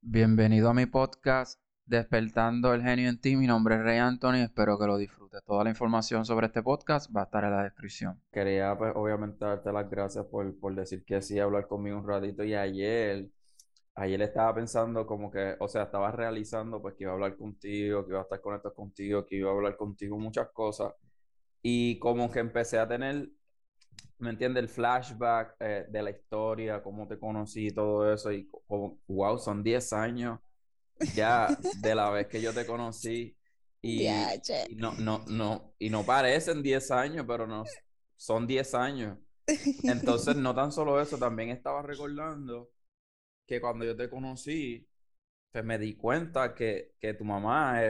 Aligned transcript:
Bienvenido 0.00 0.70
a 0.70 0.74
mi 0.74 0.86
podcast 0.86 1.60
Despertando 1.84 2.72
el 2.72 2.82
Genio 2.82 3.08
en 3.08 3.20
ti. 3.20 3.34
Mi 3.34 3.48
nombre 3.48 3.74
es 3.74 3.82
Rey 3.82 3.98
Anthony. 3.98 4.44
Espero 4.44 4.78
que 4.78 4.86
lo 4.86 4.96
disfrutes. 4.96 5.42
Toda 5.44 5.64
la 5.64 5.70
información 5.70 6.24
sobre 6.24 6.46
este 6.46 6.62
podcast 6.62 7.14
va 7.14 7.22
a 7.22 7.24
estar 7.24 7.42
en 7.42 7.50
la 7.50 7.64
descripción. 7.64 8.22
Quería, 8.30 8.78
pues, 8.78 8.92
obviamente, 8.94 9.44
darte 9.44 9.72
las 9.72 9.90
gracias 9.90 10.24
por, 10.26 10.56
por 10.60 10.74
decir 10.76 11.04
que 11.04 11.20
sí, 11.20 11.40
hablar 11.40 11.66
conmigo 11.66 11.98
un 11.98 12.06
ratito. 12.06 12.44
Y 12.44 12.54
ayer, 12.54 13.28
ayer 13.96 14.22
estaba 14.22 14.54
pensando 14.54 15.04
como 15.04 15.32
que, 15.32 15.56
o 15.58 15.66
sea, 15.66 15.82
estaba 15.82 16.12
realizando 16.12 16.80
pues 16.80 16.94
que 16.94 17.02
iba 17.02 17.10
a 17.10 17.14
hablar 17.14 17.36
contigo, 17.36 18.04
que 18.04 18.12
iba 18.12 18.20
a 18.20 18.22
estar 18.22 18.40
conectado 18.40 18.74
contigo, 18.74 19.26
que 19.26 19.36
iba 19.36 19.50
a 19.50 19.54
hablar 19.54 19.76
contigo 19.76 20.16
muchas 20.16 20.48
cosas. 20.50 20.92
Y 21.60 21.98
como 21.98 22.30
que 22.30 22.38
empecé 22.38 22.78
a 22.78 22.86
tener 22.86 23.30
¿me 24.18 24.30
entiendes? 24.30 24.62
El 24.62 24.68
flashback 24.68 25.56
eh, 25.60 25.86
de 25.88 26.02
la 26.02 26.10
historia, 26.10 26.82
cómo 26.82 27.06
te 27.06 27.18
conocí 27.18 27.68
y 27.68 27.70
todo 27.70 28.12
eso. 28.12 28.32
Y 28.32 28.48
como, 28.66 28.98
wow, 29.06 29.38
son 29.38 29.62
10 29.62 29.92
años 29.92 30.38
ya 31.14 31.48
de 31.80 31.94
la 31.94 32.10
vez 32.10 32.26
que 32.26 32.40
yo 32.40 32.52
te 32.52 32.66
conocí. 32.66 33.34
Y, 33.80 34.08
no, 34.74 34.92
no, 34.94 35.24
no, 35.28 35.72
y 35.78 35.88
no 35.88 36.04
parecen 36.04 36.64
10 36.64 36.90
años, 36.90 37.24
pero 37.28 37.46
no, 37.46 37.62
son 38.16 38.44
10 38.44 38.74
años. 38.74 39.16
Entonces, 39.84 40.34
no 40.34 40.52
tan 40.52 40.72
solo 40.72 41.00
eso, 41.00 41.16
también 41.16 41.50
estaba 41.50 41.80
recordando 41.82 42.72
que 43.46 43.60
cuando 43.60 43.84
yo 43.84 43.96
te 43.96 44.10
conocí, 44.10 44.84
pues 45.52 45.64
me 45.64 45.78
di 45.78 45.94
cuenta 45.94 46.56
que, 46.56 46.96
que 46.98 47.14
tu 47.14 47.24
mamá 47.24 47.80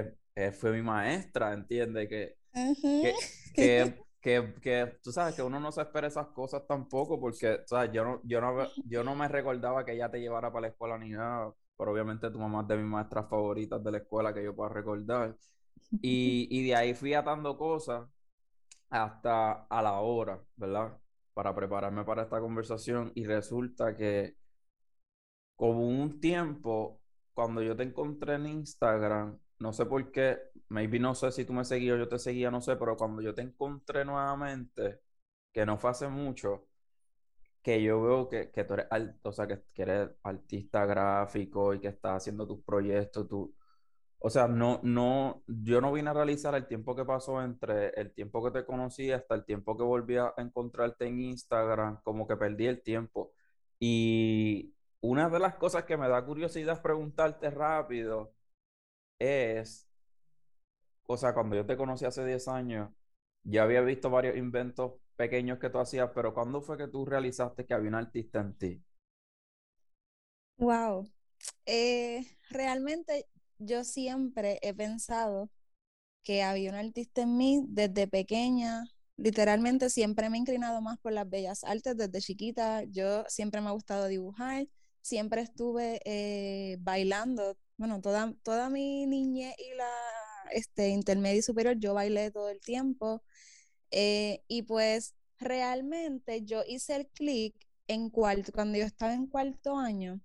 fue 0.53 0.73
mi 0.73 0.83
maestra, 0.83 1.55
¿entiendes? 1.55 2.07
Que, 2.07 2.37
que, 2.53 3.15
que 3.55 4.08
que, 4.29 4.55
que, 4.61 4.99
tú 5.03 5.11
sabes 5.13 5.35
que 5.35 5.43
uno 5.43 5.59
no 5.59 5.73
se 5.73 5.81
espera 5.83 6.07
esas 6.09 6.29
cosas 6.29 6.67
tampoco 6.67 7.19
porque, 7.19 7.63
¿sabes? 7.67 7.91
Yo 7.93 8.05
no, 8.05 8.21
yo 8.25 8.41
no, 8.41 8.67
yo 8.85 9.03
no 9.05 9.15
me 9.15 9.27
recordaba 9.29 9.85
que 9.85 9.93
ella 9.95 10.11
te 10.11 10.21
llevara 10.21 10.53
para 10.53 10.63
la 10.63 10.69
escuela 10.69 10.99
ni 10.99 11.11
nada, 11.11 11.53
pero 11.77 11.93
obviamente 11.93 12.31
tu 12.31 12.39
mamá 12.39 12.63
es 12.63 12.69
de 12.69 12.77
mis 12.77 12.87
maestras 12.87 13.29
favoritas 13.29 13.83
de 13.83 13.91
la 13.93 13.99
escuela 13.99 14.35
que 14.35 14.45
yo 14.45 14.55
puedo 14.55 14.69
recordar. 14.71 15.35
Y, 16.03 16.49
y 16.51 16.67
de 16.67 16.77
ahí 16.77 16.95
fui 16.95 17.15
atando 17.15 17.57
cosas 17.57 18.07
hasta 18.91 19.65
a 19.67 19.83
la 19.83 20.01
hora, 20.01 20.43
¿verdad? 20.57 20.99
Para 21.35 21.55
prepararme 21.55 22.05
para 22.05 22.23
esta 22.25 22.41
conversación 22.41 23.13
y 23.15 23.25
resulta 23.27 23.97
que 23.97 24.37
como 25.57 25.89
un 25.89 26.21
tiempo, 26.21 27.01
cuando 27.35 27.63
yo 27.63 27.77
te 27.77 27.83
encontré 27.85 28.35
en 28.35 28.47
Instagram, 28.47 29.39
no 29.61 29.73
sé 29.73 29.87
por 29.87 30.11
qué, 30.13 30.39
maybe 30.69 30.99
no 30.99 31.15
sé 31.15 31.33
si 31.33 31.45
tú 31.45 31.53
me 31.53 31.65
seguías 31.65 31.99
yo 31.99 32.09
te 32.09 32.19
seguía, 32.19 32.51
no 32.51 32.61
sé, 32.61 32.77
pero 32.77 32.97
cuando 32.97 33.23
yo 33.23 33.35
te 33.35 33.43
encontré 33.43 34.05
nuevamente, 34.05 35.01
que 35.53 35.67
no 35.67 35.79
fue 35.79 35.91
hace 35.91 36.09
mucho, 36.09 36.69
que 37.63 37.83
yo 37.83 38.03
veo 38.03 38.29
que, 38.29 38.51
que 38.51 38.65
tú 38.65 38.75
eres, 38.75 38.87
o 39.23 39.33
sea, 39.33 39.47
que, 39.47 39.63
eres 39.77 40.11
artista 40.23 40.87
gráfico 40.87 41.75
y 41.75 41.81
que 41.81 41.89
estás 41.89 42.17
haciendo 42.19 42.47
tus 42.47 42.63
proyectos, 42.65 43.29
tú, 43.29 43.55
o 44.21 44.31
sea, 44.31 44.49
no, 44.49 44.81
no, 44.83 45.43
yo 45.47 45.81
no 45.81 45.93
vine 45.93 46.11
a 46.11 46.13
realizar 46.15 46.55
el 46.55 46.67
tiempo 46.67 46.97
que 46.97 47.05
pasó 47.05 47.43
entre 47.43 47.91
el 48.01 48.13
tiempo 48.13 48.45
que 48.45 48.51
te 48.61 48.67
conocí 48.67 49.13
hasta 49.13 49.35
el 49.35 49.45
tiempo 49.45 49.77
que 49.77 49.85
volví 49.85 50.17
a 50.17 50.35
encontrarte 50.39 51.07
en 51.07 51.21
Instagram, 51.21 52.01
como 52.03 52.27
que 52.27 52.37
perdí 52.37 52.67
el 52.67 52.83
tiempo. 52.83 53.33
Y 53.79 54.75
una 55.01 55.29
de 55.31 55.39
las 55.39 55.55
cosas 55.57 55.85
que 55.85 55.97
me 55.97 56.09
da 56.09 56.25
curiosidad 56.25 56.83
preguntarte 56.83 57.51
rápido 57.51 58.35
es, 59.19 59.89
o 61.07 61.17
sea, 61.17 61.35
cuando 61.35 61.57
yo 61.57 61.67
te 61.67 61.77
conocí 61.77 62.05
hace 62.05 62.25
10 62.25 62.47
años, 62.49 62.91
ya 63.43 63.63
había 63.65 63.81
visto 63.81 64.11
varios 64.11 64.37
inventos 64.37 64.93
pequeños 65.17 65.59
que 65.59 65.71
tú 65.71 65.79
hacías, 65.81 66.11
pero 66.15 66.35
¿cuándo 66.35 66.61
fue 66.63 66.79
que 66.79 66.87
tú 66.89 67.05
realizaste 67.05 67.67
que 67.67 67.75
había 67.75 67.89
un 67.89 67.95
artista 67.97 68.41
en 68.41 68.55
ti? 68.59 68.85
Wow. 70.59 71.11
Eh, 71.67 72.27
realmente 72.51 73.27
yo 73.59 73.85
siempre 73.85 74.59
he 74.63 74.75
pensado 74.75 75.51
que 76.25 76.43
había 76.43 76.71
un 76.71 76.77
artista 76.77 77.23
en 77.23 77.37
mí 77.37 77.63
desde 77.69 78.09
pequeña. 78.09 78.85
Literalmente 79.17 79.91
siempre 79.91 80.31
me 80.31 80.39
he 80.39 80.41
inclinado 80.41 80.81
más 80.83 80.99
por 81.01 81.13
las 81.13 81.29
bellas 81.31 81.65
artes 81.65 81.97
desde 81.97 82.21
chiquita. 82.21 82.85
Yo 82.85 83.25
siempre 83.29 83.61
me 83.61 83.69
ha 83.69 83.73
gustado 83.73 84.07
dibujar, 84.09 84.69
siempre 85.03 85.43
estuve 85.43 86.01
eh, 86.05 86.79
bailando 86.81 87.57
bueno, 87.79 88.01
toda, 88.03 88.35
toda 88.43 88.71
mi 88.71 89.07
niñez 89.07 89.55
y 89.59 89.75
la 89.77 89.89
este, 90.53 90.89
intermedia 90.89 91.39
y 91.39 91.43
superior, 91.43 91.77
yo 91.79 91.95
bailé 91.95 92.31
todo 92.31 92.51
el 92.51 92.61
tiempo. 92.61 93.23
Eh, 93.91 94.43
y 94.49 94.63
pues 94.63 95.15
realmente 95.39 96.45
yo 96.45 96.63
hice 96.67 96.97
el 96.97 97.09
clic 97.09 97.55
en 97.89 98.11
cuarto, 98.11 98.53
cuando 98.53 98.79
yo 98.79 98.85
estaba 98.85 99.15
en 99.15 99.27
cuarto 99.27 99.77
año, 99.79 100.21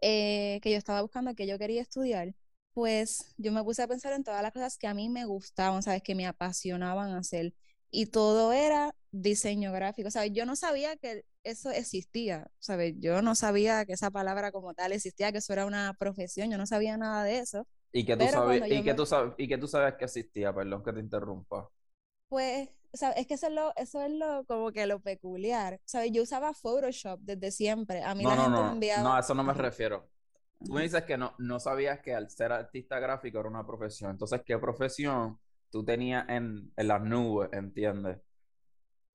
eh, 0.00 0.60
que 0.62 0.70
yo 0.70 0.76
estaba 0.78 1.02
buscando 1.02 1.34
que 1.34 1.46
yo 1.46 1.58
quería 1.58 1.82
estudiar, 1.82 2.34
pues 2.74 3.34
yo 3.38 3.52
me 3.52 3.64
puse 3.64 3.82
a 3.82 3.88
pensar 3.88 4.12
en 4.12 4.22
todas 4.22 4.42
las 4.42 4.52
cosas 4.52 4.78
que 4.78 4.86
a 4.86 4.94
mí 4.94 5.08
me 5.08 5.24
gustaban, 5.24 5.82
¿sabes? 5.82 6.02
Que 6.02 6.14
me 6.14 6.26
apasionaban 6.26 7.14
hacer. 7.14 7.54
Y 7.90 8.06
todo 8.06 8.52
era 8.52 8.94
diseño 9.10 9.72
gráfico, 9.72 10.10
¿sabes? 10.10 10.32
Yo 10.32 10.46
no 10.46 10.56
sabía 10.56 10.96
que 10.96 11.24
eso 11.42 11.70
existía, 11.70 12.50
¿sabes? 12.58 12.94
Yo 12.98 13.22
no 13.22 13.34
sabía 13.34 13.84
que 13.84 13.92
esa 13.92 14.10
palabra 14.10 14.52
como 14.52 14.74
tal 14.74 14.92
existía, 14.92 15.32
que 15.32 15.38
eso 15.38 15.52
era 15.52 15.66
una 15.66 15.94
profesión, 15.98 16.50
yo 16.50 16.58
no 16.58 16.66
sabía 16.66 16.96
nada 16.96 17.24
de 17.24 17.38
eso. 17.38 17.66
¿Y 17.92 18.04
que 18.04 18.16
tú, 18.16 18.26
sabes, 18.26 18.62
y 18.70 18.82
que 18.82 18.94
tú, 18.94 19.06
sabes, 19.06 19.34
y 19.38 19.48
que 19.48 19.58
tú 19.58 19.68
sabes 19.68 19.94
que 19.94 20.04
existía? 20.04 20.52
Perdón 20.54 20.82
que 20.82 20.92
te 20.92 21.00
interrumpa. 21.00 21.70
Pues, 22.28 22.68
¿sabes? 22.92 23.18
Es 23.18 23.26
que 23.26 23.34
eso 23.34 23.46
es 23.46 23.52
lo, 23.52 23.72
eso 23.76 24.02
es 24.02 24.10
lo, 24.10 24.44
como 24.44 24.72
que 24.72 24.86
lo 24.86 25.00
peculiar, 25.00 25.80
¿sabes? 25.84 26.10
Yo 26.12 26.22
usaba 26.22 26.52
Photoshop 26.52 27.20
desde 27.20 27.50
siempre, 27.50 28.02
a 28.02 28.14
mí 28.14 28.24
no, 28.24 28.30
la 28.30 28.36
no, 28.36 28.42
gente 28.42 28.58
no, 28.58 28.64
me 28.64 28.72
enviaba... 28.72 29.02
No, 29.02 29.14
a 29.14 29.20
eso 29.20 29.34
no 29.34 29.44
me 29.44 29.54
refiero. 29.54 30.08
Tú 30.64 30.72
me 30.72 30.82
dices 30.82 31.04
que 31.04 31.16
no, 31.16 31.34
no 31.38 31.60
sabías 31.60 32.00
que 32.00 32.14
al 32.14 32.28
ser 32.30 32.50
artista 32.50 32.98
gráfico 32.98 33.38
era 33.38 33.48
una 33.48 33.66
profesión, 33.66 34.10
entonces, 34.10 34.42
¿qué 34.44 34.58
profesión 34.58 35.38
tú 35.70 35.84
tenías 35.84 36.28
en, 36.28 36.72
en 36.76 36.88
las 36.88 37.02
nubes, 37.02 37.50
entiendes? 37.52 38.18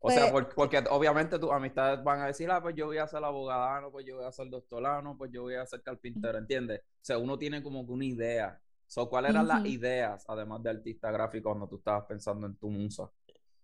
O 0.04 0.10
sea, 0.10 0.32
pues, 0.32 0.48
porque 0.56 0.84
obviamente 0.90 1.38
tus 1.38 1.52
amistades 1.52 2.04
van 2.04 2.22
a 2.22 2.26
decir, 2.26 2.50
ah, 2.50 2.60
pues 2.60 2.76
yo 2.76 2.88
voy 2.88 2.98
a 2.98 3.08
ser 3.08 3.24
abogado, 3.24 3.92
pues 3.92 4.04
yo 4.04 4.18
voy 4.18 4.26
a 4.26 4.32
ser 4.32 4.50
doctorano, 4.50 5.16
pues 5.16 5.32
yo 5.32 5.44
voy 5.44 5.54
a 5.54 5.66
ser 5.68 5.84
carpintero, 5.84 6.40
¿entiendes? 6.40 6.82
O 6.82 7.04
sea, 7.04 7.20
uno 7.20 7.38
tiene 7.38 7.62
como 7.62 7.86
que 7.86 7.92
una 7.92 8.06
idea. 8.06 8.60
So, 8.88 9.08
¿Cuáles 9.08 9.30
eran 9.30 9.48
las 9.48 9.64
ideas, 9.66 10.26
además 10.28 10.64
de 10.64 10.72
artista 10.72 11.12
gráfico, 11.12 11.50
cuando 11.50 11.68
tú 11.68 11.78
estabas 11.78 12.06
pensando 12.08 12.48
en 12.48 12.56
tu 12.56 12.70
musa? 12.70 13.12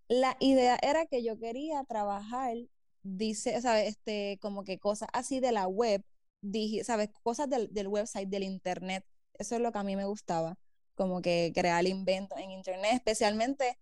La 0.09 0.37
idea 0.39 0.77
era 0.81 1.07
que 1.07 1.23
yo 1.23 1.39
quería 1.39 1.83
trabajar, 1.85 2.55
dice, 3.01 3.59
¿sabes? 3.59 3.89
Este, 3.89 4.37
como 4.39 4.63
que 4.63 4.77
cosas 4.77 5.09
así 5.13 5.39
de 5.39 5.51
la 5.51 5.67
web, 5.67 6.03
dije, 6.41 6.83
¿sabes? 6.83 7.09
Cosas 7.23 7.49
del, 7.49 7.73
del 7.73 7.87
website, 7.87 8.29
del 8.29 8.43
internet. 8.43 9.03
Eso 9.33 9.55
es 9.55 9.61
lo 9.61 9.71
que 9.71 9.79
a 9.79 9.83
mí 9.83 9.95
me 9.95 10.05
gustaba, 10.05 10.55
como 10.97 11.21
que 11.21 11.51
crear 11.53 11.85
inventos 11.85 12.39
en 12.39 12.51
internet, 12.51 12.93
especialmente 12.95 13.77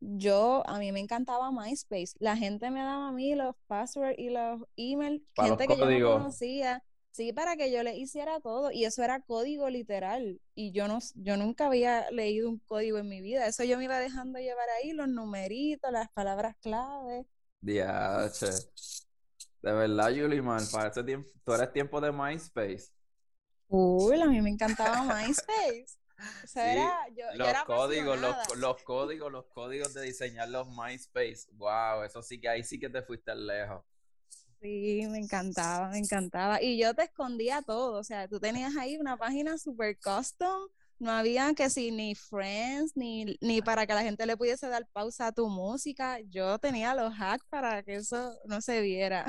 yo, 0.00 0.62
a 0.66 0.78
mí 0.78 0.92
me 0.92 1.00
encantaba 1.00 1.50
MySpace. 1.50 2.14
La 2.18 2.36
gente 2.36 2.70
me 2.70 2.80
daba 2.80 3.08
a 3.08 3.12
mí 3.12 3.34
los 3.34 3.54
passwords 3.66 4.18
y 4.18 4.28
los 4.28 4.62
emails, 4.76 5.22
gente 5.34 5.66
que 5.66 5.76
yo 5.76 5.86
no 5.86 6.18
conocía, 6.18 6.82
sí, 7.12 7.32
para 7.32 7.56
que 7.56 7.70
yo 7.70 7.82
le 7.82 7.96
hiciera 7.96 8.40
todo. 8.40 8.70
Y 8.72 8.84
eso 8.84 9.02
era 9.02 9.20
código 9.20 9.70
literal. 9.70 10.40
Y 10.54 10.72
yo 10.72 10.88
no, 10.88 10.98
yo 11.14 11.36
nunca 11.36 11.66
había 11.66 12.10
leído 12.10 12.50
un 12.50 12.58
código 12.58 12.98
en 12.98 13.08
mi 13.08 13.22
vida. 13.22 13.46
Eso 13.46 13.64
yo 13.64 13.78
me 13.78 13.84
iba 13.84 13.98
dejando 13.98 14.38
llevar 14.38 14.68
ahí, 14.80 14.92
los 14.92 15.08
numeritos, 15.08 15.90
las 15.92 16.10
palabras 16.10 16.56
clave. 16.60 17.26
Diache. 17.60 18.50
De 19.62 19.72
verdad, 19.72 20.10
Yuliman, 20.10 20.64
para 20.70 20.90
ese 20.90 21.02
tiempo, 21.02 21.30
tú 21.44 21.52
eres 21.52 21.72
tiempo 21.72 22.00
de 22.00 22.12
MySpace. 22.12 22.90
Uy, 23.68 24.20
a 24.20 24.26
mí 24.26 24.42
me 24.42 24.50
encantaba 24.50 25.02
MySpace 25.02 25.96
los 27.34 27.64
códigos, 27.64 28.18
los, 28.56 28.82
códigos, 28.82 29.32
los 29.32 29.46
códigos 29.46 29.94
de 29.94 30.02
diseñar 30.02 30.48
los 30.48 30.68
MySpace. 30.68 31.46
Wow, 31.52 32.02
eso 32.04 32.22
sí 32.22 32.40
que 32.40 32.48
ahí 32.48 32.62
sí 32.62 32.78
que 32.78 32.88
te 32.88 33.02
fuiste 33.02 33.34
lejos. 33.34 33.82
Sí, 34.60 35.06
me 35.10 35.18
encantaba, 35.18 35.88
me 35.90 35.98
encantaba. 35.98 36.62
Y 36.62 36.78
yo 36.78 36.94
te 36.94 37.04
escondía 37.04 37.62
todo, 37.62 37.98
o 37.98 38.04
sea, 38.04 38.26
tú 38.26 38.40
tenías 38.40 38.76
ahí 38.76 38.96
una 38.96 39.16
página 39.16 39.58
super 39.58 39.98
custom, 39.98 40.68
no 40.98 41.10
había 41.10 41.52
que 41.54 41.68
si 41.68 41.90
ni 41.90 42.14
friends, 42.14 42.96
ni, 42.96 43.36
ni 43.40 43.60
para 43.60 43.86
que 43.86 43.94
la 43.94 44.02
gente 44.02 44.24
le 44.24 44.36
pudiese 44.36 44.68
dar 44.68 44.86
pausa 44.88 45.28
a 45.28 45.32
tu 45.32 45.48
música. 45.48 46.20
Yo 46.20 46.58
tenía 46.58 46.94
los 46.94 47.12
hacks 47.18 47.44
para 47.50 47.82
que 47.82 47.96
eso 47.96 48.34
no 48.46 48.60
se 48.62 48.80
viera. 48.80 49.26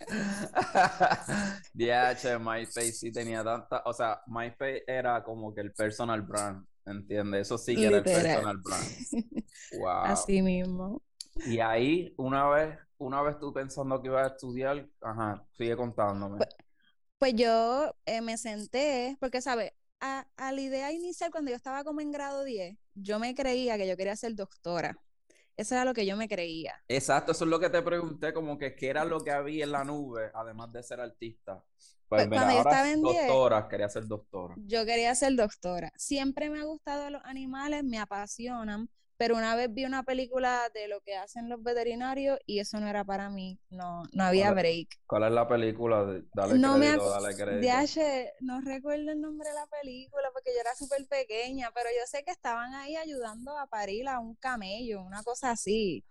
DH, 1.74 2.38
MySpace 2.38 2.92
sí 2.92 3.12
tenía 3.12 3.42
tanta, 3.42 3.82
o 3.84 3.92
sea, 3.92 4.22
MySpace 4.26 4.84
era 4.86 5.22
como 5.22 5.54
que 5.54 5.60
el 5.60 5.72
personal 5.72 6.22
brand, 6.22 6.66
¿entiendes? 6.86 7.42
Eso 7.42 7.58
sí 7.58 7.74
que 7.74 7.86
era 7.86 7.98
el 7.98 8.04
personal 8.04 8.58
brand. 8.58 8.84
Wow. 9.78 10.04
Así 10.04 10.42
mismo. 10.42 11.02
Y 11.46 11.58
ahí, 11.58 12.14
una 12.16 12.48
vez, 12.48 12.78
una 12.98 13.22
vez 13.22 13.38
tú 13.38 13.52
pensando 13.52 14.00
que 14.00 14.08
ibas 14.08 14.24
a 14.24 14.34
estudiar, 14.34 14.88
ajá, 15.00 15.44
sigue 15.56 15.76
contándome. 15.76 16.36
Pues, 16.36 16.50
pues 17.18 17.34
yo 17.34 17.94
eh, 18.06 18.20
me 18.20 18.36
senté, 18.36 19.16
porque, 19.20 19.40
¿sabes? 19.40 19.72
A, 20.00 20.26
a, 20.36 20.52
la 20.52 20.60
idea 20.60 20.92
inicial, 20.92 21.30
cuando 21.30 21.50
yo 21.50 21.56
estaba 21.56 21.82
como 21.82 22.00
en 22.00 22.12
grado 22.12 22.44
10, 22.44 22.76
yo 22.94 23.18
me 23.18 23.34
creía 23.34 23.76
que 23.76 23.88
yo 23.88 23.96
quería 23.96 24.16
ser 24.16 24.34
doctora. 24.34 24.96
Eso 25.56 25.74
era 25.74 25.84
lo 25.84 25.94
que 25.94 26.06
yo 26.06 26.16
me 26.16 26.28
creía. 26.28 26.74
Exacto, 26.88 27.32
eso 27.32 27.44
es 27.44 27.50
lo 27.50 27.58
que 27.60 27.70
te 27.70 27.82
pregunté, 27.82 28.32
como 28.34 28.58
que 28.58 28.74
qué 28.74 28.88
era 28.90 29.04
lo 29.04 29.24
que 29.24 29.30
había 29.30 29.64
en 29.64 29.72
la 29.72 29.84
nube, 29.84 30.30
además 30.34 30.72
de 30.72 30.82
ser 30.82 31.00
artista. 31.00 31.62
Pues, 32.08 32.26
Pues, 32.26 32.28
mira, 32.28 32.46
cuando 32.46 32.54
yo 32.54 32.60
estaba 32.60 32.90
es 32.90 32.92
en 32.92 33.02
doctora, 33.02 33.68
quería 33.68 33.88
ser 33.88 34.06
doctora. 34.06 34.56
Yo 34.56 34.84
quería 34.86 35.14
ser 35.14 35.34
doctora. 35.36 35.92
Siempre 35.96 36.50
me 36.50 36.60
ha 36.60 36.64
gustado 36.64 37.10
los 37.10 37.22
animales, 37.24 37.84
me 37.84 37.98
apasionan, 37.98 38.88
pero 39.24 39.36
una 39.36 39.56
vez 39.56 39.72
vi 39.72 39.86
una 39.86 40.02
película 40.02 40.68
de 40.74 40.86
lo 40.86 41.00
que 41.00 41.16
hacen 41.16 41.48
los 41.48 41.62
veterinarios 41.62 42.38
y 42.44 42.58
eso 42.58 42.78
no 42.78 42.86
era 42.88 43.04
para 43.04 43.30
mí. 43.30 43.58
No, 43.70 44.02
no 44.12 44.22
había 44.24 44.52
break. 44.52 44.98
¿Cuál 45.06 45.24
es 45.24 45.32
la 45.32 45.48
película? 45.48 46.04
Dale 46.34 46.60
No 46.60 46.76
me 46.76 46.88
crédito, 46.88 47.08
acu- 47.08 47.22
dale 47.22 47.34
crédito. 47.36 47.72
DH, 47.72 48.32
no 48.40 48.60
recuerdo 48.60 49.12
el 49.12 49.20
nombre 49.22 49.48
de 49.48 49.54
la 49.54 49.66
película 49.66 50.28
porque 50.34 50.50
yo 50.54 50.60
era 50.60 50.74
súper 50.74 51.06
pequeña, 51.06 51.70
pero 51.74 51.88
yo 51.98 52.04
sé 52.06 52.22
que 52.22 52.32
estaban 52.32 52.74
ahí 52.74 52.96
ayudando 52.96 53.56
a 53.56 53.66
parir 53.66 54.08
a 54.08 54.18
un 54.20 54.34
camello, 54.34 55.00
una 55.00 55.22
cosa 55.22 55.52
así. 55.52 56.04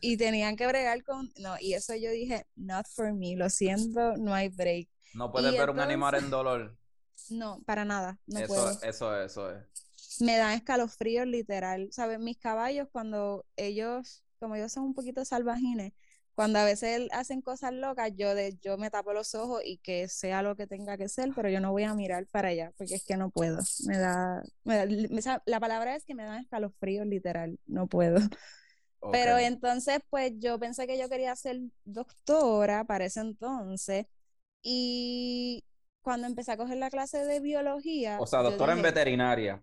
Y 0.00 0.16
tenían 0.16 0.56
que 0.56 0.66
bregar 0.66 1.02
con... 1.02 1.30
No, 1.38 1.56
y 1.60 1.74
eso 1.74 1.94
yo 1.94 2.10
dije, 2.10 2.46
not 2.56 2.86
for 2.88 3.12
me, 3.12 3.36
lo 3.36 3.50
siento, 3.50 4.16
no 4.16 4.32
hay 4.32 4.48
break. 4.48 4.88
No 5.14 5.30
puedes 5.30 5.52
y 5.52 5.58
ver 5.58 5.68
un 5.68 5.80
animal 5.80 6.14
en 6.14 6.30
dolor. 6.30 6.76
No, 7.30 7.62
para 7.64 7.84
nada, 7.84 8.18
no 8.26 8.40
eso, 8.40 8.54
puedo. 8.54 8.70
eso 8.82 9.16
es, 9.20 9.30
eso 9.32 9.50
es. 9.50 9.83
Me 10.20 10.36
dan 10.36 10.52
escalofríos 10.52 11.26
literal. 11.26 11.88
¿Sabes? 11.92 12.18
Mis 12.18 12.38
caballos 12.38 12.88
cuando 12.92 13.44
ellos, 13.56 14.24
como 14.38 14.54
ellos 14.56 14.72
son 14.72 14.84
un 14.84 14.94
poquito 14.94 15.24
salvajines, 15.24 15.92
cuando 16.34 16.58
a 16.58 16.64
veces 16.64 17.08
hacen 17.12 17.42
cosas 17.42 17.72
locas, 17.72 18.10
yo 18.16 18.34
de 18.34 18.56
yo 18.60 18.76
me 18.76 18.90
tapo 18.90 19.12
los 19.12 19.34
ojos 19.36 19.62
y 19.64 19.78
que 19.78 20.08
sea 20.08 20.42
lo 20.42 20.56
que 20.56 20.66
tenga 20.66 20.96
que 20.98 21.08
ser, 21.08 21.30
pero 21.34 21.48
yo 21.48 21.60
no 21.60 21.70
voy 21.72 21.84
a 21.84 21.94
mirar 21.94 22.26
para 22.26 22.48
allá 22.48 22.72
porque 22.76 22.96
es 22.96 23.04
que 23.04 23.16
no 23.16 23.30
puedo. 23.30 23.58
Me 23.86 23.98
da, 23.98 24.42
me 24.64 24.76
da- 24.76 24.86
me 24.86 25.20
la 25.46 25.60
palabra 25.60 25.94
es 25.96 26.04
que 26.04 26.14
me 26.14 26.24
dan 26.24 26.40
escalofríos 26.42 27.06
literal, 27.06 27.58
no 27.66 27.86
puedo. 27.86 28.16
Pero 29.10 29.38
entonces, 29.38 30.00
pues 30.10 30.32
yo 30.40 30.58
pensé 30.58 30.86
que 30.86 30.98
yo 30.98 31.08
quería 31.08 31.36
ser 31.36 31.60
doctora 31.84 32.84
para 32.84 33.04
ese 33.04 33.20
entonces 33.20 34.06
y 34.62 35.64
cuando 36.02 36.26
empecé 36.26 36.52
a 36.52 36.56
coger 36.56 36.78
la 36.78 36.90
clase 36.90 37.24
de 37.24 37.40
biología, 37.40 38.20
O 38.20 38.26
sea, 38.26 38.42
doctora 38.42 38.72
en 38.74 38.82
veterinaria. 38.82 39.62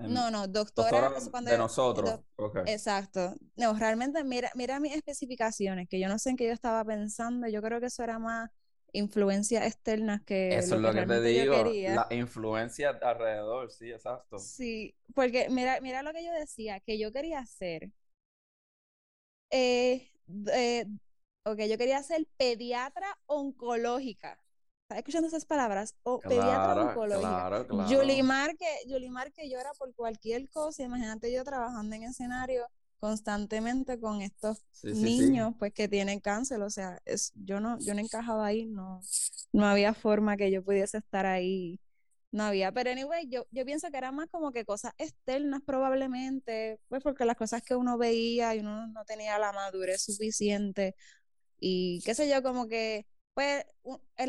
En- 0.00 0.14
no, 0.14 0.30
no, 0.30 0.46
doctora, 0.48 0.90
doctora 0.90 1.18
es 1.18 1.28
cuando 1.30 1.50
de 1.50 1.56
yo- 1.56 1.62
nosotros. 1.62 2.10
doc- 2.10 2.24
Ok. 2.36 2.58
Exacto. 2.66 3.34
No, 3.56 3.74
realmente 3.74 4.24
mira, 4.24 4.50
mira 4.54 4.80
mis 4.80 4.94
especificaciones, 4.94 5.88
que 5.88 6.00
yo 6.00 6.08
no 6.08 6.18
sé 6.18 6.30
en 6.30 6.36
qué 6.36 6.46
yo 6.46 6.52
estaba 6.52 6.84
pensando. 6.84 7.46
Yo 7.48 7.62
creo 7.62 7.80
que 7.80 7.86
eso 7.86 8.02
era 8.02 8.18
más 8.18 8.50
influencias 8.92 9.64
externas 9.66 10.20
que 10.24 10.56
Eso 10.56 10.76
es 10.76 10.82
lo 10.82 10.92
que 10.92 11.00
que 11.00 11.06
te 11.06 11.20
digo. 11.22 11.64
La 11.86 12.06
influencia 12.10 12.90
alrededor, 12.90 13.70
sí, 13.70 13.90
exacto. 13.90 14.38
Sí, 14.38 14.96
porque 15.14 15.48
mira, 15.48 15.80
mira 15.80 16.02
lo 16.02 16.12
que 16.12 16.24
yo 16.24 16.32
decía, 16.32 16.80
que 16.80 16.98
yo 16.98 17.12
quería 17.12 17.38
hacer. 17.40 17.90
Eh, 19.50 20.08
eh, 20.52 20.86
ok, 21.44 21.58
yo 21.68 21.78
quería 21.78 22.02
ser 22.02 22.26
pediatra 22.36 23.18
oncológica. 23.26 24.38
¿Estás 24.90 24.98
escuchando 24.98 25.28
esas 25.28 25.44
palabras? 25.44 25.94
O 26.02 26.18
pediatra 26.20 26.74
Claro, 26.74 26.88
oncológica. 26.88 27.30
claro, 27.30 27.66
claro. 27.68 27.90
Yulimar 27.90 28.56
que, 28.56 28.66
Yulimar 28.88 29.32
que 29.32 29.48
llora 29.48 29.70
por 29.78 29.94
cualquier 29.94 30.48
cosa, 30.50 30.82
imagínate 30.82 31.32
yo 31.32 31.44
trabajando 31.44 31.94
en 31.94 32.02
escenario 32.02 32.66
constantemente 32.98 34.00
con 34.00 34.20
estos 34.20 34.64
Sí, 34.72 34.92
sí, 34.96 34.96
sí. 34.96 35.02
niños 35.02 35.54
pues 35.60 35.72
que 35.72 35.86
tienen 35.86 36.18
cáncer, 36.18 36.60
o 36.62 36.70
sea, 36.70 37.00
es, 37.04 37.30
yo 37.36 37.60
no, 37.60 37.78
yo 37.84 37.94
no 37.94 38.00
encajaba 38.00 38.44
ahí, 38.46 38.66
no, 38.66 39.00
no 39.52 39.66
había 39.66 39.94
forma 39.94 40.36
que 40.36 40.50
yo 40.50 40.64
pudiese 40.64 40.98
estar 40.98 41.24
ahí, 41.24 41.78
no 42.32 42.42
había, 42.42 42.72
pero 42.72 42.90
anyway, 42.90 43.28
yo, 43.28 43.46
yo 43.52 43.64
pienso 43.64 43.90
que 43.92 43.96
era 43.96 44.10
más 44.10 44.26
como 44.28 44.50
que 44.50 44.64
cosas 44.64 44.92
externas 44.98 45.62
probablemente, 45.64 46.80
pues 46.88 47.00
porque 47.02 47.24
las 47.24 47.36
cosas 47.36 47.62
que 47.62 47.76
uno 47.76 47.96
veía 47.96 48.56
y 48.56 48.58
uno 48.58 48.88
no 48.88 49.04
tenía 49.04 49.38
la 49.38 49.52
madurez 49.52 50.02
suficiente 50.02 50.96
y 51.60 52.00
qué 52.04 52.14
sé 52.14 52.28
yo, 52.28 52.42
como 52.42 52.66
que, 52.68 53.06
pues 53.40 53.64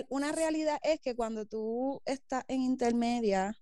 una 0.08 0.32
realidad 0.32 0.80
es 0.84 1.02
que 1.02 1.18
cuando 1.18 1.46
tú 1.46 2.02
estás 2.06 2.46
en 2.48 2.62
intermedia, 2.62 3.58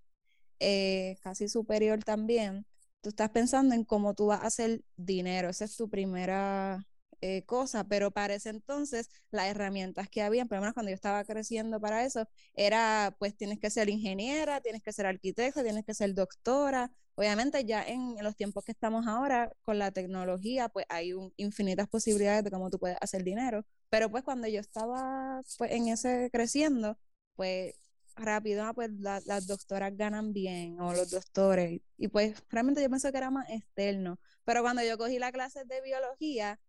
eh, 0.60 1.18
casi 1.24 1.50
superior 1.50 2.04
también, 2.04 2.68
tú 3.01 3.10
estás 3.10 3.31
pensando 3.31 3.74
en 3.74 3.84
cómo 3.84 4.13
tú 4.13 4.28
vas 4.28 4.44
a 4.44 4.48
hacer 4.48 4.84
dinero, 4.96 5.50
esa 5.50 5.66
es 5.66 5.75
tu 5.75 5.90
primera 5.90 6.86
eh, 7.22 7.46
cosa, 7.46 7.84
pero 7.86 8.12
para 8.12 8.36
ese 8.36 8.50
entonces 8.50 9.10
las 9.31 9.48
herramientas 9.48 10.07
que 10.07 10.22
habían, 10.22 10.48
por 10.48 10.57
lo 10.57 10.62
menos 10.62 10.75
cuando 10.75 10.92
yo 10.92 10.96
estaba 10.96 11.24
creciendo 11.24 11.81
para 11.81 12.06
eso, 12.06 12.28
era 12.54 13.16
pues 13.18 13.36
tienes 13.36 13.57
que 13.60 13.72
ser 13.72 13.90
ingeniera, 13.90 14.62
tienes 14.62 14.84
que 14.84 14.94
ser 14.94 15.07
arquitecta, 15.07 15.63
tienes 15.63 15.84
que 15.84 15.95
ser 15.95 16.13
doctora. 16.13 16.92
Obviamente 17.16 17.66
ya 17.66 17.84
en 17.84 18.16
los 18.24 18.36
tiempos 18.36 18.63
que 18.63 18.72
estamos 18.72 19.07
ahora 19.07 19.52
con 19.63 19.80
la 19.80 19.92
tecnología, 19.92 20.69
pues 20.69 20.86
hay 20.90 21.12
infinitas 21.38 21.88
posibilidades 21.90 22.44
de 22.44 22.52
cómo 22.52 22.69
tú 22.69 22.78
puedes 22.78 22.98
hacer 23.02 23.24
dinero, 23.24 23.66
pero 23.90 24.10
pues 24.10 24.24
cuando 24.24 24.48
yo 24.48 24.60
estaba 24.60 25.42
pues 25.58 25.72
en 25.72 25.88
ese 25.88 26.30
creciendo, 26.32 26.98
pues 27.36 27.76
rápido, 28.16 28.64
ah, 28.66 28.74
pues 28.74 28.92
la- 29.00 29.22
las 29.26 29.48
doctoras 29.48 29.96
ganan 29.96 30.34
bien 30.34 30.80
o 30.82 30.94
los 30.94 31.10
doctores. 31.10 31.82
Y 31.98 32.08
pues 32.10 32.36
realmente 32.50 32.82
yo 32.82 32.90
pensé 32.90 33.12
que 33.12 33.18
era 33.18 33.32
más 33.32 33.50
externo. 33.50 34.20
Pero 34.44 34.62
cuando 34.62 34.84
yo 34.84 34.98
cogí 34.98 35.20
la 35.20 35.32
clase 35.32 35.64
de 35.66 35.82
biología, 35.82 36.60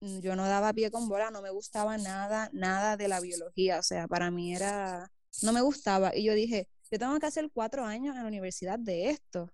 mm, 0.00 0.18
yo 0.20 0.36
no 0.36 0.46
daba 0.46 0.72
pie 0.72 0.90
con 0.90 1.08
bola, 1.08 1.30
no 1.30 1.42
me 1.42 1.50
gustaba 1.50 1.96
nada, 1.98 2.50
nada 2.52 2.96
de 2.96 3.08
la 3.08 3.20
biología. 3.20 3.78
O 3.78 3.82
sea, 3.82 4.06
para 4.08 4.30
mí 4.30 4.54
era, 4.54 5.10
no 5.42 5.52
me 5.52 5.60
gustaba. 5.62 6.14
Y 6.14 6.24
yo 6.24 6.34
dije, 6.34 6.68
yo 6.90 6.98
tengo 6.98 7.18
que 7.18 7.26
hacer 7.26 7.50
cuatro 7.52 7.84
años 7.84 8.14
en 8.16 8.22
la 8.22 8.28
universidad 8.28 8.78
de 8.78 9.10
esto. 9.10 9.50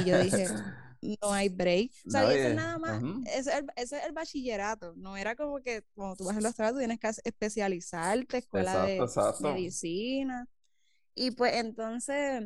Y 0.00 0.04
yo 0.04 0.18
dije, 0.18 0.46
no 1.00 1.32
hay 1.32 1.48
break. 1.48 1.92
O 2.06 2.10
sea, 2.10 2.22
No, 2.22 2.32
y 2.32 2.34
eso 2.34 2.48
es 2.48 2.54
nada 2.54 2.78
más, 2.78 3.02
ese 3.26 3.38
es 3.38 3.46
el, 3.46 3.66
ese 3.76 3.98
es 3.98 4.04
el 4.04 4.12
bachillerato. 4.12 4.94
No 4.96 5.16
era 5.16 5.34
como 5.34 5.60
que 5.60 5.82
cuando 5.94 6.16
tú 6.16 6.24
vas 6.24 6.36
al 6.36 6.42
doctorado 6.42 6.74
tú 6.74 6.78
tienes 6.78 6.98
que 6.98 7.08
especializarte, 7.24 8.38
escuela 8.38 8.84
de 8.84 8.96
exacto. 8.96 9.52
medicina. 9.52 10.48
Y 11.14 11.32
pues 11.32 11.54
entonces, 11.54 12.44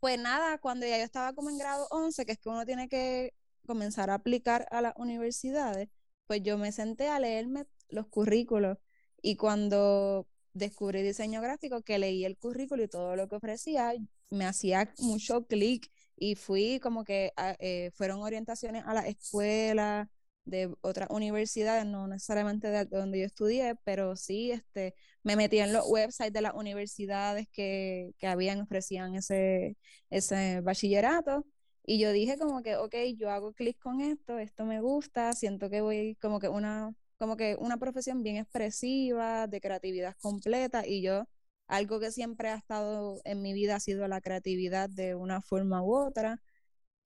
pues 0.00 0.18
nada, 0.18 0.58
cuando 0.58 0.86
ya 0.86 0.98
yo 0.98 1.04
estaba 1.04 1.32
como 1.34 1.50
en 1.50 1.58
grado 1.58 1.86
11, 1.90 2.26
que 2.26 2.32
es 2.32 2.38
que 2.38 2.48
uno 2.48 2.64
tiene 2.66 2.88
que 2.88 3.34
comenzar 3.66 4.10
a 4.10 4.14
aplicar 4.14 4.66
a 4.70 4.80
las 4.80 4.94
universidades, 4.96 5.88
pues 6.26 6.42
yo 6.42 6.58
me 6.58 6.72
senté 6.72 7.08
a 7.08 7.20
leerme 7.20 7.66
los 7.88 8.06
currículos 8.08 8.78
y 9.22 9.36
cuando 9.36 10.26
descubrí 10.52 11.02
diseño 11.02 11.40
gráfico, 11.40 11.82
que 11.82 11.98
leí 11.98 12.24
el 12.24 12.36
currículo 12.36 12.82
y 12.82 12.88
todo 12.88 13.16
lo 13.16 13.28
que 13.28 13.36
ofrecía, 13.36 13.94
me 14.30 14.44
hacía 14.44 14.92
mucho 14.98 15.46
clic 15.46 15.90
y 16.20 16.34
fui 16.36 16.80
como 16.80 17.04
que 17.04 17.32
a- 17.36 17.56
eh, 17.60 17.90
fueron 17.94 18.20
orientaciones 18.22 18.84
a 18.86 18.94
la 18.94 19.06
escuela 19.08 20.08
de 20.44 20.72
otras 20.80 21.08
universidades, 21.10 21.84
no 21.86 22.06
necesariamente 22.08 22.68
de 22.68 22.84
donde 22.86 23.20
yo 23.20 23.26
estudié, 23.26 23.74
pero 23.84 24.16
sí, 24.16 24.50
este, 24.52 24.94
me 25.22 25.36
metí 25.36 25.58
en 25.58 25.72
los 25.72 25.84
websites 25.88 26.32
de 26.32 26.40
las 26.42 26.54
universidades 26.54 27.46
que, 27.52 28.12
que 28.18 28.26
habían, 28.26 28.60
ofrecían 28.62 29.14
ese, 29.14 29.76
ese 30.10 30.60
bachillerato. 30.62 31.44
Y 31.84 31.98
yo 31.98 32.12
dije 32.12 32.38
como 32.38 32.62
que, 32.62 32.76
ok, 32.76 32.94
yo 33.16 33.30
hago 33.30 33.52
clic 33.54 33.78
con 33.78 34.00
esto, 34.00 34.38
esto 34.38 34.64
me 34.66 34.80
gusta, 34.80 35.32
siento 35.32 35.70
que 35.70 35.80
voy 35.80 36.16
como 36.20 36.38
que 36.38 36.48
una, 36.48 36.94
como 37.16 37.36
que 37.36 37.56
una 37.58 37.78
profesión 37.78 38.22
bien 38.22 38.36
expresiva, 38.36 39.46
de 39.46 39.60
creatividad 39.60 40.14
completa, 40.20 40.86
y 40.86 41.00
yo, 41.02 41.26
algo 41.68 42.00
que 42.00 42.10
siempre 42.10 42.48
ha 42.48 42.56
estado 42.56 43.20
en 43.24 43.42
mi 43.42 43.52
vida 43.52 43.76
ha 43.76 43.80
sido 43.80 44.08
la 44.08 44.20
creatividad 44.20 44.90
de 44.90 45.14
una 45.14 45.40
forma 45.42 45.82
u 45.82 45.94
otra. 45.94 46.40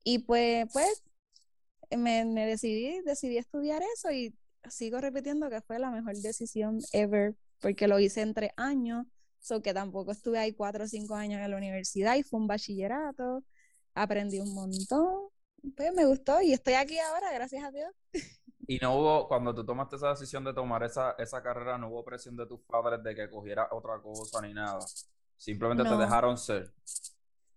Y 0.05 0.21
pues, 0.21 0.67
pues, 0.73 1.03
me, 1.97 2.25
decidí, 2.47 3.01
decidí 3.03 3.39
estudiar 3.39 3.83
eso 3.95 4.11
y 4.11 4.35
sigo 4.71 5.01
repitiendo 5.01 5.51
que 5.51 5.61
fue 5.61 5.79
la 5.79 5.91
mejor 5.91 6.17
decisión 6.17 6.81
ever, 6.93 7.37
porque 7.61 7.89
lo 7.89 7.99
hice 7.99 8.23
en 8.23 8.35
tres 8.35 8.53
años, 8.57 9.07
so 9.41 9.63
que 9.63 9.75
tampoco 9.75 10.13
estuve 10.13 10.39
ahí 10.39 10.53
cuatro 10.53 10.85
o 10.85 10.89
cinco 10.89 11.15
años 11.17 11.41
en 11.41 11.51
la 11.51 11.57
universidad 11.57 12.17
y 12.17 12.23
fue 12.23 12.41
un 12.41 12.47
bachillerato, 12.47 13.45
aprendí 13.95 14.41
un 14.41 14.55
montón, 14.55 15.29
pues 15.77 15.93
me 15.95 16.07
gustó 16.07 16.41
y 16.41 16.53
estoy 16.53 16.75
aquí 16.75 16.99
ahora, 16.99 17.33
gracias 17.33 17.65
a 17.65 17.71
Dios. 17.73 17.93
Y 18.67 18.79
no 18.79 18.97
hubo, 18.97 19.29
cuando 19.29 19.55
tú 19.55 19.65
tomaste 19.65 19.97
esa 19.97 20.11
decisión 20.11 20.45
de 20.45 20.55
tomar 20.55 20.83
esa, 20.85 21.13
esa 21.19 21.43
carrera, 21.43 21.79
no 21.79 21.89
hubo 21.89 22.05
presión 22.05 22.37
de 22.37 22.47
tus 22.47 22.61
padres 22.61 23.03
de 23.03 23.15
que 23.15 23.29
cogiera 23.29 23.69
otra 23.73 24.01
cosa 24.01 24.41
ni 24.41 24.55
nada. 24.55 24.79
Simplemente 25.37 25.83
te 25.83 25.97
dejaron 25.97 26.39
ser. 26.39 26.73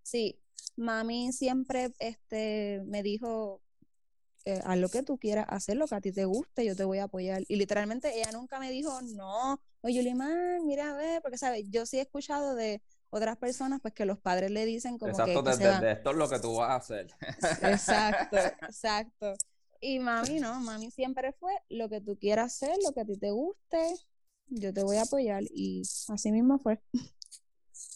Sí, 0.02 0.40
mami 0.76 1.32
siempre 1.32 1.94
este, 2.00 2.82
me 2.86 3.04
dijo, 3.04 3.62
eh, 4.46 4.62
haz 4.64 4.78
lo 4.78 4.90
que 4.90 5.04
tú 5.04 5.18
quieras 5.18 5.46
hacer, 5.50 5.78
lo 5.78 5.88
que 5.88 5.96
a 5.96 6.02
ti 6.02 6.12
te 6.12 6.26
guste, 6.26 6.66
yo 6.66 6.76
te 6.76 6.84
voy 6.84 7.00
a 7.00 7.06
apoyar. 7.06 7.44
Y 7.48 7.56
literalmente 7.56 8.20
ella 8.20 8.32
nunca 8.32 8.60
me 8.60 8.72
dijo, 8.72 9.00
no, 9.02 9.60
oye, 9.82 9.96
Yulimar, 9.96 10.62
mira, 10.64 10.92
a 10.92 10.96
ver, 10.96 11.22
porque, 11.22 11.38
¿sabes? 11.38 11.66
Yo 11.70 11.86
sí 11.86 11.98
he 11.98 12.02
escuchado 12.02 12.56
de 12.56 12.82
otras 13.10 13.38
personas, 13.38 13.80
pues, 13.82 13.94
que 13.94 14.06
los 14.06 14.20
padres 14.20 14.52
le 14.52 14.66
dicen 14.66 14.98
como 14.98 15.12
Exacto, 15.12 15.44
que, 15.44 15.52
de 15.52 15.92
esto 15.92 16.12
es 16.12 16.18
lo 16.18 16.30
que 16.30 16.40
tú 16.40 16.56
vas 16.56 16.70
a 16.70 16.76
hacer. 16.76 17.08
Exacto, 17.62 18.38
exacto. 18.62 19.34
Y 19.88 20.00
mami 20.00 20.40
no, 20.40 20.60
mami 20.62 20.90
siempre 20.90 21.32
fue 21.34 21.54
lo 21.70 21.88
que 21.90 22.02
tú 22.02 22.18
quieras 22.18 22.56
hacer, 22.56 22.76
lo 22.84 22.92
que 22.92 23.02
a 23.02 23.06
ti 23.06 23.20
te 23.20 23.30
guste, 23.30 23.94
yo 24.48 24.74
te 24.74 24.82
voy 24.84 24.98
a 24.98 25.04
apoyar. 25.04 25.44
Y 25.54 25.84
así 26.08 26.32
mismo 26.32 26.58
fue. 26.58 26.82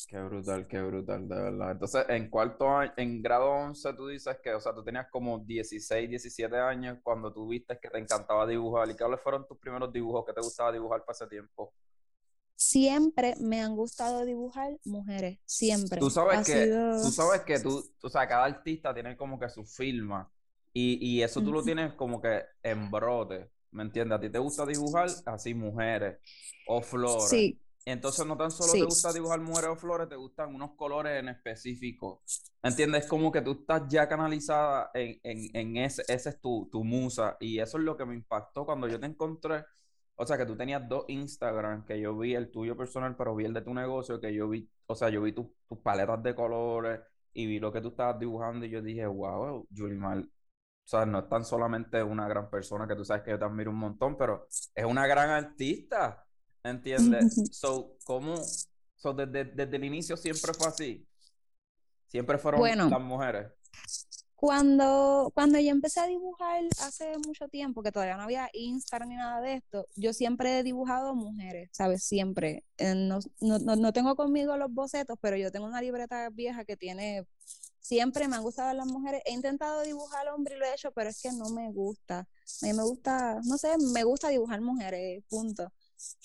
Qué 0.08 0.19
brutal, 0.22 0.67
qué 0.67 0.79
brutal, 0.81 1.27
de 1.27 1.36
verdad. 1.36 1.72
Entonces, 1.72 2.05
en 2.10 2.29
cuarto 2.29 2.69
año, 2.69 2.93
en 2.96 3.24
grado 3.24 3.50
11, 3.50 3.91
tú 3.93 4.08
dices 4.08 4.38
que, 4.43 4.53
o 4.53 4.60
sea, 4.60 4.72
tú 4.75 4.84
tenías 4.84 5.08
como 5.10 5.39
16, 5.39 6.08
17 6.08 6.58
años 6.58 7.00
cuando 7.01 7.34
tú 7.34 7.48
viste 7.48 7.79
que 7.81 7.89
te 7.89 7.98
encantaba 7.98 8.46
dibujar. 8.46 8.88
¿Y 8.91 8.96
cuáles 8.96 9.19
fueron 9.22 9.48
tus 9.48 9.58
primeros 9.58 9.91
dibujos 9.91 10.24
que 10.27 10.34
te 10.34 10.41
gustaba 10.41 10.72
dibujar 10.72 11.03
para 11.03 11.15
ese 11.15 11.25
tiempo? 11.25 11.74
Siempre 12.55 13.36
me 13.39 13.62
han 13.62 13.75
gustado 13.75 14.25
dibujar 14.25 14.77
mujeres, 14.86 15.39
siempre. 15.46 16.00
Tú 16.00 16.12
sabes 16.12 16.39
Ha 16.39 16.43
que, 16.43 16.65
sido- 16.65 17.01
tú 17.01 17.10
sabes 17.12 17.41
que 17.41 17.60
tú, 17.60 17.84
o 18.03 18.10
sea, 18.10 18.27
cada 18.27 18.46
artista 18.46 18.93
tiene 18.93 19.17
como 19.17 19.39
que 19.39 19.50
su 19.50 19.65
firma 19.65 20.29
y, 20.74 20.98
y 21.18 21.24
eso 21.24 21.42
tú 21.44 21.52
lo 21.52 21.64
tienes 21.64 21.94
como 21.94 22.22
que 22.22 22.44
en 22.64 22.90
brote, 22.92 23.50
¿me 23.72 23.84
entiendes? 23.84 24.18
A 24.18 24.22
ti 24.22 24.30
te 24.30 24.40
gusta 24.40 24.66
dibujar 24.66 25.10
así 25.26 25.54
mujeres 25.54 26.18
o 26.68 26.82
flores. 26.82 27.30
Sí, 27.30 27.60
Entonces 27.86 28.26
no 28.26 28.38
tan 28.38 28.52
solo 28.52 28.74
Sí. 28.74 28.80
te 28.80 28.86
gusta 28.86 29.12
dibujar 29.14 29.40
mujeres 29.42 29.72
o 29.72 29.76
flores, 29.76 30.08
te 30.10 30.16
gustan 30.16 30.54
unos 30.54 30.72
colores 30.76 31.20
en 31.20 31.30
específico. 31.30 32.22
¿Entiendes? 32.62 33.08
Como 33.08 33.32
que 33.32 33.42
tú 33.42 33.52
estás 33.62 33.84
ya 33.90 34.08
canalizada 34.08 34.92
en, 34.94 35.20
en, 35.24 35.56
en 35.56 35.78
ese, 35.78 36.04
ese 36.08 36.30
es 36.30 36.42
tu, 36.42 36.70
tu 36.72 36.84
musa. 36.84 37.38
Y 37.40 37.60
eso 37.60 37.78
es 37.78 37.84
lo 37.84 37.98
que 37.98 38.06
me 38.06 38.14
impactó 38.16 38.66
cuando 38.66 38.88
yo 38.88 39.00
te 39.00 39.08
encontré. 39.08 39.64
O 40.16 40.26
sea, 40.26 40.38
que 40.38 40.46
tú 40.46 40.56
tenías 40.58 40.88
dos 40.88 41.06
Instagram, 41.08 41.86
que 41.86 42.00
yo 42.00 42.16
vi 42.18 42.36
el 42.36 42.52
tuyo 42.52 42.76
personal, 42.76 43.16
pero 43.16 43.36
vi 43.36 43.46
el 43.46 43.54
de 43.54 43.62
tu 43.62 43.74
negocio, 43.74 44.20
que 44.20 44.34
yo 44.34 44.50
vi, 44.50 44.70
o 44.88 44.94
sea, 44.96 45.10
yo 45.10 45.22
vi 45.22 45.32
tu- 45.34 45.56
tus 45.68 45.80
paletas 45.80 46.22
de 46.22 46.36
colores 46.36 47.00
y 47.34 47.46
vi 47.46 47.60
lo 47.60 47.72
que 47.72 47.80
tú 47.82 47.88
estabas 47.90 48.20
dibujando 48.20 48.66
y 48.66 48.70
yo 48.70 48.82
dije, 48.82 49.06
wow, 49.08 49.66
Yulimar, 49.70 50.26
o 50.89 50.91
sea, 50.91 51.05
no 51.05 51.19
es 51.19 51.29
tan 51.29 51.46
solamente 51.46 52.01
una 52.01 52.27
gran 52.27 52.50
persona 52.50 52.88
que 52.88 52.96
tú 52.96 53.05
sabes 53.05 53.22
que 53.22 53.29
yo 53.29 53.38
te 53.38 53.46
admiro 53.46 53.69
un 53.69 53.77
montón, 53.77 54.17
pero 54.17 54.48
es 54.74 54.86
una 54.86 55.05
gran 55.05 55.29
artista, 55.29 56.25
¿entiendes? 56.63 57.36
So, 57.53 57.96
¿cómo? 58.03 58.36
So, 58.96 59.13
desde, 59.13 59.46
desde 59.46 59.75
el 59.77 59.84
inicio 59.84 60.17
siempre 60.17 60.51
fue 60.55 60.67
así. 60.67 61.08
Siempre 62.08 62.39
fueron 62.39 62.62
Bueno. 62.62 62.89
las 62.89 63.01
mujeres. 63.01 63.51
Cuando, 64.34 65.31
cuando 65.36 65.60
yo 65.60 65.69
empecé 65.69 66.00
a 66.00 66.08
dibujar 66.08 66.63
hace 66.81 67.12
mucho 67.24 67.48
tiempo, 67.50 67.84
que 67.84 67.91
todavía 67.91 68.17
no 68.17 68.24
había 68.24 68.50
Instagram 68.53 69.10
ni 69.10 69.15
nada 69.15 69.41
de 69.41 69.53
esto, 69.55 69.86
yo 69.96 70.12
siempre 70.12 70.58
he 70.58 70.63
dibujado 70.63 71.13
mujeres, 71.13 71.69
¿sabes? 71.72 72.03
Siempre. 72.03 72.63
Eh, 72.79 72.96
no, 72.96 73.19
no, 73.41 73.60
no- 73.60 73.75
no 73.75 73.93
tengo 73.93 74.15
conmigo 74.15 74.58
los 74.58 74.74
bocetos, 74.74 75.19
pero 75.22 75.38
yo 75.38 75.51
tengo 75.51 75.67
una 75.67 75.81
libreta 75.84 76.29
vieja 76.31 76.65
que 76.65 76.75
tiene, 76.77 77.27
siempre 77.89 78.27
me 78.27 78.36
han 78.36 78.43
gustado 78.43 78.72
las 78.74 78.86
mujeres. 78.86 79.24
He 79.25 79.34
intentado 79.34 79.81
dibujar 79.81 80.27
hombre 80.29 80.55
y 80.55 80.60
lo 80.60 80.65
he 80.65 80.74
hecho, 80.74 80.91
pero 80.91 81.10
es 81.10 81.19
que 81.22 81.31
no 81.31 81.50
me 81.50 81.72
gusta. 81.72 82.19
A 82.19 82.65
mí 82.65 82.74
me 82.74 82.84
gusta, 82.84 83.39
no 83.46 83.58
sé, 83.58 83.69
me 83.93 84.03
gusta 84.03 84.29
dibujar 84.29 84.62
mujeres, 84.62 85.24
punto. 85.27 85.74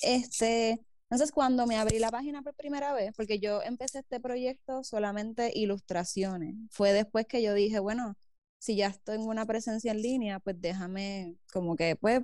Este, 0.03 0.85
entonces 1.05 1.33
cuando 1.33 1.67
me 1.67 1.77
abrí 1.79 1.99
la 1.99 2.11
página 2.11 2.43
por 2.43 2.55
primera 2.55 2.93
vez, 2.93 3.13
porque 3.17 3.39
yo 3.41 3.63
empecé 3.63 4.01
este 4.01 4.21
proyecto 4.21 4.85
solamente 4.85 5.53
ilustraciones, 5.55 6.55
fue 6.71 6.93
después 6.93 7.27
que 7.27 7.43
yo 7.43 7.55
dije, 7.55 7.79
bueno, 7.79 8.15
si 8.59 8.77
ya 8.77 8.89
estoy 8.89 9.17
en 9.17 9.23
una 9.23 9.47
presencia 9.47 9.93
en 9.93 10.03
línea, 10.03 10.41
pues 10.41 10.61
déjame 10.61 11.37
como 11.51 11.77
que 11.77 11.97
pues 11.97 12.21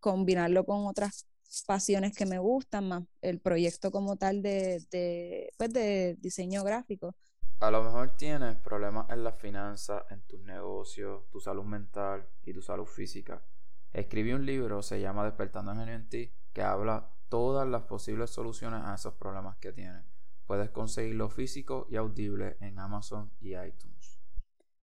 combinarlo 0.00 0.66
con 0.66 0.86
otras 0.86 1.26
pasiones 1.66 2.14
que 2.14 2.26
me 2.26 2.38
gustan 2.38 2.88
más 2.88 3.04
el 3.22 3.40
proyecto 3.40 3.90
como 3.90 4.16
tal 4.16 4.42
de, 4.42 5.52
pues, 5.56 5.72
de 5.72 6.16
diseño 6.20 6.62
gráfico. 6.64 7.14
A 7.62 7.70
lo 7.70 7.84
mejor 7.84 8.10
tienes 8.16 8.56
problemas 8.56 9.08
en 9.10 9.22
las 9.22 9.36
finanzas, 9.36 10.02
en 10.10 10.20
tus 10.22 10.40
negocios, 10.40 11.22
tu 11.30 11.38
salud 11.38 11.62
mental 11.62 12.26
y 12.44 12.52
tu 12.52 12.60
salud 12.60 12.86
física. 12.86 13.40
Escribí 13.92 14.32
un 14.32 14.44
libro, 14.44 14.82
se 14.82 15.00
llama 15.00 15.24
Despertando 15.24 15.70
el 15.70 15.78
Genio 15.78 15.94
en 15.94 16.08
ti, 16.08 16.32
que 16.52 16.62
habla 16.62 17.08
todas 17.28 17.68
las 17.68 17.82
posibles 17.82 18.30
soluciones 18.30 18.82
a 18.84 18.96
esos 18.96 19.14
problemas 19.14 19.58
que 19.58 19.72
tienes. 19.72 20.02
Puedes 20.44 20.70
conseguirlo 20.70 21.28
físico 21.28 21.86
y 21.88 21.94
audible 21.94 22.56
en 22.58 22.80
Amazon 22.80 23.30
y 23.38 23.54
iTunes. 23.54 24.18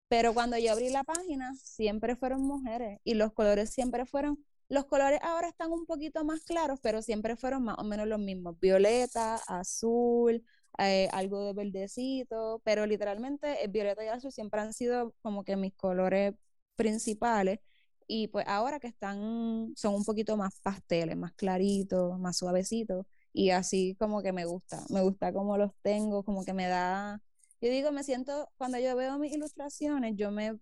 Pero 0.08 0.32
cuando 0.32 0.56
yo 0.56 0.72
abrí 0.72 0.88
la 0.88 1.04
página, 1.04 1.54
siempre 1.56 2.16
fueron 2.16 2.40
mujeres 2.40 2.98
y 3.04 3.12
los 3.12 3.34
colores 3.34 3.68
siempre 3.68 4.06
fueron, 4.06 4.42
los 4.70 4.86
colores 4.86 5.20
ahora 5.22 5.48
están 5.48 5.70
un 5.70 5.84
poquito 5.84 6.24
más 6.24 6.40
claros, 6.44 6.80
pero 6.80 7.02
siempre 7.02 7.36
fueron 7.36 7.62
más 7.62 7.76
o 7.78 7.84
menos 7.84 8.06
los 8.08 8.20
mismos, 8.20 8.58
violeta, 8.58 9.34
azul, 9.46 10.42
eh, 10.78 11.08
algo 11.12 11.44
de 11.44 11.52
verdecito, 11.52 12.60
pero 12.64 12.86
literalmente 12.86 13.64
el 13.64 13.70
violeta 13.70 14.04
y 14.04 14.08
el 14.08 14.14
azul 14.14 14.32
siempre 14.32 14.60
han 14.60 14.72
sido 14.72 15.14
como 15.22 15.44
que 15.44 15.56
mis 15.56 15.74
colores 15.74 16.34
principales 16.76 17.60
y 18.06 18.28
pues 18.28 18.46
ahora 18.48 18.80
que 18.80 18.88
están, 18.88 19.72
son 19.76 19.94
un 19.94 20.04
poquito 20.04 20.36
más 20.36 20.58
pasteles, 20.60 21.16
más 21.16 21.32
claritos, 21.34 22.18
más 22.18 22.38
suavecitos 22.38 23.06
y 23.32 23.50
así 23.50 23.96
como 23.98 24.22
que 24.22 24.32
me 24.32 24.44
gusta, 24.46 24.84
me 24.90 25.02
gusta 25.02 25.32
cómo 25.32 25.56
los 25.58 25.72
tengo, 25.82 26.24
como 26.24 26.44
que 26.44 26.52
me 26.54 26.66
da 26.66 27.20
yo 27.60 27.70
digo, 27.70 27.92
me 27.92 28.04
siento, 28.04 28.50
cuando 28.56 28.78
yo 28.78 28.96
veo 28.96 29.18
mis 29.18 29.32
ilustraciones, 29.34 30.16
yo 30.16 30.30
me, 30.30 30.58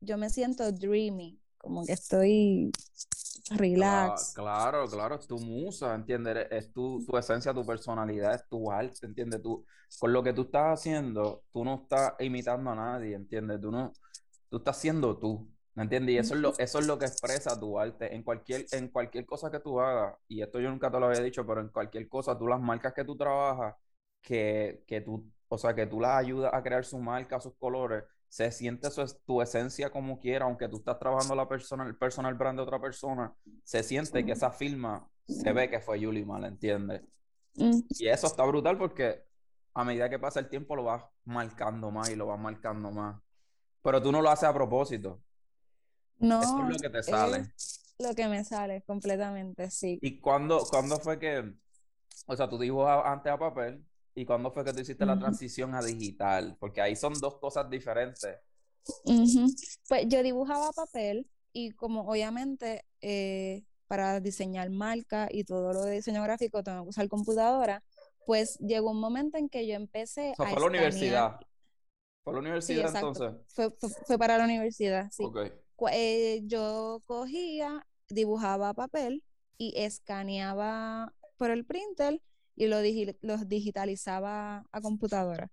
yo 0.00 0.16
me 0.16 0.30
siento 0.30 0.70
dreamy, 0.72 1.40
como 1.58 1.84
que 1.84 1.92
estoy 1.92 2.70
relax. 3.50 4.22
Cla- 4.24 4.32
Claro, 4.32 4.90
claro, 4.90 5.16
es 5.16 5.26
tu 5.26 5.38
musa, 5.38 5.94
¿entiendes? 5.94 6.46
Es 6.50 6.72
tu, 6.72 7.04
tu 7.06 7.16
esencia, 7.18 7.52
tu 7.54 7.64
personalidad, 7.66 8.34
es 8.34 8.48
tu 8.48 8.70
arte, 8.70 9.06
¿entiendes? 9.06 9.42
Tú, 9.42 9.64
con 9.98 10.12
lo 10.12 10.22
que 10.22 10.32
tú 10.32 10.42
estás 10.42 10.80
haciendo, 10.80 11.44
tú 11.52 11.64
no 11.64 11.74
estás 11.82 12.14
imitando 12.20 12.70
a 12.70 12.74
nadie, 12.74 13.14
¿entiendes? 13.14 13.60
Tú 13.60 13.70
no, 13.70 13.92
tú 14.48 14.58
estás 14.58 14.78
siendo 14.78 15.18
tú, 15.18 15.50
¿me 15.74 15.82
entiendes? 15.84 16.14
Y 16.14 16.18
eso 16.18 16.34
es 16.34 16.40
lo, 16.40 16.58
eso 16.58 16.78
es 16.78 16.86
lo 16.86 16.98
que 16.98 17.06
expresa 17.06 17.58
tu 17.60 17.78
arte 17.78 18.14
en 18.14 18.22
cualquier, 18.22 18.66
en 18.72 18.88
cualquier 18.88 19.26
cosa 19.26 19.50
que 19.50 19.60
tú 19.60 19.80
hagas, 19.80 20.16
y 20.28 20.42
esto 20.42 20.58
yo 20.60 20.70
nunca 20.70 20.90
te 20.90 20.98
lo 21.00 21.06
había 21.06 21.20
dicho, 21.22 21.46
pero 21.46 21.60
en 21.60 21.68
cualquier 21.68 22.08
cosa, 22.08 22.38
tú 22.38 22.46
las 22.48 22.60
marcas 22.60 22.94
que 22.94 23.04
tú 23.04 23.16
trabajas, 23.16 23.74
que, 24.22 24.82
que 24.86 25.00
tú, 25.02 25.30
o 25.48 25.58
sea, 25.58 25.74
que 25.74 25.86
tú 25.86 26.00
las 26.00 26.18
ayudas 26.18 26.52
a 26.54 26.62
crear 26.62 26.84
su 26.84 26.98
marca, 26.98 27.40
sus 27.40 27.54
colores, 27.56 28.04
se 28.28 28.50
siente 28.52 28.88
es 28.88 29.20
tu 29.24 29.40
esencia 29.40 29.90
como 29.90 30.18
quiera, 30.20 30.44
aunque 30.44 30.68
tú 30.68 30.76
estás 30.78 30.98
trabajando 30.98 31.34
la 31.34 31.48
persona, 31.48 31.84
el 31.86 31.96
personal 31.96 32.34
brand 32.34 32.58
de 32.58 32.62
otra 32.64 32.80
persona, 32.80 33.34
se 33.64 33.82
siente 33.82 34.24
que 34.24 34.32
esa 34.32 34.50
firma 34.50 35.08
se 35.26 35.52
ve 35.52 35.70
que 35.70 35.80
fue 35.80 36.00
Yuli 36.00 36.24
Mal, 36.24 36.44
¿entiendes? 36.44 37.02
Mm, 37.54 37.80
Y 37.98 38.08
eso 38.08 38.26
está 38.26 38.44
brutal 38.44 38.76
porque 38.78 39.24
a 39.74 39.84
medida 39.84 40.08
que 40.10 40.18
pasa 40.18 40.40
el 40.40 40.48
tiempo 40.48 40.76
lo 40.76 40.84
vas 40.84 41.04
marcando 41.24 41.90
más 41.90 42.10
y 42.10 42.16
lo 42.16 42.26
vas 42.26 42.38
marcando 42.38 42.90
más. 42.90 43.20
Pero 43.82 44.02
tú 44.02 44.10
no 44.12 44.20
lo 44.22 44.30
haces 44.30 44.48
a 44.48 44.54
propósito. 44.54 45.22
No, 46.18 46.40
Eso 46.42 46.62
es 46.62 46.68
lo 46.74 46.78
que 46.78 46.90
te 46.90 47.02
sale. 47.02 47.46
lo 47.98 48.14
que 48.14 48.28
me 48.28 48.44
sale 48.44 48.82
completamente, 48.82 49.70
sí. 49.70 49.98
¿Y 50.02 50.20
cuándo, 50.20 50.60
cuándo 50.70 50.98
fue 50.98 51.18
que, 51.18 51.52
o 52.26 52.36
sea, 52.36 52.48
tú 52.48 52.58
dibujabas 52.58 53.06
antes 53.06 53.32
a 53.32 53.38
papel 53.38 53.84
y 54.16 54.24
cuándo 54.24 54.50
fue 54.50 54.64
que 54.64 54.72
tú 54.72 54.80
hiciste 54.80 55.06
la 55.06 55.18
transición 55.18 55.74
a 55.74 55.82
digital? 55.82 56.56
Porque 56.58 56.80
ahí 56.80 56.96
son 56.96 57.12
dos 57.20 57.36
cosas 57.38 57.68
diferentes. 57.70 58.36
Ujú. 59.04 59.46
Pues 59.88 60.06
yo 60.08 60.22
dibujaba 60.22 60.72
papel 60.72 61.28
y 61.52 61.70
como 61.72 62.02
obviamente 62.08 62.84
eh, 63.00 63.64
para 63.88 64.20
diseñar 64.20 64.70
marca 64.70 65.28
y 65.30 65.44
todo 65.44 65.72
lo 65.72 65.82
de 65.82 65.92
diseño 65.96 66.22
gráfico 66.22 66.62
tengo 66.62 66.84
que 66.84 66.88
usar 66.90 67.08
computadora, 67.08 67.82
pues 68.24 68.58
llegó 68.58 68.90
un 68.90 69.00
momento 69.00 69.38
en 69.38 69.48
que 69.48 69.66
yo 69.66 69.74
empecé 69.74 70.32
O 70.32 70.36
sea, 70.36 70.46
a 70.46 70.48
fue 70.48 70.56
a 70.56 70.60
la 70.60 70.66
universidad. 70.66 71.40
¿Fue 72.24 72.32
la 72.32 72.40
universidad 72.40 72.94
entonces? 72.94 73.32
Fue, 73.48 73.70
fue, 73.78 73.90
fue 74.06 74.18
para 74.18 74.38
la 74.38 74.44
universidad, 74.44 75.08
sí. 75.12 75.24
Ok. 75.24 75.38
Cu- 75.76 75.88
eh, 75.92 76.40
yo 76.44 77.02
cogía, 77.06 77.86
dibujaba 78.08 78.72
papel 78.74 79.22
y 79.58 79.74
escaneaba 79.76 81.12
por 81.36 81.50
el 81.50 81.64
printer 81.64 82.20
y 82.56 82.66
lo 82.68 82.82
digi- 82.82 83.16
los 83.22 83.48
digitalizaba 83.48 84.66
a 84.72 84.80
computadora. 84.80 85.50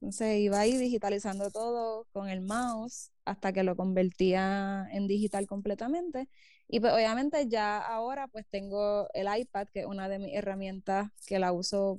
Entonces 0.00 0.38
iba 0.40 0.60
ahí 0.60 0.76
digitalizando 0.76 1.50
todo 1.50 2.06
con 2.12 2.28
el 2.28 2.40
mouse 2.40 3.10
hasta 3.24 3.52
que 3.52 3.64
lo 3.64 3.76
convertía 3.76 4.86
en 4.92 5.06
digital 5.08 5.46
completamente. 5.46 6.28
Y 6.68 6.80
pues 6.80 6.92
obviamente 6.92 7.48
ya 7.48 7.78
ahora 7.78 8.28
pues 8.28 8.46
tengo 8.50 9.08
el 9.14 9.26
iPad, 9.40 9.66
que 9.72 9.80
es 9.80 9.86
una 9.86 10.08
de 10.08 10.18
mis 10.20 10.34
herramientas 10.34 11.10
que 11.26 11.38
la 11.40 11.52
uso 11.52 11.98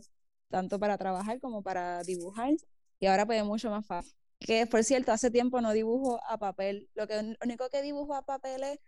tanto 0.49 0.79
para 0.79 0.97
trabajar 0.97 1.39
como 1.39 1.61
para 1.63 2.03
dibujar. 2.03 2.53
Y 2.99 3.05
ahora 3.07 3.25
pues 3.25 3.39
es 3.39 3.45
mucho 3.45 3.69
más 3.69 3.85
fácil. 3.85 4.13
Que 4.39 4.65
por 4.67 4.83
cierto, 4.83 5.11
hace 5.11 5.29
tiempo 5.31 5.59
no 5.61 5.73
dibujo 5.73 6.21
a 6.27 6.37
papel. 6.37 6.89
Lo 6.95 7.07
que 7.07 7.21
lo 7.21 7.35
único 7.43 7.69
que 7.69 7.81
dibujo 7.81 8.15
a 8.15 8.21
papel 8.25 8.63
es 8.63 8.79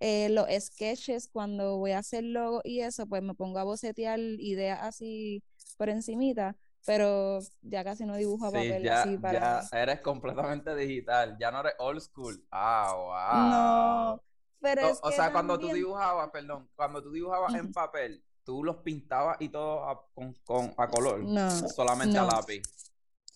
eh, 0.00 0.28
los 0.30 0.46
sketches 0.60 1.28
cuando 1.28 1.78
voy 1.78 1.92
a 1.92 1.98
hacer 1.98 2.24
logo 2.24 2.60
y 2.64 2.80
eso, 2.80 3.06
pues 3.06 3.22
me 3.22 3.34
pongo 3.34 3.58
a 3.58 3.64
bocetear 3.64 4.18
ideas 4.20 4.80
así 4.82 5.42
por 5.76 5.88
encimita, 5.90 6.56
pero 6.86 7.40
ya 7.62 7.84
casi 7.84 8.06
no 8.06 8.16
dibujo 8.16 8.46
a 8.46 8.52
Sí, 8.52 8.58
papel 8.66 8.86
ya, 8.86 8.88
así 8.88 9.18
para... 9.18 9.40
ya 9.68 9.68
eres 9.72 10.00
completamente 10.00 10.74
digital. 10.74 11.36
Ya 11.38 11.50
no 11.52 11.60
eres 11.60 11.74
old 11.78 12.00
school. 12.00 12.44
Ah, 12.50 12.94
wow. 12.96 14.18
No, 14.18 14.22
pero 14.60 14.80
No, 14.80 14.88
es 14.88 15.00
o 15.02 15.12
que 15.12 15.12
sea, 15.12 15.32
cuando 15.32 15.58
tú 15.60 15.70
dibujabas, 15.70 16.30
perdón, 16.30 16.70
cuando 16.74 17.02
tú 17.02 17.12
dibujabas 17.12 17.54
en 17.54 17.72
papel, 17.72 18.24
tú 18.44 18.64
los 18.64 18.78
pintabas 18.78 19.36
y 19.40 19.48
todo 19.50 19.84
a, 19.88 20.06
con, 20.14 20.34
con- 20.44 20.74
a 20.78 20.88
color, 20.90 21.30
No, 21.36 21.60
solamente 21.66 22.18
a 22.18 22.24
lápiz. 22.24 22.68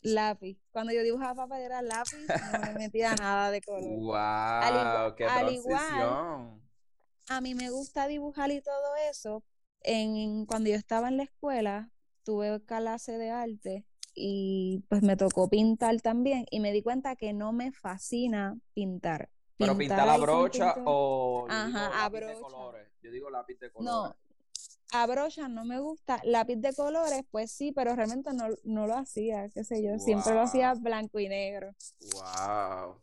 Lápiz. 0.04 0.58
Cuando 0.70 0.92
yo 0.92 1.02
dibujaba 1.02 1.34
papel 1.34 1.62
era 1.62 1.82
lápiz, 1.82 2.26
no 2.52 2.58
le 2.64 2.72
metía 2.74 3.14
nada 3.16 3.50
de 3.50 3.60
color. 3.60 3.82
Wow, 3.82 4.12
igua- 4.12 5.14
qué 5.16 5.24
al 5.24 5.52
igual- 5.52 6.60
a 7.28 7.40
mí 7.40 7.54
me 7.54 7.70
gusta 7.70 8.06
dibujar 8.06 8.50
y 8.52 8.60
todo 8.60 8.94
eso. 9.10 9.42
En, 9.80 10.46
cuando 10.46 10.70
yo 10.70 10.76
estaba 10.76 11.08
en 11.08 11.16
la 11.16 11.24
escuela, 11.24 11.90
tuve 12.22 12.62
clase 12.64 13.18
de 13.18 13.30
arte 13.30 13.84
y 14.14 14.84
pues 14.88 15.02
me 15.02 15.16
tocó 15.16 15.48
pintar 15.48 16.00
también 16.00 16.46
y 16.50 16.60
me 16.60 16.72
di 16.72 16.82
cuenta 16.82 17.16
que 17.16 17.32
no 17.32 17.52
me 17.52 17.72
fascina 17.72 18.56
pintar. 18.74 19.30
¿Pero 19.56 19.76
pintar 19.76 20.08
a 20.08 20.16
brocha 20.16 20.74
o 20.84 21.46
Ajá, 21.48 22.04
a 22.04 22.08
brocha. 22.08 22.34
Yo 23.02 23.10
digo 23.10 23.30
lápiz 23.30 23.58
de 23.58 23.70
colores. 23.70 24.16
No, 24.16 24.16
a 24.92 25.06
brocha 25.06 25.48
no 25.48 25.64
me 25.64 25.80
gusta. 25.80 26.20
Lápiz 26.24 26.56
de 26.56 26.72
colores, 26.74 27.22
pues 27.30 27.50
sí, 27.50 27.72
pero 27.72 27.94
realmente 27.94 28.32
no, 28.32 28.48
no 28.64 28.86
lo 28.86 28.96
hacía, 28.96 29.48
qué 29.50 29.64
sé 29.64 29.82
yo. 29.82 29.98
Siempre 29.98 30.34
lo 30.34 30.42
hacía 30.42 30.74
blanco 30.74 31.18
y 31.18 31.28
negro. 31.28 31.74
Wow. 32.12 33.00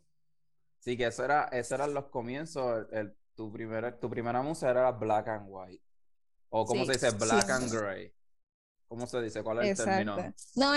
Sí, 0.80 0.96
que 0.96 1.06
eso 1.06 1.24
era, 1.24 1.44
esos 1.52 1.72
eran 1.72 1.94
los 1.94 2.06
comienzos. 2.06 2.86
El, 2.92 3.14
tu, 3.34 3.52
primera, 3.52 3.98
tu 3.98 4.10
primera 4.10 4.42
musa 4.42 4.70
era 4.70 4.90
black 4.90 5.28
and 5.28 5.46
white. 5.48 5.82
O 6.50 6.66
como 6.66 6.84
se 6.84 6.92
dice, 6.92 7.10
black 7.10 7.48
and 7.50 7.72
gray. 7.72 8.12
¿Cómo 8.88 9.06
se 9.06 9.22
dice? 9.22 9.42
¿Cuál 9.42 9.60
es 9.60 9.78
el 9.78 9.86
término? 9.86 10.16
No, 10.54 10.72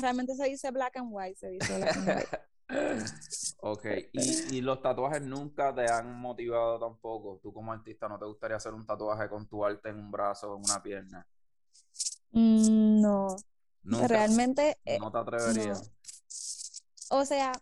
realmente 0.00 0.34
se 0.34 0.44
dice 0.44 0.70
black 0.70 0.96
and 0.96 1.08
white, 1.10 1.36
se 1.36 1.48
dice 1.48 1.76
black 1.78 1.96
and 1.96 2.08
white. 2.08 2.28
ok, 3.60 3.86
¿Y, 4.12 4.56
¿Y, 4.56 4.60
los 4.60 4.82
tatuajes 4.82 5.22
nunca 5.22 5.74
te 5.74 5.90
han 5.90 6.18
motivado 6.18 6.78
tampoco. 6.78 7.38
Tú 7.42 7.52
como 7.52 7.72
artista, 7.72 8.08
¿no 8.08 8.18
te 8.18 8.24
gustaría 8.24 8.56
hacer 8.56 8.74
un 8.74 8.84
tatuaje 8.84 9.28
con 9.28 9.46
tu 9.46 9.64
arte 9.64 9.88
en 9.90 9.98
un 9.98 10.10
brazo 10.10 10.52
o 10.52 10.56
en 10.56 10.64
una 10.64 10.82
pierna? 10.82 11.26
Mm, 12.32 13.00
no. 13.00 13.36
Realmente. 14.08 14.78
Eh, 14.84 14.98
no 14.98 15.12
te 15.12 15.18
atreverías. 15.18 15.92
O 17.10 17.24
sea, 17.24 17.52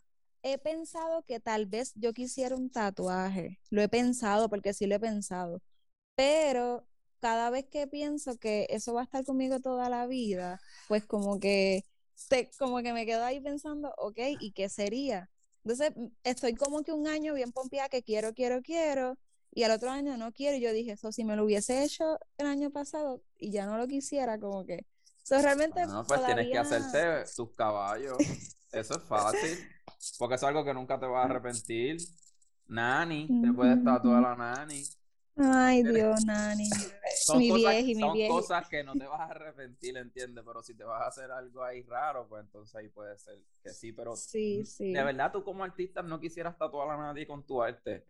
he 0.42 0.58
pensado 0.58 1.22
que 1.24 1.38
tal 1.38 1.66
vez 1.66 1.92
yo 1.94 2.12
quisiera 2.12 2.56
un 2.56 2.70
tatuaje. 2.70 3.60
Lo 3.70 3.82
he 3.82 3.88
pensado 3.88 4.48
porque 4.48 4.72
sí 4.72 4.86
lo 4.86 4.94
he 4.94 5.00
pensado. 5.00 5.60
Pero 6.16 6.86
cada 7.20 7.50
vez 7.50 7.66
que 7.66 7.86
pienso 7.86 8.38
que 8.38 8.66
eso 8.70 8.94
va 8.94 9.02
a 9.02 9.04
estar 9.04 9.24
conmigo 9.24 9.60
toda 9.60 9.88
la 9.88 10.06
vida, 10.06 10.60
pues 10.88 11.06
como 11.06 11.40
que 11.40 11.84
como 12.58 12.82
que 12.82 12.92
me 12.92 13.06
quedo 13.06 13.24
ahí 13.24 13.40
pensando, 13.40 13.92
ok, 13.98 14.18
¿y 14.40 14.52
qué 14.52 14.68
sería? 14.68 15.30
Entonces, 15.64 15.92
estoy 16.24 16.54
como 16.54 16.82
que 16.82 16.92
un 16.92 17.06
año 17.06 17.34
bien 17.34 17.52
pompeada 17.52 17.88
que 17.88 18.02
quiero, 18.02 18.34
quiero, 18.34 18.60
quiero, 18.62 19.16
y 19.54 19.62
al 19.62 19.70
otro 19.70 19.90
año 19.90 20.16
no 20.16 20.32
quiero. 20.32 20.56
Y 20.56 20.60
yo 20.60 20.72
dije, 20.72 20.92
eso 20.92 21.12
si 21.12 21.24
me 21.24 21.36
lo 21.36 21.44
hubiese 21.44 21.84
hecho 21.84 22.18
el 22.38 22.46
año 22.46 22.70
pasado 22.70 23.22
y 23.38 23.50
ya 23.50 23.66
no 23.66 23.78
lo 23.78 23.86
quisiera, 23.86 24.38
como 24.38 24.64
que. 24.64 24.84
Eso 25.22 25.40
realmente. 25.40 25.86
No, 25.86 26.04
pues 26.04 26.24
tienes 26.24 26.48
que 26.48 26.58
hacerte 26.58 27.32
tus 27.34 27.54
caballos. 27.54 28.18
Eso 28.72 28.96
es 28.96 29.02
fácil. 29.04 29.58
Porque 30.18 30.34
es 30.34 30.42
algo 30.42 30.64
que 30.64 30.74
nunca 30.74 30.98
te 30.98 31.06
vas 31.06 31.22
a 31.22 31.30
arrepentir. 31.30 31.96
Nani, 32.66 33.28
te 33.40 33.52
puedes 33.52 33.82
tatuar 33.84 34.24
a 34.24 34.30
la 34.30 34.36
nani. 34.36 34.82
Ay, 35.36 35.82
Dios, 35.82 36.24
Nani. 36.24 36.68
Son, 37.16 37.38
mi 37.38 37.48
cosas, 37.48 37.84
mi 37.84 37.94
son 37.94 38.18
cosas 38.28 38.68
que 38.68 38.84
no 38.84 38.92
te 38.92 39.06
vas 39.06 39.20
a 39.20 39.24
arrepentir, 39.24 39.96
¿entiendes? 39.96 40.44
Pero 40.46 40.62
si 40.62 40.74
te 40.74 40.84
vas 40.84 41.02
a 41.02 41.06
hacer 41.06 41.30
algo 41.30 41.62
ahí 41.62 41.82
raro, 41.82 42.26
pues 42.28 42.44
entonces 42.44 42.74
ahí 42.76 42.88
puede 42.88 43.18
ser 43.18 43.38
que 43.62 43.70
sí, 43.70 43.92
pero 43.92 44.16
sí, 44.16 44.64
sí. 44.64 44.92
de 44.92 45.02
verdad 45.02 45.32
tú 45.32 45.42
como 45.44 45.64
artista 45.64 46.02
no 46.02 46.20
quisieras 46.20 46.56
tatuar 46.56 46.90
a 46.90 46.96
nadie 46.96 47.26
con 47.26 47.44
tu 47.44 47.62
arte. 47.62 48.06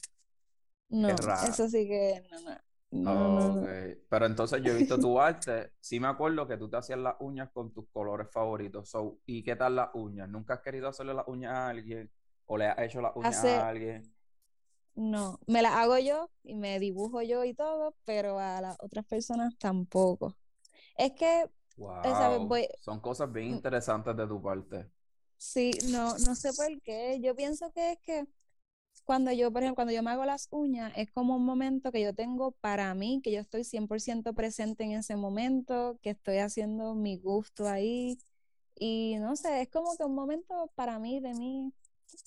No, 0.88 1.08
eso 1.08 1.68
sí 1.68 1.88
que 1.88 2.22
no, 2.30 2.40
no. 2.40 3.60
Pero 4.08 4.26
entonces 4.26 4.62
yo 4.62 4.72
he 4.72 4.78
visto 4.78 4.98
tu 4.98 5.20
arte, 5.20 5.72
sí 5.80 5.98
me 5.98 6.06
acuerdo 6.06 6.46
que 6.46 6.56
tú 6.56 6.68
te 6.68 6.76
hacías 6.76 6.98
las 6.98 7.16
uñas 7.20 7.50
con 7.52 7.72
tus 7.72 7.88
colores 7.88 8.28
favoritos. 8.30 8.92
¿Y 9.26 9.42
qué 9.42 9.56
tal 9.56 9.76
las 9.76 9.90
uñas? 9.94 10.28
¿Nunca 10.28 10.54
has 10.54 10.60
querido 10.60 10.88
hacerle 10.88 11.14
las 11.14 11.26
uñas 11.26 11.52
a 11.52 11.68
alguien? 11.68 12.10
¿O 12.46 12.56
le 12.56 12.66
has 12.66 12.78
hecho 12.78 13.00
las 13.00 13.16
uñas 13.16 13.44
a 13.44 13.68
alguien? 13.68 14.13
No, 14.94 15.40
me 15.46 15.62
la 15.62 15.80
hago 15.80 15.98
yo 15.98 16.30
y 16.42 16.54
me 16.54 16.78
dibujo 16.78 17.22
yo 17.22 17.44
y 17.44 17.54
todo, 17.54 17.96
pero 18.04 18.38
a 18.38 18.60
las 18.60 18.76
otras 18.80 19.04
personas 19.04 19.56
tampoco. 19.58 20.36
Es 20.96 21.12
que 21.12 21.48
son 22.80 23.00
cosas 23.00 23.32
bien 23.32 23.50
mm. 23.50 23.54
interesantes 23.54 24.16
de 24.16 24.26
tu 24.26 24.40
parte. 24.40 24.88
Sí, 25.36 25.72
no, 25.90 26.16
no 26.18 26.34
sé 26.34 26.52
por 26.52 26.80
qué. 26.82 27.20
Yo 27.20 27.34
pienso 27.34 27.72
que 27.72 27.92
es 27.92 27.98
que 28.00 28.26
cuando 29.04 29.32
yo, 29.32 29.52
por 29.52 29.62
ejemplo, 29.62 29.76
cuando 29.76 29.92
yo 29.92 30.02
me 30.02 30.10
hago 30.10 30.24
las 30.24 30.48
uñas, 30.50 30.92
es 30.96 31.10
como 31.10 31.36
un 31.36 31.44
momento 31.44 31.92
que 31.92 32.00
yo 32.00 32.14
tengo 32.14 32.52
para 32.52 32.94
mí, 32.94 33.20
que 33.22 33.32
yo 33.32 33.40
estoy 33.40 33.64
100% 33.64 34.34
presente 34.34 34.84
en 34.84 34.92
ese 34.92 35.16
momento, 35.16 35.98
que 36.02 36.10
estoy 36.10 36.38
haciendo 36.38 36.94
mi 36.94 37.18
gusto 37.18 37.68
ahí. 37.68 38.18
Y 38.76 39.16
no 39.18 39.36
sé, 39.36 39.62
es 39.62 39.68
como 39.68 39.96
que 39.96 40.04
un 40.04 40.14
momento 40.14 40.70
para 40.74 40.98
mí, 40.98 41.20
de 41.20 41.34
mí, 41.34 41.72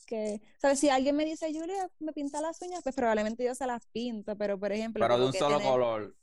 que, 0.05 0.41
¿sabes? 0.59 0.79
Si 0.79 0.89
alguien 0.89 1.15
me 1.15 1.25
dice, 1.25 1.47
Julia, 1.53 1.89
me 1.99 2.13
pinta 2.13 2.41
las 2.41 2.61
uñas, 2.61 2.81
pues 2.83 2.95
probablemente 2.95 3.43
yo 3.43 3.55
se 3.55 3.65
las 3.65 3.85
pinto, 3.87 4.35
pero 4.37 4.59
por 4.59 4.71
ejemplo... 4.71 5.03
Pero 5.03 5.19
de 5.19 5.25
un 5.25 5.33
solo 5.33 5.61
color. 5.61 6.15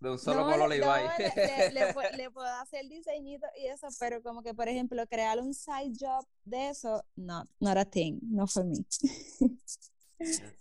De 0.00 0.10
un 0.10 0.18
solo 0.18 0.44
color 0.44 0.68
le, 0.70 0.78
no, 0.78 0.86
le, 2.16 2.30
puedo 2.30 2.46
hacer 2.46 2.88
diseñito 2.88 3.46
y 3.60 3.66
eso, 3.66 3.88
pero 3.98 4.22
como 4.22 4.42
que, 4.42 4.54
por 4.54 4.66
ejemplo, 4.66 5.06
crear 5.06 5.38
un 5.38 5.52
side 5.52 5.92
job 5.98 6.26
de 6.44 6.70
eso, 6.70 7.04
no, 7.16 7.44
not 7.60 7.76
a 7.76 7.84
thing, 7.84 8.18
no 8.22 8.46
for 8.46 8.64
me. 8.64 8.82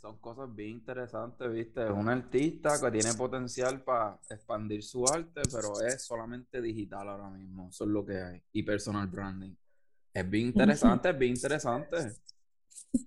Son 0.01 0.17
cosas 0.19 0.53
bien 0.55 0.71
interesantes, 0.71 1.51
¿viste? 1.51 1.83
Es 1.83 1.89
un 1.89 2.07
artista 2.07 2.79
que 2.79 2.91
tiene 2.91 3.13
potencial 3.13 3.81
para 3.81 4.17
expandir 4.29 4.83
su 4.83 5.05
arte, 5.05 5.41
pero 5.51 5.81
es 5.81 6.01
solamente 6.01 6.61
digital 6.61 7.09
ahora 7.09 7.29
mismo. 7.29 7.69
Eso 7.69 7.83
es 7.83 7.89
lo 7.89 8.05
que 8.05 8.21
hay. 8.21 8.41
Y 8.53 8.63
personal 8.63 9.07
branding. 9.07 9.53
Es 10.13 10.29
bien 10.29 10.47
interesante, 10.55 11.09
es 11.09 11.17
bien 11.17 11.33
interesante. 11.35 12.15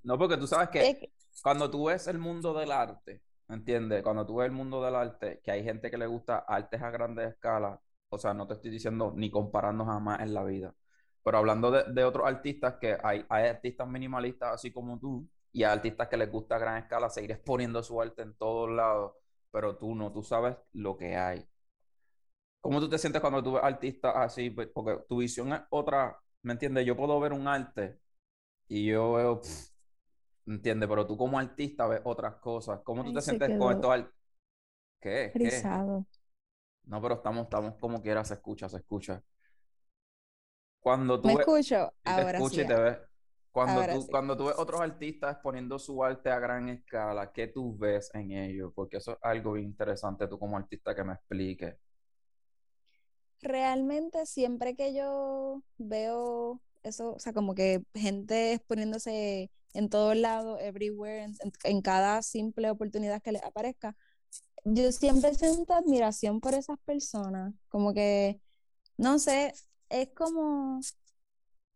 No, 0.04 0.18
porque 0.18 0.36
tú 0.36 0.46
sabes 0.46 0.68
que 0.68 1.12
cuando 1.42 1.70
tú 1.70 1.86
ves 1.86 2.06
el 2.06 2.18
mundo 2.18 2.54
del 2.54 2.72
arte, 2.72 3.22
¿entiendes? 3.48 4.02
Cuando 4.02 4.26
tú 4.26 4.36
ves 4.36 4.46
el 4.46 4.52
mundo 4.52 4.82
del 4.82 4.94
arte, 4.94 5.40
que 5.42 5.50
hay 5.50 5.64
gente 5.64 5.90
que 5.90 5.98
le 5.98 6.06
gusta 6.06 6.38
artes 6.38 6.80
a 6.82 6.90
grandes 6.90 7.30
escalas, 7.30 7.80
o 8.08 8.18
sea, 8.18 8.34
no 8.34 8.46
te 8.46 8.54
estoy 8.54 8.70
diciendo 8.70 9.12
ni 9.16 9.30
comparando 9.30 9.84
jamás 9.84 10.20
en 10.20 10.34
la 10.34 10.44
vida, 10.44 10.74
pero 11.24 11.38
hablando 11.38 11.70
de, 11.70 12.04
otros 12.04 12.26
artistas, 12.26 12.76
que 12.80 12.96
hay, 13.02 13.24
hay 13.28 13.48
artistas 13.48 13.88
minimalistas 13.88 14.54
así 14.54 14.72
como 14.72 14.98
tú, 14.98 15.28
y 15.52 15.64
hay 15.64 15.72
artistas 15.72 16.08
que 16.08 16.16
les 16.16 16.30
gusta 16.30 16.56
a 16.56 16.58
gran 16.58 16.78
escala 16.82 17.10
seguir 17.10 17.32
exponiendo 17.32 17.82
su 17.82 18.00
arte 18.00 18.22
en 18.22 18.34
todos 18.34 18.70
lados, 18.70 19.12
pero 19.50 19.76
tú 19.76 19.94
no, 19.94 20.12
tú 20.12 20.22
sabes 20.22 20.56
lo 20.72 20.96
que 20.96 21.16
hay. 21.16 21.46
¿Cómo 22.60 22.80
tú 22.80 22.88
te 22.88 22.98
sientes 22.98 23.20
cuando 23.20 23.42
tú 23.42 23.52
ves 23.54 23.64
artistas 23.64 24.12
así? 24.16 24.50
Pues, 24.50 24.68
porque 24.72 25.04
tu 25.08 25.18
visión 25.18 25.52
es 25.52 25.60
otra, 25.70 26.18
¿me 26.42 26.52
entiendes? 26.52 26.86
Yo 26.86 26.96
puedo 26.96 27.18
ver 27.20 27.32
un 27.32 27.48
arte 27.48 27.98
y 28.68 28.86
yo 28.86 29.12
veo, 29.12 29.40
¿entiendes? 30.46 30.88
Pero 30.88 31.06
tú 31.06 31.16
como 31.16 31.38
artista 31.38 31.86
ves 31.86 32.00
otras 32.04 32.36
cosas. 32.36 32.80
¿Cómo 32.84 33.04
tú 33.04 33.12
te 33.12 33.20
sientes 33.20 33.58
con 33.58 33.74
esto? 33.74 33.92
¿Qué? 35.00 35.32
¿Qué? 35.34 35.62
No, 36.84 37.00
pero 37.00 37.14
estamos, 37.14 37.44
estamos 37.44 37.74
como 37.80 38.02
quiera, 38.02 38.24
se 38.24 38.34
escucha, 38.34 38.68
se 38.68 38.78
escucha. 38.78 39.22
Cuando 40.80 41.20
tú 41.20 41.28
Me 41.28 41.34
escucho, 41.34 41.92
ahora 42.04 42.38
te 42.38 42.62
y 42.62 42.66
te 42.66 42.74
ves. 42.74 42.98
Cuando 43.52 43.86
tú, 43.86 44.06
cuando 44.08 44.36
tú 44.36 44.46
ves 44.46 44.54
otros 44.58 44.80
artistas 44.80 45.34
exponiendo 45.34 45.78
su 45.78 46.02
arte 46.02 46.30
a 46.30 46.38
gran 46.38 46.70
escala, 46.70 47.30
¿qué 47.32 47.48
tú 47.48 47.76
ves 47.76 48.10
en 48.14 48.32
ellos? 48.32 48.72
Porque 48.74 48.96
eso 48.96 49.12
es 49.12 49.18
algo 49.20 49.58
interesante 49.58 50.26
tú 50.26 50.38
como 50.38 50.56
artista 50.56 50.94
que 50.94 51.04
me 51.04 51.12
expliques. 51.12 51.76
Realmente 53.42 54.24
siempre 54.24 54.74
que 54.74 54.94
yo 54.94 55.62
veo 55.76 56.60
eso, 56.82 57.14
o 57.14 57.18
sea, 57.18 57.32
como 57.32 57.54
que 57.54 57.82
gente 57.94 58.54
exponiéndose 58.54 59.50
en 59.74 59.88
todos 59.88 60.16
lados, 60.16 60.60
everywhere, 60.60 61.32
en, 61.64 61.82
cada 61.82 62.22
simple 62.22 62.70
oportunidad 62.70 63.22
que 63.22 63.32
les 63.32 63.42
aparezca. 63.42 63.96
Yo 64.64 64.92
siempre 64.92 65.34
siento 65.34 65.74
admiración 65.74 66.40
por 66.40 66.54
esas 66.54 66.78
personas, 66.80 67.54
como 67.68 67.94
que, 67.94 68.40
no 68.96 69.18
sé, 69.18 69.54
es 69.88 70.10
como, 70.10 70.80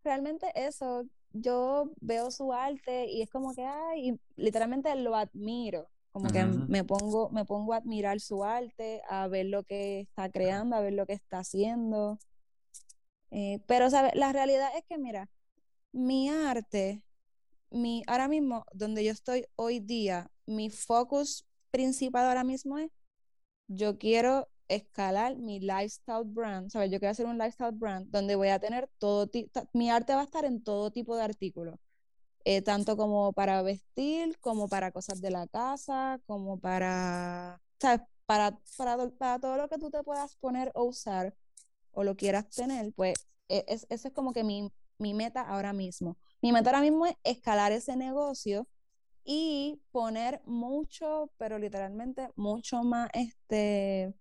realmente 0.05 0.47
eso, 0.55 1.05
yo 1.33 1.93
veo 2.01 2.31
su 2.31 2.53
arte 2.53 3.07
y 3.07 3.23
es 3.23 3.31
como 3.31 3.55
que, 3.55 3.65
ay, 3.65 4.19
literalmente 4.37 4.95
lo 4.97 5.17
admiro, 5.17 5.89
como 6.17 6.31
que 6.31 6.45
me 6.45 6.83
pongo, 6.83 7.29
me 7.29 7.45
pongo 7.45 7.75
a 7.75 7.77
admirar 7.77 8.21
su 8.21 8.43
arte, 8.43 9.03
a 9.07 9.29
ver 9.29 9.47
lo 9.47 9.65
que 9.65 10.01
está 10.01 10.31
creando, 10.31 10.75
a 10.75 10.81
ver 10.81 10.95
lo 10.95 11.05
que 11.05 11.13
está 11.13 11.41
haciendo. 11.41 12.19
Eh, 13.31 13.61
pero, 13.67 13.91
¿sabes? 13.91 14.13
La 14.15 14.33
realidad 14.33 14.71
es 14.77 14.85
que, 14.89 14.99
mira, 14.99 15.29
mi 15.93 16.29
arte, 16.31 17.05
mi, 17.71 18.03
ahora 18.07 18.29
mismo, 18.29 18.65
donde 18.73 19.05
yo 19.05 19.13
estoy 19.13 19.47
hoy 19.57 19.81
día, 19.81 20.31
mi 20.47 20.71
focus 20.71 21.47
principal 21.71 22.27
ahora 22.27 22.45
mismo 22.45 22.79
es, 22.79 22.91
yo 23.69 23.99
quiero 23.99 24.49
escalar 24.69 25.37
mi 25.37 25.61
lifestyle 25.61 26.25
brand, 26.25 26.71
¿sabes? 26.71 26.91
Yo 26.91 26.99
quiero 26.99 27.13
hacer 27.13 27.27
un 27.27 27.39
lifestyle 27.39 27.73
brand 27.73 28.11
donde 28.11 28.37
voy 28.37 28.49
a 28.49 28.59
tener 28.61 28.89
todo, 28.99 29.29
mi 29.73 29.91
arte 29.91 30.15
va 30.15 30.23
a 30.23 30.25
estar 30.25 30.45
en 30.45 30.63
todo 30.63 30.91
tipo 30.91 31.17
de 31.17 31.23
artículos, 31.23 31.77
eh, 32.45 32.63
tanto 32.63 32.97
como 32.97 33.33
para 33.33 33.63
vestir, 33.63 34.39
como 34.41 34.69
para 34.69 34.93
cosas 34.93 35.21
de 35.21 35.31
la 35.31 35.47
casa, 35.49 36.21
como 36.27 36.59
para. 36.61 37.61
Para, 38.27 38.59
para, 38.77 39.09
para 39.19 39.39
todo 39.41 39.57
lo 39.57 39.69
que 39.69 39.79
tú 39.79 39.91
te 39.91 40.03
puedas 40.03 40.37
poner 40.37 40.73
o 40.75 40.85
usar 40.85 41.35
o 41.97 42.05
lo 42.05 42.17
quieras 42.17 42.49
tener, 42.51 42.93
pues 42.95 43.15
e, 43.49 43.65
es, 43.69 43.87
eso 43.89 44.09
es 44.09 44.15
como 44.15 44.33
que 44.33 44.45
mi, 44.45 44.71
mi 44.99 45.15
meta 45.15 45.41
ahora 45.43 45.73
mismo. 45.73 46.19
Mi 46.43 46.53
meta 46.53 46.71
ahora 46.71 46.83
mismo 46.83 47.07
es 47.07 47.17
escalar 47.25 47.73
ese 47.73 47.97
negocio 47.97 48.69
y 49.25 49.81
poner 49.93 50.43
mucho, 50.47 51.33
pero 51.39 51.59
literalmente 51.59 52.29
mucho 52.37 52.83
más 52.85 53.11
este 53.15 54.15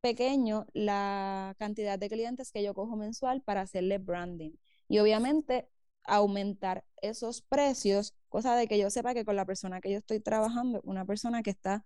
pequeño 0.00 0.66
la 0.72 1.54
cantidad 1.58 1.98
de 1.98 2.08
clientes 2.10 2.52
que 2.52 2.62
yo 2.62 2.74
cojo 2.74 2.96
mensual 2.96 3.42
para 3.42 3.62
hacerle 3.62 3.98
branding. 3.98 4.52
Y 4.88 4.98
obviamente 4.98 5.68
aumentar 6.04 6.84
esos 7.02 7.42
precios, 7.42 8.14
cosa 8.28 8.56
de 8.56 8.68
que 8.68 8.78
yo 8.78 8.90
sepa 8.90 9.14
que 9.14 9.24
con 9.24 9.36
la 9.36 9.46
persona 9.46 9.80
que 9.80 9.90
yo 9.92 9.98
estoy 9.98 10.20
trabajando, 10.20 10.80
una 10.84 11.04
persona 11.04 11.42
que 11.42 11.50
está 11.50 11.84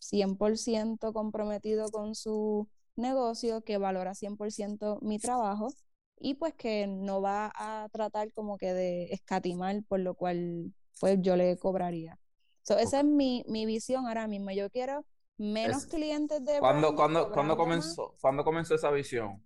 100% 0.00 1.12
comprometido 1.12 1.90
con 1.90 2.14
su 2.14 2.68
negocio, 2.96 3.62
que 3.62 3.78
valora 3.78 4.14
100% 4.14 4.98
mi 5.02 5.18
trabajo 5.18 5.74
y 6.18 6.34
pues 6.34 6.54
que 6.54 6.86
no 6.86 7.20
va 7.22 7.52
a 7.54 7.88
tratar 7.92 8.32
como 8.32 8.58
que 8.58 8.72
de 8.74 9.04
escatimar, 9.12 9.82
por 9.88 10.00
lo 10.00 10.14
cual 10.14 10.72
pues 11.00 11.18
yo 11.20 11.36
le 11.36 11.56
cobraría. 11.58 12.18
So, 12.62 12.78
esa 12.78 13.00
es 13.00 13.04
mi, 13.06 13.44
mi 13.48 13.66
visión 13.66 14.06
ahora 14.06 14.28
mismo. 14.28 14.50
Yo 14.52 14.70
quiero 14.70 15.04
menos 15.36 15.86
clientes 15.86 16.44
de 16.44 16.60
¿Cuándo, 16.60 16.94
cuando, 16.94 17.30
cuando 17.32 17.56
comenzó, 17.56 18.16
¿Cuándo 18.20 18.44
comenzó 18.44 18.74
esa 18.74 18.90
visión 18.90 19.44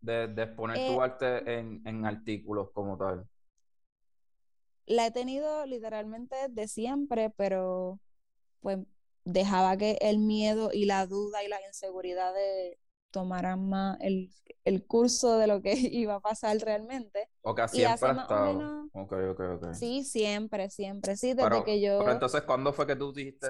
de, 0.00 0.28
de 0.28 0.42
exponer 0.44 0.84
tu 0.86 1.00
Eh, 1.00 1.02
arte 1.02 1.58
en, 1.60 1.82
en 1.86 2.06
artículos 2.06 2.70
como 2.72 2.96
tal? 2.98 3.28
la 4.86 5.06
he 5.06 5.10
tenido 5.10 5.66
literalmente 5.66 6.36
de 6.50 6.68
siempre, 6.68 7.30
pero 7.30 8.00
pues 8.60 8.78
dejaba 9.24 9.76
que 9.76 9.98
el 10.00 10.18
miedo 10.18 10.70
y 10.72 10.86
la 10.86 11.06
duda 11.06 11.42
y 11.44 11.48
las 11.48 11.60
inseguridades 11.66 12.78
tomaran 13.10 13.68
más 13.68 13.98
el, 14.00 14.32
el 14.64 14.86
curso 14.86 15.38
de 15.38 15.46
lo 15.46 15.62
que 15.62 15.74
iba 15.78 16.16
a 16.16 16.20
pasar 16.20 16.56
realmente. 16.58 17.28
¿O 17.42 17.54
que 17.54 17.68
siempre 17.68 18.08
ha 18.10 18.12
estado? 18.14 18.56
menos, 18.56 18.90
Ok, 18.92 19.12
ok, 19.32 19.40
ok. 19.56 19.64
sí, 19.70 20.04
siempre, 20.04 20.70
siempre, 20.70 21.16
sí, 21.16 21.34
desde 21.34 21.62
Pero, 21.62 21.64
que 21.64 21.80
pero 21.96 22.12
yo, 22.12 22.12
entonces, 22.12 22.42
¿cuándo 22.42 22.72
fue 22.72 22.86
que 22.86 22.96
tú 22.96 23.12
dijiste, 23.12 23.48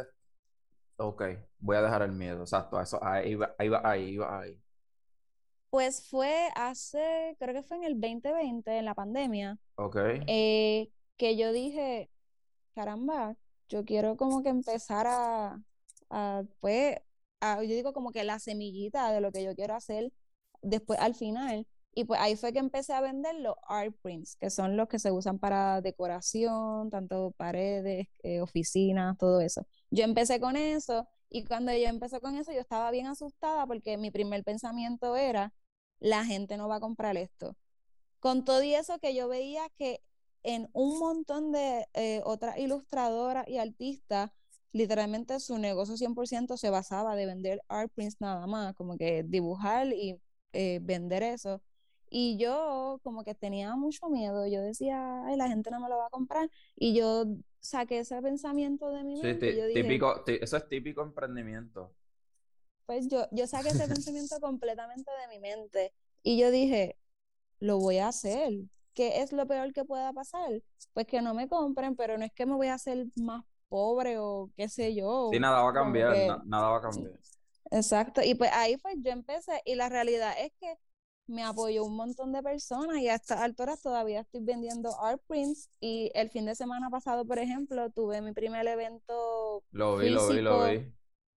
ok, 0.97 1.23
voy 1.61 1.77
a 1.77 1.83
dejar 1.83 2.03
el 2.03 2.13
miedo? 2.13 2.43
Exacto, 2.43 2.81
eso, 2.81 3.03
ahí 3.05 3.35
va, 3.35 3.55
ahí 3.59 3.69
va, 3.69 3.83
ahí 3.85 4.17
va, 4.17 4.41
ahí. 4.43 4.63
pues 5.71 6.09
fue 6.09 6.49
hace, 6.55 7.37
creo 7.39 7.55
que 7.55 7.63
fue 7.63 7.77
en 7.79 7.85
el 7.85 8.01
2020, 8.01 8.79
en 8.79 8.85
la 8.85 8.95
pandemia, 8.95 9.59
Ok, 9.77 9.97
eh, 10.27 10.91
que 11.19 11.37
yo 11.37 11.53
dije, 11.53 12.11
caramba, 12.75 13.37
yo 13.68 13.85
quiero 13.85 14.16
como 14.16 14.42
que 14.42 14.48
empezar 14.50 15.07
a, 15.09 15.62
pues, 16.61 16.96
yo 17.42 17.61
digo 17.61 17.92
como 17.92 18.11
que 18.12 18.24
la 18.24 18.38
semillita 18.38 19.12
de 19.12 19.20
lo 19.20 19.33
que 19.33 19.42
yo 19.44 19.55
quiero 19.55 19.74
hacer 19.74 20.12
después 20.62 20.98
al 21.00 21.14
final. 21.14 21.66
Y 21.96 22.05
pues 22.05 22.20
ahí 22.20 22.35
fue 22.35 22.53
que 22.53 22.59
empecé 22.59 22.92
a 22.92 23.00
vender 23.00 23.37
los 23.37 23.55
art 23.68 23.94
prints, 24.03 24.37
que 24.37 24.50
son 24.50 24.77
los 24.77 24.88
que 24.88 24.98
se 24.98 25.12
usan 25.12 25.38
para 25.38 25.81
decoración, 25.81 26.90
tanto 26.90 27.33
paredes, 27.37 28.09
eh, 28.24 28.40
oficinas, 28.40 29.16
todo 29.16 29.40
eso. 29.40 29.64
Yo 29.90 30.03
empecé 30.03 30.40
con 30.40 30.57
eso 30.57 31.07
y 31.31 31.44
cuando 31.44 31.72
yo 31.72 31.87
empecé 31.87 32.20
con 32.20 32.35
eso 32.35 32.50
yo 32.53 32.59
estaba 32.61 32.90
bien 32.90 33.07
asustada 33.07 33.66
porque 33.66 33.96
mi 33.96 34.11
primer 34.11 34.42
pensamiento 34.42 35.14
era, 35.16 35.53
la 36.00 36.24
gente 36.24 36.57
no 36.57 36.68
va 36.68 36.77
a 36.77 36.81
comprar 36.81 37.16
esto. 37.16 37.57
Con 38.18 38.44
todo 38.44 38.62
y 38.64 38.74
eso 38.74 38.98
que 38.98 39.14
yo 39.14 39.29
veía 39.29 39.68
que 39.79 40.03
en 40.44 40.68
un 40.74 40.98
montón 41.00 41.52
de 41.52 41.87
eh, 41.94 42.22
otras 42.24 42.59
ilustradoras 42.59 43.48
y 43.48 43.59
artistas, 43.59 44.30
literalmente 44.72 45.40
su 45.40 45.59
negocio 45.59 45.96
100% 45.98 46.57
se 46.59 46.70
basaba 46.70 47.16
de 47.16 47.26
vender 47.26 47.62
art 47.68 47.92
prints 47.94 48.18
nada 48.20 48.46
más, 48.48 48.74
como 48.74 48.98
que 48.98 49.24
dibujar 49.24 49.88
y 49.94 50.20
eh, 50.54 50.80
vender 50.83 51.22
eso. 51.24 51.62
Y 52.11 52.38
yo 52.38 53.00
como 53.02 53.24
que 53.24 53.35
tenía 53.35 53.74
mucho 53.76 54.09
miedo, 54.11 54.46
yo 54.46 54.62
decía, 54.62 55.24
ay, 55.26 55.37
la 55.37 55.48
gente 55.48 55.70
no 55.70 55.80
me 55.80 55.88
lo 55.88 55.98
va 55.98 56.07
a 56.07 56.11
comprar. 56.11 56.50
Y 56.76 56.94
yo 56.94 57.24
saqué 57.61 58.00
ese 58.00 58.20
pensamiento 58.22 58.90
de 58.90 59.04
mi 59.04 59.16
sí, 59.20 59.35
mente 59.35 59.50
y 59.50 59.57
yo 59.57 59.66
dije, 59.66 59.98
típico, 59.98 60.22
tí- 60.24 60.38
eso 60.40 60.57
es 60.59 60.68
típico 60.68 61.02
emprendimiento. 61.02 61.94
pues 62.87 63.09
yo, 63.09 63.26
yo 63.33 63.46
saqué 63.46 63.70
ese 63.70 63.88
pensamiento 63.88 64.38
completamente 64.40 65.11
de 65.22 65.28
mi 65.28 65.38
mente. 65.40 65.92
Y 66.22 66.38
yo 66.38 66.50
dije, 66.50 66.96
lo 67.61 67.78
voy 67.78 67.98
a 67.98 68.09
hacer. 68.09 68.52
¿Qué 68.94 69.22
es 69.22 69.33
lo 69.33 69.46
peor 69.46 69.72
que 69.72 69.85
pueda 69.85 70.12
pasar? 70.12 70.62
Pues 70.92 71.07
que 71.07 71.22
no 71.22 71.35
me 71.35 71.48
compren, 71.48 71.96
pero 71.96 72.18
no 72.18 72.24
es 72.24 72.33
que 72.33 72.46
me 72.46 72.54
voy 72.54 72.68
a 72.68 72.74
hacer 72.74 73.07
más 73.16 73.44
pobre 73.68 74.18
o 74.18 74.50
qué 74.57 74.68
sé 74.68 74.94
Sí, 75.30 75.38
yo, 75.38 75.40
nada 75.40 75.62
va 75.62 75.70
a 75.70 75.72
cambiar, 75.74 76.16
que, 76.16 76.26
na- 76.26 76.42
nada 76.46 76.68
va 76.70 76.78
a 76.78 76.83
cambiar. 76.83 77.18
exacto. 77.70 78.22
Y 78.22 78.35
pues 78.35 78.50
ahí 78.52 78.76
pues 78.78 78.96
yo 79.02 79.11
empecé 79.12 79.61
y 79.64 79.74
la 79.74 79.88
realidad 79.88 80.35
es 80.40 80.52
que 80.61 80.74
me 81.26 81.42
apoyó 81.42 81.85
un 81.85 81.96
montón 81.96 82.33
de 82.33 82.42
personas 82.42 82.98
y 82.98 83.09
a 83.09 83.14
estas 83.14 83.40
alturas 83.40 83.80
todavía 83.80 84.20
estoy 84.20 84.42
vendiendo 84.42 85.00
art 85.00 85.22
prints 85.26 85.70
y 85.80 86.11
el 86.14 86.30
fin 86.30 86.44
de 86.46 86.54
semana 86.54 86.90
pasado, 86.90 87.24
por 87.26 87.38
ejemplo, 87.38 87.90
tuve 87.90 88.20
mi 88.20 88.33
primer 88.33 88.66
evento 88.66 89.64
Lo 89.72 89.96
vi, 89.98 90.11
lo 90.11 90.28
vi, 90.28 90.40
lo 90.40 90.64
vi. 90.64 90.92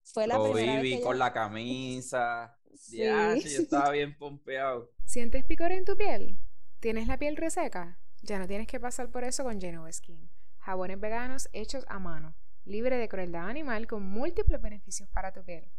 Fue 0.04 0.26
la 0.26 0.36
Lo 0.36 0.44
vi, 0.52 0.52
primera 0.52 0.76
vez 0.78 0.82
vi 0.82 0.90
que 0.90 1.00
con 1.00 1.18
yo... 1.18 1.18
la 1.18 1.32
camisa. 1.32 2.58
Sí. 2.74 2.98
Yo 3.00 3.60
estaba 3.60 3.90
bien 3.90 4.16
pompeado. 4.18 4.90
¿Sientes 5.04 5.44
picor 5.44 5.72
en 5.72 5.84
tu 5.84 5.96
piel? 5.96 6.38
¿Tienes 6.80 7.06
la 7.08 7.18
piel 7.18 7.36
reseca? 7.36 7.98
Ya 8.22 8.38
no 8.38 8.46
tienes 8.46 8.66
que 8.66 8.80
pasar 8.80 9.10
por 9.10 9.24
eso 9.24 9.44
con 9.44 9.60
Genova 9.60 9.92
Skin. 9.92 10.28
Jabones 10.58 11.00
veganos 11.00 11.48
hechos 11.52 11.84
a 11.88 11.98
mano, 11.98 12.34
libre 12.64 12.96
de 12.98 13.08
crueldad 13.08 13.48
animal 13.48 13.86
con 13.86 14.02
múltiples 14.04 14.60
beneficios 14.60 15.08
para 15.10 15.32
tu 15.32 15.42
piel. 15.44 15.70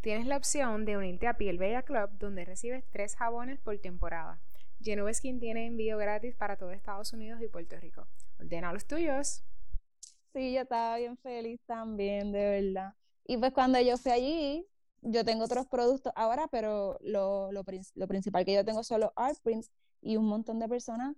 Tienes 0.00 0.26
la 0.26 0.36
opción 0.36 0.84
de 0.84 0.96
unirte 0.96 1.26
a 1.28 1.34
Piel 1.34 1.58
Bella 1.58 1.82
Club 1.82 2.10
donde 2.18 2.44
recibes 2.44 2.84
tres 2.90 3.14
jabones 3.16 3.60
por 3.60 3.78
temporada. 3.78 4.40
Genova 4.82 5.12
Skin 5.14 5.38
tiene 5.38 5.66
envío 5.66 5.96
gratis 5.96 6.34
para 6.34 6.56
todo 6.56 6.72
Estados 6.72 7.12
Unidos 7.12 7.40
y 7.40 7.48
Puerto 7.48 7.78
Rico. 7.78 8.06
Ordena 8.38 8.72
los 8.72 8.84
tuyos. 8.86 9.44
Sí, 10.32 10.52
yo 10.54 10.62
estaba 10.62 10.96
bien 10.96 11.16
feliz 11.18 11.60
también, 11.66 12.32
de 12.32 12.62
verdad. 12.62 12.94
Y 13.24 13.36
pues 13.36 13.52
cuando 13.52 13.80
yo 13.80 13.96
fui 13.96 14.12
allí, 14.12 14.66
yo 15.02 15.24
tengo 15.24 15.44
otros 15.44 15.66
productos 15.66 16.12
ahora, 16.16 16.48
pero 16.48 16.98
lo, 17.02 17.52
lo, 17.52 17.64
prin- 17.64 17.84
lo 17.94 18.08
principal 18.08 18.44
que 18.44 18.54
yo 18.54 18.64
tengo 18.64 18.82
son 18.82 19.00
los 19.00 19.10
art 19.14 19.38
prints 19.42 19.70
y 20.02 20.16
un 20.16 20.26
montón 20.26 20.58
de 20.58 20.68
personas 20.68 21.16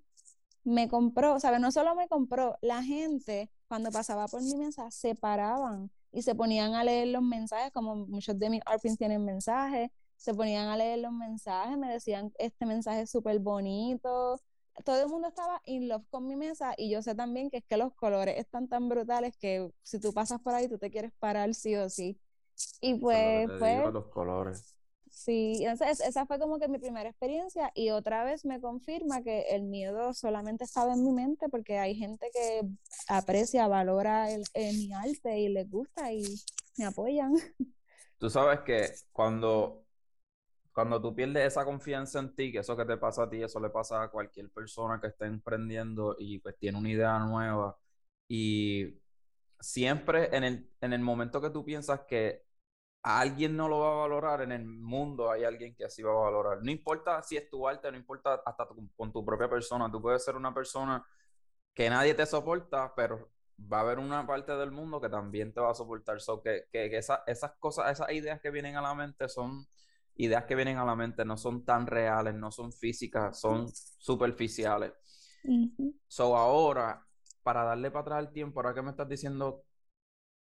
me 0.63 0.89
compró, 0.89 1.41
¿sabes? 1.41 1.61
No 1.61 1.73
solo 1.73 1.95
me 1.95 2.09
compró, 2.09 2.57
la 2.63 2.83
gente 2.83 3.51
cuando 3.69 3.91
pasaba 3.91 4.27
por 4.29 4.43
mi 4.43 4.57
mesa 4.57 4.91
se 4.91 5.15
paraban 5.15 5.91
y 6.13 6.23
se 6.23 6.35
ponían 6.35 6.75
a 6.75 6.85
leer 6.85 7.09
los 7.09 7.23
mensajes, 7.23 7.73
como 7.73 7.97
muchos 7.97 8.39
de 8.39 8.51
mis 8.51 8.63
art 8.67 8.81
prints 8.81 8.99
tienen 8.99 9.25
mensajes, 9.25 9.91
se 10.17 10.33
ponían 10.33 10.69
a 10.69 10.77
leer 10.77 11.01
los 11.01 11.13
mensajes, 11.13 11.77
me 11.77 11.91
decían, 11.91 12.33
este 12.39 12.67
mensaje 12.67 13.03
es 13.03 13.11
súper 13.11 13.39
bonito. 13.41 14.41
Todo 14.85 15.03
el 15.03 15.09
mundo 15.09 15.29
estaba 15.29 15.61
in 15.67 15.89
love 15.89 16.05
con 16.11 16.27
mi 16.27 16.37
mesa 16.37 16.75
y 16.77 16.91
yo 16.91 17.03
sé 17.03 17.15
también 17.15 17.51
que 17.51 17.59
es 17.59 17.65
que 17.65 17.77
los 17.77 17.93
colores 17.95 18.39
están 18.39 18.69
tan 18.69 18.89
brutales 18.89 19.37
que 19.37 19.71
si 19.83 20.01
tú 20.01 20.13
pasas 20.13 20.41
por 20.41 20.55
ahí 20.55 20.69
tú 20.69 20.79
te 20.79 20.91
quieres 20.91 21.13
parar 21.19 21.55
sí 21.55 21.77
o 21.77 21.89
sí. 21.91 22.19
Y 22.81 22.95
pues, 22.95 23.51
pues, 23.59 23.77
digo, 23.77 23.91
los 23.91 24.07
colores. 24.07 24.77
Sí, 25.15 25.65
entonces 25.65 26.01
esa 26.01 26.27
fue 26.27 26.39
como 26.41 26.59
que 26.59 26.69
mi 26.69 26.79
primera 26.79 27.09
experiencia 27.09 27.71
y 27.75 27.91
otra 27.91 28.25
vez 28.25 28.45
me 28.45 28.61
confirma 28.61 29.23
que 29.23 29.43
el 29.51 29.63
miedo 29.63 30.13
solamente 30.13 30.65
estaba 30.65 30.93
en 30.95 31.05
mi 31.05 31.13
mente 31.13 31.49
porque 31.49 31.79
hay 31.79 31.95
gente 31.95 32.29
que 32.33 32.63
aprecia, 33.09 33.69
valora 33.69 34.31
el, 34.31 34.43
el- 34.55 34.77
mi 34.77 34.93
arte 34.93 35.39
y 35.41 35.49
les 35.49 35.71
gusta 35.71 36.13
y 36.13 36.25
me 36.77 36.85
apoyan. 36.87 37.35
Tú 38.19 38.31
sabes 38.31 38.61
que 38.61 39.01
cuando, 39.13 39.85
cuando 40.73 41.01
tú 41.03 41.15
pierdes 41.15 41.47
esa 41.49 41.65
confianza 41.65 42.21
en 42.21 42.35
ti, 42.37 42.53
que 42.53 42.61
eso 42.61 42.77
que 42.77 42.85
te 42.87 42.97
pasa 42.99 43.25
a 43.25 43.31
ti, 43.31 43.43
eso 43.43 43.61
le 43.61 43.71
pasa 43.71 44.03
a 44.05 44.09
cualquier 44.11 44.51
persona 44.51 45.01
que 45.01 45.09
esté 45.09 45.27
emprendiendo 45.27 46.17
y 46.19 46.39
pues 46.41 46.59
tiene 46.59 46.79
una 46.79 46.91
idea 46.91 47.19
nueva. 47.21 47.79
Y 48.29 48.95
siempre 49.61 50.37
en 50.37 50.45
el, 50.45 50.71
en 50.81 50.93
el 50.95 51.01
momento 51.03 51.41
que 51.41 51.51
tú 51.51 51.65
piensas 51.65 52.03
que 52.09 52.45
a 53.05 53.21
alguien 53.21 53.57
no 53.57 53.69
lo 53.69 53.81
va 53.81 53.93
a 53.93 53.97
valorar, 54.09 54.43
en 54.43 54.53
el 54.53 54.67
mundo 54.67 55.31
hay 55.31 55.45
alguien 55.45 55.75
que 55.77 55.85
así 55.87 56.03
va 56.03 56.13
a 56.13 56.17
valorar. 56.31 56.61
No 56.63 56.71
importa 56.73 57.23
si 57.23 57.37
es 57.37 57.51
tu 57.51 57.69
arte, 57.69 57.91
no 57.93 57.99
importa 57.99 58.43
hasta 58.47 58.67
tu- 58.69 58.91
con 58.97 59.13
tu 59.13 59.25
propia 59.25 59.49
persona. 59.51 59.91
Tú 59.93 60.03
puedes 60.03 60.25
ser 60.25 60.37
una 60.37 60.55
persona 60.55 61.05
que 61.75 61.91
nadie 61.91 62.15
te 62.15 62.27
soporta, 62.27 62.95
pero 62.97 63.31
va 63.73 63.79
a 63.79 63.81
haber 63.83 63.99
una 63.99 64.27
parte 64.27 64.53
del 64.57 64.71
mundo 64.73 65.01
que 65.01 65.09
también 65.11 65.53
te 65.53 65.61
va 65.61 65.71
a 65.73 65.75
soportar. 65.75 66.21
So 66.21 66.43
que, 66.43 66.65
que, 66.73 66.91
que 66.91 66.99
esa- 66.99 67.25
esas 67.27 67.53
cosas, 67.61 67.93
esas 67.93 68.11
ideas 68.13 68.41
que 68.41 68.51
vienen 68.51 68.77
a 68.77 68.83
la 68.83 68.95
mente 68.95 69.29
son 69.29 69.67
ideas 70.17 70.45
que 70.47 70.55
vienen 70.55 70.79
a 70.79 70.85
la 70.85 70.97
mente, 70.97 71.25
no 71.25 71.37
son 71.37 71.65
tan 71.65 71.87
reales, 71.87 72.35
no 72.35 72.51
son 72.53 72.73
físicas, 72.73 73.39
son 73.41 73.69
superficiales. 73.99 74.93
So 76.09 76.37
ahora, 76.37 77.05
para 77.43 77.65
darle 77.65 77.91
para 77.91 78.03
atrás 78.03 78.27
el 78.27 78.33
tiempo, 78.33 78.61
ahora 78.61 78.75
que 78.75 78.83
me 78.83 78.91
estás 78.91 79.09
diciendo 79.09 79.65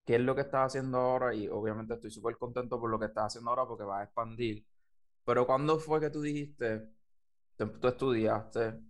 qué 0.06 0.16
es 0.16 0.20
lo 0.22 0.34
que 0.34 0.42
estás 0.42 0.68
haciendo 0.68 0.98
ahora, 0.98 1.34
y 1.34 1.48
obviamente 1.48 1.94
estoy 1.94 2.10
súper 2.10 2.38
contento 2.38 2.80
por 2.80 2.90
lo 2.90 2.98
que 2.98 3.06
estás 3.06 3.26
haciendo 3.26 3.50
ahora 3.50 3.66
porque 3.66 3.84
vas 3.84 4.00
a 4.00 4.04
expandir. 4.04 4.64
Pero 5.24 5.46
¿cuándo 5.46 5.78
fue 5.80 6.00
que 6.00 6.10
tú 6.10 6.22
dijiste, 6.22 6.88
tú, 7.56 7.88
estudiaste, 7.88 8.80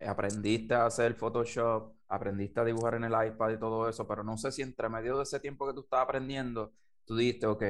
aprendiste 0.00 0.74
a 0.74 0.86
hacer 0.86 1.14
Photoshop, 1.14 1.94
aprendiste 2.08 2.60
a 2.60 2.64
dibujar 2.64 2.94
en 2.96 3.04
el 3.04 3.12
iPad 3.12 3.50
y 3.52 3.58
todo 3.58 3.88
eso, 3.88 4.06
pero 4.06 4.22
no 4.22 4.36
sé 4.36 4.52
si 4.52 4.62
entre 4.62 4.88
medio 4.90 5.16
de 5.16 5.22
ese 5.24 5.40
tiempo 5.40 5.66
que 5.66 5.74
tú 5.74 5.80
estabas 5.80 6.04
aprendiendo, 6.04 6.74
tú 7.06 7.16
dijiste, 7.16 7.46
ok, 7.46 7.64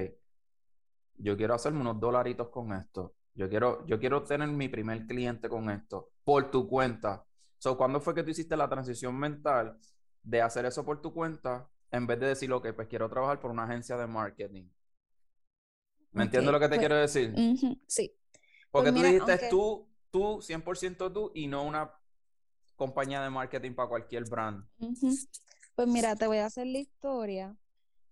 yo 1.18 1.36
quiero 1.36 1.54
hacerme 1.54 1.80
unos 1.80 2.00
dolaritos 2.00 2.48
con 2.48 2.72
esto. 2.72 3.14
Yo 3.34 3.48
quiero, 3.48 3.86
yo 3.86 3.98
quiero 4.00 4.24
tener 4.24 4.48
mi 4.48 4.68
primer 4.68 5.06
cliente 5.06 5.48
con 5.48 5.70
esto, 5.70 6.10
por 6.24 6.50
tu 6.50 6.68
cuenta. 6.68 7.24
So, 7.58 7.76
¿cuándo 7.78 8.00
fue 8.00 8.14
que 8.14 8.24
tú 8.24 8.30
hiciste 8.30 8.56
la 8.56 8.68
transición 8.68 9.16
mental 9.16 9.78
de 10.22 10.42
hacer 10.42 10.66
eso 10.66 10.84
por 10.84 11.00
tu 11.00 11.14
cuenta 11.14 11.68
en 11.92 12.06
vez 12.06 12.18
de 12.18 12.26
decir, 12.28 12.52
ok, 12.52 12.68
pues 12.74 12.88
quiero 12.88 13.08
trabajar 13.08 13.38
por 13.38 13.50
una 13.50 13.64
agencia 13.64 13.96
de 13.96 14.06
marketing? 14.06 14.68
¿Me 16.12 16.24
entiendes 16.24 16.52
lo 16.52 16.58
que 16.58 16.66
te 16.66 16.70
pues, 16.70 16.80
quiero 16.80 16.96
decir? 16.96 17.34
sí. 17.86 18.14
Porque 18.70 18.90
pues 18.90 18.94
tú 18.94 18.98
mira, 18.98 19.08
dijiste, 19.08 19.32
aunque- 19.32 19.48
tú, 19.48 19.88
tú, 20.10 20.42
100% 20.42 21.12
tú, 21.12 21.30
y 21.34 21.46
no 21.46 21.62
una 21.64 21.92
compañía 22.76 23.22
de 23.22 23.30
marketing 23.30 23.74
para 23.74 23.88
cualquier 23.88 24.24
brand. 24.28 24.64
Pues 25.74 25.88
mira, 25.88 26.16
te 26.16 26.26
voy 26.26 26.38
a 26.38 26.46
hacer 26.46 26.66
la 26.66 26.78
historia. 26.78 27.56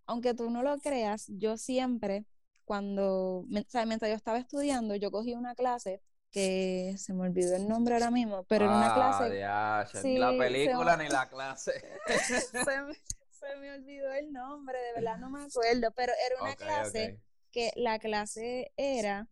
Aunque 0.06 0.34
tú 0.34 0.50
no 0.50 0.62
lo 0.62 0.78
creas, 0.78 1.26
yo 1.28 1.56
siempre, 1.56 2.24
cuando, 2.64 3.44
mientras 3.48 4.10
yo 4.10 4.16
estaba 4.16 4.38
estudiando, 4.38 4.94
yo 4.96 5.10
cogí 5.10 5.34
una 5.34 5.54
clase 5.54 6.02
que 6.30 6.94
se 6.96 7.12
me 7.12 7.22
olvidó 7.22 7.56
el 7.56 7.68
nombre 7.68 7.94
ahora 7.94 8.10
mismo, 8.10 8.44
pero 8.44 8.66
en 8.66 8.70
una 8.70 8.94
clase... 8.94 9.44
Ah, 9.44 9.84
ni 10.04 10.18
la 10.18 10.36
película 10.36 10.96
ni 10.96 11.08
la 11.08 11.28
clase. 11.28 11.82
se, 12.52 12.82
me, 12.82 12.94
olvidó 13.74 14.12
el 14.12 14.32
nombre, 14.32 14.78
de 14.78 14.92
verdad 14.94 15.18
no 15.18 15.30
me 15.30 15.42
acuerdo, 15.42 15.90
pero 15.94 16.12
era 16.26 16.42
una 16.42 16.56
clase 16.56 17.18
que 17.50 17.72
la 17.76 17.98
clase 17.98 18.72
era 18.76 19.28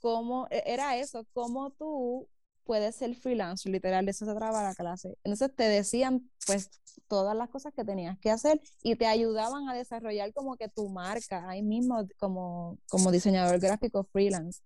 cómo, 0.00 0.46
e, 0.50 0.62
era 0.66 0.96
eso, 0.96 1.26
cómo 1.32 1.70
tú 1.70 2.28
puedes 2.64 2.96
ser 2.96 3.14
freelance, 3.14 3.68
literal, 3.68 4.04
de 4.04 4.10
eso 4.10 4.26
se 4.26 4.34
traba 4.34 4.62
la 4.62 4.74
clase. 4.74 5.16
Entonces 5.22 5.54
te 5.54 5.64
decían, 5.64 6.28
pues, 6.46 6.68
todas 7.06 7.36
las 7.36 7.48
cosas 7.48 7.72
que 7.72 7.84
tenías 7.84 8.18
que 8.18 8.30
hacer 8.30 8.60
y 8.82 8.96
te 8.96 9.06
ayudaban 9.06 9.68
a 9.68 9.74
desarrollar 9.74 10.32
como 10.32 10.56
que 10.56 10.68
tu 10.68 10.88
marca 10.88 11.48
ahí 11.48 11.62
mismo 11.62 12.06
como, 12.18 12.78
como 12.88 13.12
diseñador 13.12 13.60
gráfico 13.60 14.02
freelance. 14.04 14.62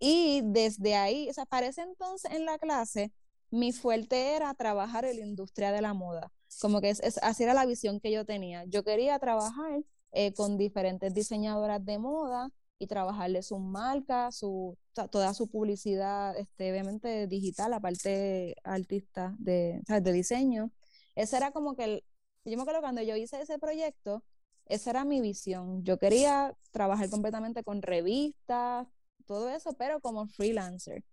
Y 0.00 0.42
desde 0.44 0.96
ahí, 0.96 1.28
o 1.30 1.32
sea, 1.32 1.46
para 1.46 1.68
ese 1.68 1.82
entonces 1.82 2.30
en 2.32 2.44
la 2.44 2.58
clase, 2.58 3.12
mi 3.50 3.72
fuerte 3.72 4.34
era 4.34 4.52
trabajar 4.54 5.04
en 5.04 5.20
la 5.20 5.26
industria 5.26 5.70
de 5.70 5.80
la 5.80 5.94
moda. 5.94 6.32
Como 6.60 6.80
que 6.80 6.90
es, 6.90 7.18
así 7.22 7.42
era 7.42 7.54
la 7.54 7.66
visión 7.66 8.00
que 8.00 8.10
yo 8.10 8.24
tenía. 8.24 8.64
Yo 8.64 8.84
quería 8.84 9.18
trabajar 9.18 9.82
eh, 10.12 10.32
con 10.34 10.56
diferentes 10.58 11.14
diseñadoras 11.14 11.84
de 11.84 11.98
moda 11.98 12.50
y 12.78 12.86
trabajarle 12.86 13.42
su 13.42 13.58
marca, 13.58 14.30
su, 14.32 14.76
toda 15.10 15.34
su 15.34 15.48
publicidad, 15.48 16.36
este, 16.38 16.70
obviamente 16.70 17.26
digital, 17.26 17.72
aparte 17.74 18.54
artista 18.64 19.34
de, 19.38 19.82
de 19.86 20.12
diseño. 20.12 20.70
Esa 21.14 21.36
era 21.38 21.50
como 21.52 21.74
que, 21.76 22.04
yo 22.44 22.56
me 22.56 22.62
acuerdo 22.62 22.80
cuando 22.80 23.02
yo 23.02 23.16
hice 23.16 23.40
ese 23.40 23.58
proyecto, 23.58 24.24
esa 24.66 24.90
era 24.90 25.04
mi 25.04 25.20
visión. 25.20 25.82
Yo 25.84 25.98
quería 25.98 26.56
trabajar 26.70 27.10
completamente 27.10 27.64
con 27.64 27.82
revistas, 27.82 28.86
todo 29.26 29.48
eso, 29.50 29.74
pero 29.74 30.00
como 30.00 30.26
freelancer. 30.28 31.04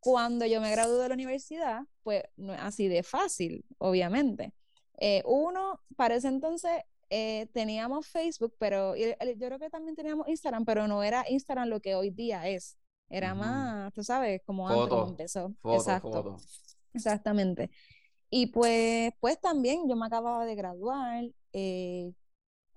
Cuando 0.00 0.46
yo 0.46 0.60
me 0.60 0.70
gradué 0.70 1.02
de 1.02 1.08
la 1.08 1.14
universidad, 1.14 1.82
pues 2.02 2.22
no 2.36 2.54
es 2.54 2.60
así 2.60 2.88
de 2.88 3.02
fácil, 3.02 3.64
obviamente. 3.78 4.54
Eh, 4.98 5.22
uno, 5.24 5.80
para 5.96 6.16
ese 6.16 6.28
entonces 6.28 6.72
eh, 7.10 7.46
teníamos 7.52 8.06
Facebook, 8.08 8.54
pero 8.58 8.94
yo 8.96 9.14
creo 9.38 9.58
que 9.58 9.70
también 9.70 9.96
teníamos 9.96 10.28
Instagram, 10.28 10.64
pero 10.64 10.86
no 10.86 11.02
era 11.02 11.24
Instagram 11.28 11.68
lo 11.68 11.80
que 11.80 11.94
hoy 11.94 12.10
día 12.10 12.48
es. 12.48 12.76
Era 13.08 13.34
más, 13.34 13.92
tú 13.94 14.04
sabes, 14.04 14.42
como 14.44 14.68
antes 14.68 14.98
empezó. 15.08 15.54
Exacto. 15.64 16.36
Exactamente. 16.92 17.70
Y 18.30 18.48
pues, 18.48 19.12
pues 19.20 19.40
también 19.40 19.88
yo 19.88 19.96
me 19.96 20.06
acababa 20.06 20.44
de 20.44 20.54
graduar, 20.54 21.24
eh, 21.52 22.12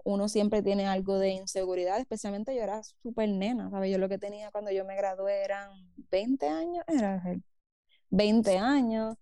uno 0.03 0.29
siempre 0.29 0.61
tiene 0.63 0.87
algo 0.87 1.19
de 1.19 1.31
inseguridad, 1.31 1.99
especialmente 1.99 2.55
yo 2.55 2.61
era 2.61 2.81
súper 2.83 3.29
nena, 3.29 3.69
¿sabes? 3.69 3.91
Yo 3.91 3.97
lo 3.97 4.09
que 4.09 4.17
tenía 4.17 4.51
cuando 4.51 4.71
yo 4.71 4.85
me 4.85 4.95
gradué 4.95 5.43
eran 5.43 5.69
20 6.09 6.47
años, 6.47 6.83
era 6.87 7.21
20 8.09 8.57
años. 8.57 9.17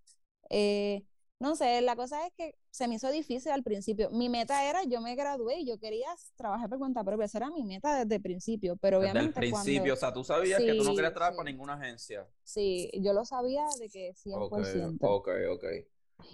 Eh, 0.48 1.04
no 1.40 1.56
sé, 1.56 1.80
la 1.80 1.96
cosa 1.96 2.26
es 2.26 2.32
que 2.34 2.54
se 2.70 2.86
me 2.86 2.96
hizo 2.96 3.10
difícil 3.10 3.50
al 3.50 3.62
principio. 3.62 4.10
Mi 4.10 4.28
meta 4.28 4.68
era, 4.68 4.84
yo 4.84 5.00
me 5.00 5.14
gradué 5.16 5.60
y 5.60 5.66
yo 5.66 5.78
quería 5.78 6.08
trabajar 6.36 6.68
por 6.68 6.78
cuenta 6.78 7.02
propia, 7.02 7.24
esa 7.24 7.38
era 7.38 7.50
mi 7.50 7.64
meta 7.64 7.96
desde 7.96 8.16
el 8.16 8.22
principio, 8.22 8.76
pero 8.76 8.98
obviamente 8.98 9.40
Desde 9.40 9.46
el 9.46 9.52
principio, 9.54 9.94
o 9.94 9.96
sea, 9.96 10.12
tú 10.12 10.22
sabías 10.22 10.60
que 10.60 10.74
tú 10.74 10.84
no 10.84 10.94
querías 10.94 11.14
trabajar 11.14 11.36
para 11.36 11.50
ninguna 11.50 11.74
agencia. 11.74 12.28
Sí, 12.44 12.90
yo 13.00 13.14
lo 13.14 13.24
sabía 13.24 13.64
de 13.78 13.88
que 13.88 14.12
100%. 14.14 15.06
Ok, 15.08 15.28
ok, 15.48 15.54
ok. 15.54 15.64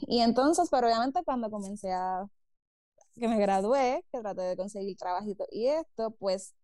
Y 0.08 0.20
entonces, 0.20 0.68
pero 0.70 0.88
obviamente 0.88 1.22
cuando 1.24 1.50
comencé 1.50 1.92
a 1.92 2.26
que 3.14 3.28
me 3.28 3.38
gradué, 3.38 4.04
que 4.10 4.20
traté 4.20 4.42
de 4.42 4.56
conseguir 4.56 4.96
trabajito 4.96 5.46
y 5.50 5.68
esto, 5.68 6.10
pues 6.10 6.54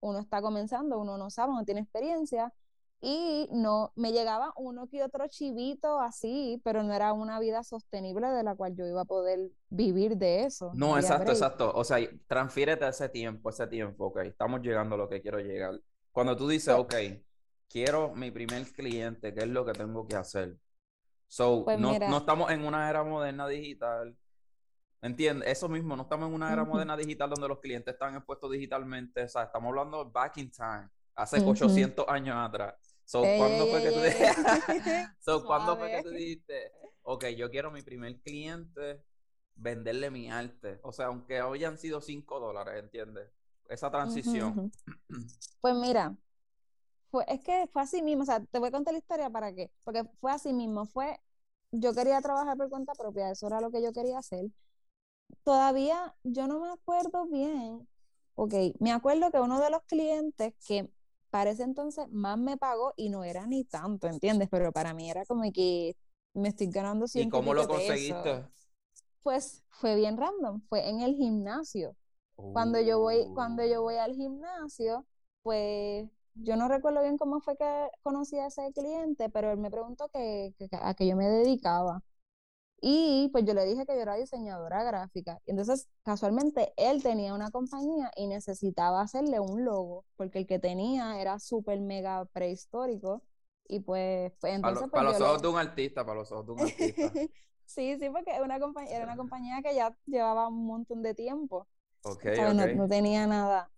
uno 0.00 0.20
está 0.20 0.42
comenzando, 0.42 0.98
uno 0.98 1.16
no 1.16 1.30
sabe, 1.30 1.54
no 1.54 1.64
tiene 1.64 1.80
experiencia 1.80 2.52
y 3.00 3.48
no 3.52 3.92
me 3.94 4.12
llegaba 4.12 4.52
uno 4.56 4.88
que 4.88 5.02
otro 5.02 5.26
chivito 5.28 6.00
así, 6.00 6.60
pero 6.64 6.82
no 6.82 6.92
era 6.92 7.12
una 7.12 7.38
vida 7.38 7.62
sostenible 7.62 8.28
de 8.28 8.42
la 8.42 8.54
cual 8.54 8.74
yo 8.74 8.86
iba 8.86 9.02
a 9.02 9.04
poder 9.04 9.50
vivir 9.68 10.16
de 10.16 10.44
eso. 10.44 10.72
No, 10.74 10.98
exacto, 10.98 11.30
exacto. 11.30 11.72
O 11.74 11.84
sea, 11.84 11.98
transfiérete 12.26 12.84
a 12.84 12.88
ese 12.88 13.08
tiempo, 13.08 13.50
ese 13.50 13.66
tiempo, 13.66 14.06
ok, 14.06 14.18
estamos 14.24 14.60
llegando 14.62 14.96
a 14.96 14.98
lo 14.98 15.08
que 15.08 15.22
quiero 15.22 15.38
llegar. 15.38 15.80
Cuando 16.12 16.36
tú 16.36 16.48
dices, 16.48 16.74
ok, 16.74 16.94
quiero 17.68 18.14
mi 18.14 18.30
primer 18.30 18.64
cliente, 18.72 19.32
¿qué 19.32 19.40
es 19.40 19.48
lo 19.48 19.64
que 19.64 19.72
tengo 19.72 20.06
que 20.06 20.16
hacer? 20.16 20.56
So, 21.28 21.64
pues 21.64 21.78
no, 21.78 21.96
no 21.98 22.18
estamos 22.18 22.50
en 22.50 22.64
una 22.64 22.88
era 22.88 23.04
moderna 23.04 23.46
digital, 23.46 24.16
¿Entiendes? 25.00 25.48
Eso 25.48 25.68
mismo, 25.68 25.94
no 25.96 26.02
estamos 26.02 26.28
en 26.28 26.34
una 26.34 26.52
era 26.52 26.64
moderna 26.64 26.96
digital 26.96 27.30
donde 27.30 27.46
los 27.46 27.60
clientes 27.60 27.94
están 27.94 28.16
expuestos 28.16 28.50
digitalmente. 28.50 29.22
O 29.22 29.28
sea, 29.28 29.44
estamos 29.44 29.68
hablando 29.68 30.10
back 30.10 30.38
in 30.38 30.50
time, 30.50 30.88
hace 31.14 31.40
800 31.40 32.04
años 32.08 32.36
atrás. 32.36 32.87
So, 33.08 33.22
¿cuándo, 33.22 33.66
fue 33.66 33.82
que 33.82 33.90
tú 33.90 34.00
so, 35.20 35.42
¿Cuándo 35.46 35.78
fue 35.78 35.90
que 35.90 36.02
tú 36.02 36.10
dijiste, 36.10 36.72
ok, 37.02 37.24
yo 37.28 37.50
quiero 37.50 37.70
mi 37.70 37.80
primer 37.80 38.20
cliente, 38.20 39.02
venderle 39.54 40.10
mi 40.10 40.30
arte? 40.30 40.78
O 40.82 40.92
sea, 40.92 41.06
aunque 41.06 41.40
hayan 41.40 41.78
sido 41.78 42.02
5 42.02 42.38
dólares, 42.38 42.74
¿entiendes? 42.82 43.30
Esa 43.68 43.90
transición. 43.90 44.70
Pues 45.60 45.74
mira, 45.74 46.16
fue, 47.10 47.24
es 47.28 47.40
que 47.42 47.68
fue 47.72 47.82
así 47.82 48.02
mismo, 48.02 48.22
o 48.22 48.26
sea, 48.26 48.40
te 48.44 48.58
voy 48.58 48.68
a 48.68 48.72
contar 48.72 48.92
la 48.92 48.98
historia 48.98 49.30
para 49.30 49.52
qué, 49.54 49.70
porque 49.84 50.04
fue 50.20 50.30
así 50.30 50.52
mismo, 50.52 50.86
fue, 50.86 51.18
yo 51.72 51.94
quería 51.94 52.20
trabajar 52.20 52.56
por 52.56 52.68
cuenta 52.68 52.92
propia, 52.94 53.30
eso 53.30 53.46
era 53.48 53.60
lo 53.60 53.70
que 53.70 53.82
yo 53.82 53.92
quería 53.92 54.18
hacer 54.18 54.46
todavía 55.44 56.14
yo 56.24 56.46
no 56.46 56.60
me 56.60 56.70
acuerdo 56.70 57.26
bien. 57.26 57.88
Ok, 58.34 58.54
me 58.80 58.92
acuerdo 58.92 59.30
que 59.32 59.40
uno 59.40 59.60
de 59.60 59.70
los 59.70 59.82
clientes 59.84 60.54
que 60.66 60.88
para 61.30 61.50
ese 61.50 61.62
entonces 61.62 62.06
más 62.10 62.38
me 62.38 62.56
pagó 62.56 62.92
y 62.96 63.10
no 63.10 63.24
era 63.24 63.46
ni 63.46 63.64
tanto, 63.64 64.06
¿entiendes? 64.06 64.48
Pero 64.50 64.72
para 64.72 64.94
mí 64.94 65.10
era 65.10 65.24
como 65.24 65.42
que 65.52 65.96
me 66.34 66.48
estoy 66.48 66.68
ganando 66.68 67.06
100 67.06 67.28
¿Y 67.28 67.30
cómo 67.30 67.54
lo 67.54 67.66
conseguiste? 67.66 68.44
Pues 69.22 69.64
fue 69.70 69.96
bien 69.96 70.16
random, 70.16 70.60
fue 70.68 70.88
en 70.88 71.00
el 71.00 71.14
gimnasio. 71.14 71.94
Cuando 72.52 72.80
yo 72.80 73.00
voy 73.00 73.26
cuando 73.34 73.64
yo 73.64 73.82
voy 73.82 73.96
al 73.96 74.14
gimnasio, 74.14 75.04
pues 75.42 76.08
yo 76.34 76.56
no 76.56 76.68
recuerdo 76.68 77.02
bien 77.02 77.18
cómo 77.18 77.40
fue 77.40 77.56
que 77.56 77.88
conocí 78.02 78.38
a 78.38 78.46
ese 78.46 78.72
cliente, 78.72 79.28
pero 79.28 79.50
él 79.50 79.58
me 79.58 79.70
preguntó 79.70 80.08
que, 80.08 80.54
a 80.72 80.94
qué 80.94 81.06
yo 81.06 81.16
me 81.16 81.26
dedicaba. 81.26 82.00
Y 82.80 83.28
pues 83.32 83.44
yo 83.44 83.54
le 83.54 83.64
dije 83.64 83.84
que 83.86 83.94
yo 83.94 84.02
era 84.02 84.14
diseñadora 84.14 84.84
gráfica. 84.84 85.40
Y 85.46 85.50
entonces, 85.50 85.88
casualmente, 86.04 86.72
él 86.76 87.02
tenía 87.02 87.34
una 87.34 87.50
compañía 87.50 88.10
y 88.16 88.28
necesitaba 88.28 89.00
hacerle 89.00 89.40
un 89.40 89.64
logo, 89.64 90.04
porque 90.16 90.38
el 90.38 90.46
que 90.46 90.60
tenía 90.60 91.20
era 91.20 91.40
súper 91.40 91.80
mega 91.80 92.24
prehistórico. 92.26 93.22
Y 93.66 93.80
pues, 93.80 94.32
pues 94.40 94.54
entonces... 94.54 94.88
Para, 94.90 95.08
pues, 95.08 95.18
los 95.18 95.28
ojos 95.28 95.42
de 95.42 95.48
un 95.48 95.58
artista, 95.58 96.04
para 96.04 96.20
los 96.20 96.30
ojos 96.30 96.46
de 96.46 96.52
un 96.52 96.60
artista. 96.60 97.12
sí, 97.66 97.98
sí, 97.98 98.10
porque 98.10 98.30
era 98.30 98.44
una, 98.44 98.60
compañía, 98.60 98.96
era 98.96 99.04
una 99.04 99.16
compañía 99.16 99.60
que 99.62 99.74
ya 99.74 99.96
llevaba 100.06 100.46
un 100.46 100.64
montón 100.64 101.02
de 101.02 101.14
tiempo. 101.14 101.66
Ok, 102.04 102.24
No, 102.76 102.88
tenía 102.88 103.26
nada. 103.26 103.70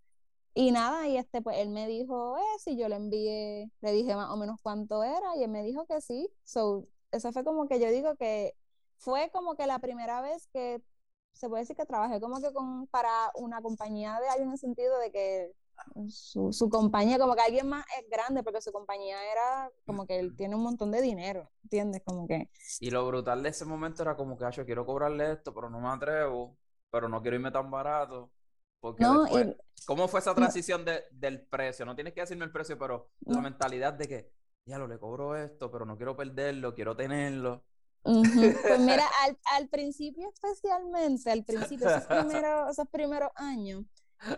Y 0.52 0.72
nada, 0.72 1.08
y 1.08 1.16
este, 1.16 1.40
pues 1.40 1.58
él 1.58 1.70
me 1.70 1.86
dijo, 1.86 2.36
eh, 2.36 2.58
si 2.58 2.76
yo 2.76 2.88
le 2.88 2.96
envié, 2.96 3.70
le 3.80 3.92
dije 3.92 4.14
más 4.14 4.30
o 4.30 4.36
menos 4.36 4.58
cuánto 4.62 5.02
era, 5.04 5.36
y 5.36 5.44
él 5.44 5.50
me 5.50 5.62
dijo 5.62 5.86
que 5.86 6.00
sí. 6.00 6.28
So, 6.44 6.86
eso 7.12 7.32
fue 7.32 7.44
como 7.44 7.66
que 7.66 7.80
yo 7.80 7.88
digo 7.90 8.16
que 8.16 8.54
fue 9.00 9.30
como 9.32 9.56
que 9.56 9.66
la 9.66 9.78
primera 9.78 10.20
vez 10.20 10.46
que 10.52 10.82
se 11.32 11.48
puede 11.48 11.62
decir 11.62 11.76
que 11.76 11.86
trabajé 11.86 12.20
como 12.20 12.40
que 12.40 12.52
con, 12.52 12.86
para 12.86 13.30
una 13.34 13.60
compañía 13.62 14.20
de 14.20 14.28
alguien 14.28 14.48
en 14.48 14.52
el 14.52 14.58
sentido 14.58 14.98
de 14.98 15.10
que 15.10 15.52
su, 16.08 16.52
su, 16.52 16.68
compañía, 16.68 17.18
como 17.18 17.34
que 17.34 17.40
alguien 17.40 17.66
más 17.66 17.86
es 17.98 18.08
grande, 18.10 18.42
porque 18.42 18.60
su 18.60 18.70
compañía 18.70 19.16
era 19.32 19.70
como 19.86 20.06
que 20.06 20.18
él 20.18 20.36
tiene 20.36 20.54
un 20.54 20.62
montón 20.62 20.90
de 20.90 21.00
dinero, 21.00 21.50
¿entiendes? 21.62 22.02
Como 22.04 22.28
que... 22.28 22.50
Y 22.80 22.90
lo 22.90 23.06
brutal 23.06 23.42
de 23.42 23.48
ese 23.48 23.64
momento 23.64 24.02
era 24.02 24.14
como 24.14 24.36
que, 24.36 24.44
yo 24.52 24.66
quiero 24.66 24.84
cobrarle 24.84 25.32
esto, 25.32 25.54
pero 25.54 25.70
no 25.70 25.80
me 25.80 25.88
atrevo, 25.88 26.58
pero 26.90 27.08
no 27.08 27.22
quiero 27.22 27.36
irme 27.36 27.50
tan 27.50 27.70
barato. 27.70 28.30
Porque 28.78 29.02
no, 29.02 29.22
después, 29.22 29.56
¿cómo 29.86 30.06
fue 30.06 30.20
esa 30.20 30.34
transición 30.34 30.84
de, 30.84 31.04
del 31.12 31.40
precio? 31.46 31.86
No 31.86 31.94
tienes 31.94 32.12
que 32.12 32.20
decirme 32.20 32.44
el 32.44 32.52
precio, 32.52 32.78
pero 32.78 33.10
la 33.20 33.40
mentalidad 33.40 33.94
de 33.94 34.06
que, 34.06 34.32
ya 34.66 34.78
lo 34.78 34.86
le 34.86 34.98
cobro 34.98 35.34
esto, 35.36 35.70
pero 35.70 35.86
no 35.86 35.96
quiero 35.96 36.14
perderlo, 36.16 36.74
quiero 36.74 36.94
tenerlo. 36.94 37.64
Pues 38.62 38.80
mira, 38.80 39.06
al, 39.24 39.38
al, 39.52 39.68
principio 39.68 40.30
especialmente, 40.32 41.30
al 41.30 41.44
principio, 41.44 41.88
esos 41.88 42.06
primeros, 42.06 42.70
esos 42.70 42.88
primeros 42.88 43.30
años, 43.34 43.84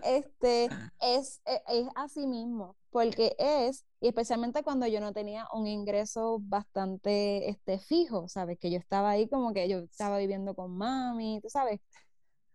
este, 0.05 0.69
es, 1.01 1.41
e, 1.45 1.63
es, 1.69 1.89
así 1.95 2.27
mismo, 2.27 2.77
porque 2.91 3.35
es, 3.39 3.85
y 4.01 4.09
especialmente 4.09 4.63
cuando 4.63 4.87
yo 4.87 5.01
no 5.01 5.13
tenía 5.13 5.47
un 5.53 5.67
ingreso 5.67 6.39
bastante 6.43 7.49
este, 7.49 7.79
fijo, 7.79 8.29
¿sabes? 8.29 8.59
Que 8.59 8.71
yo 8.71 8.79
estaba 8.79 9.11
ahí 9.11 9.29
como 9.29 9.53
que 9.53 9.69
yo 9.69 9.79
estaba 9.79 10.19
viviendo 10.19 10.55
con 10.55 10.77
mami, 10.77 11.41
tú 11.41 11.49
sabes. 11.49 11.81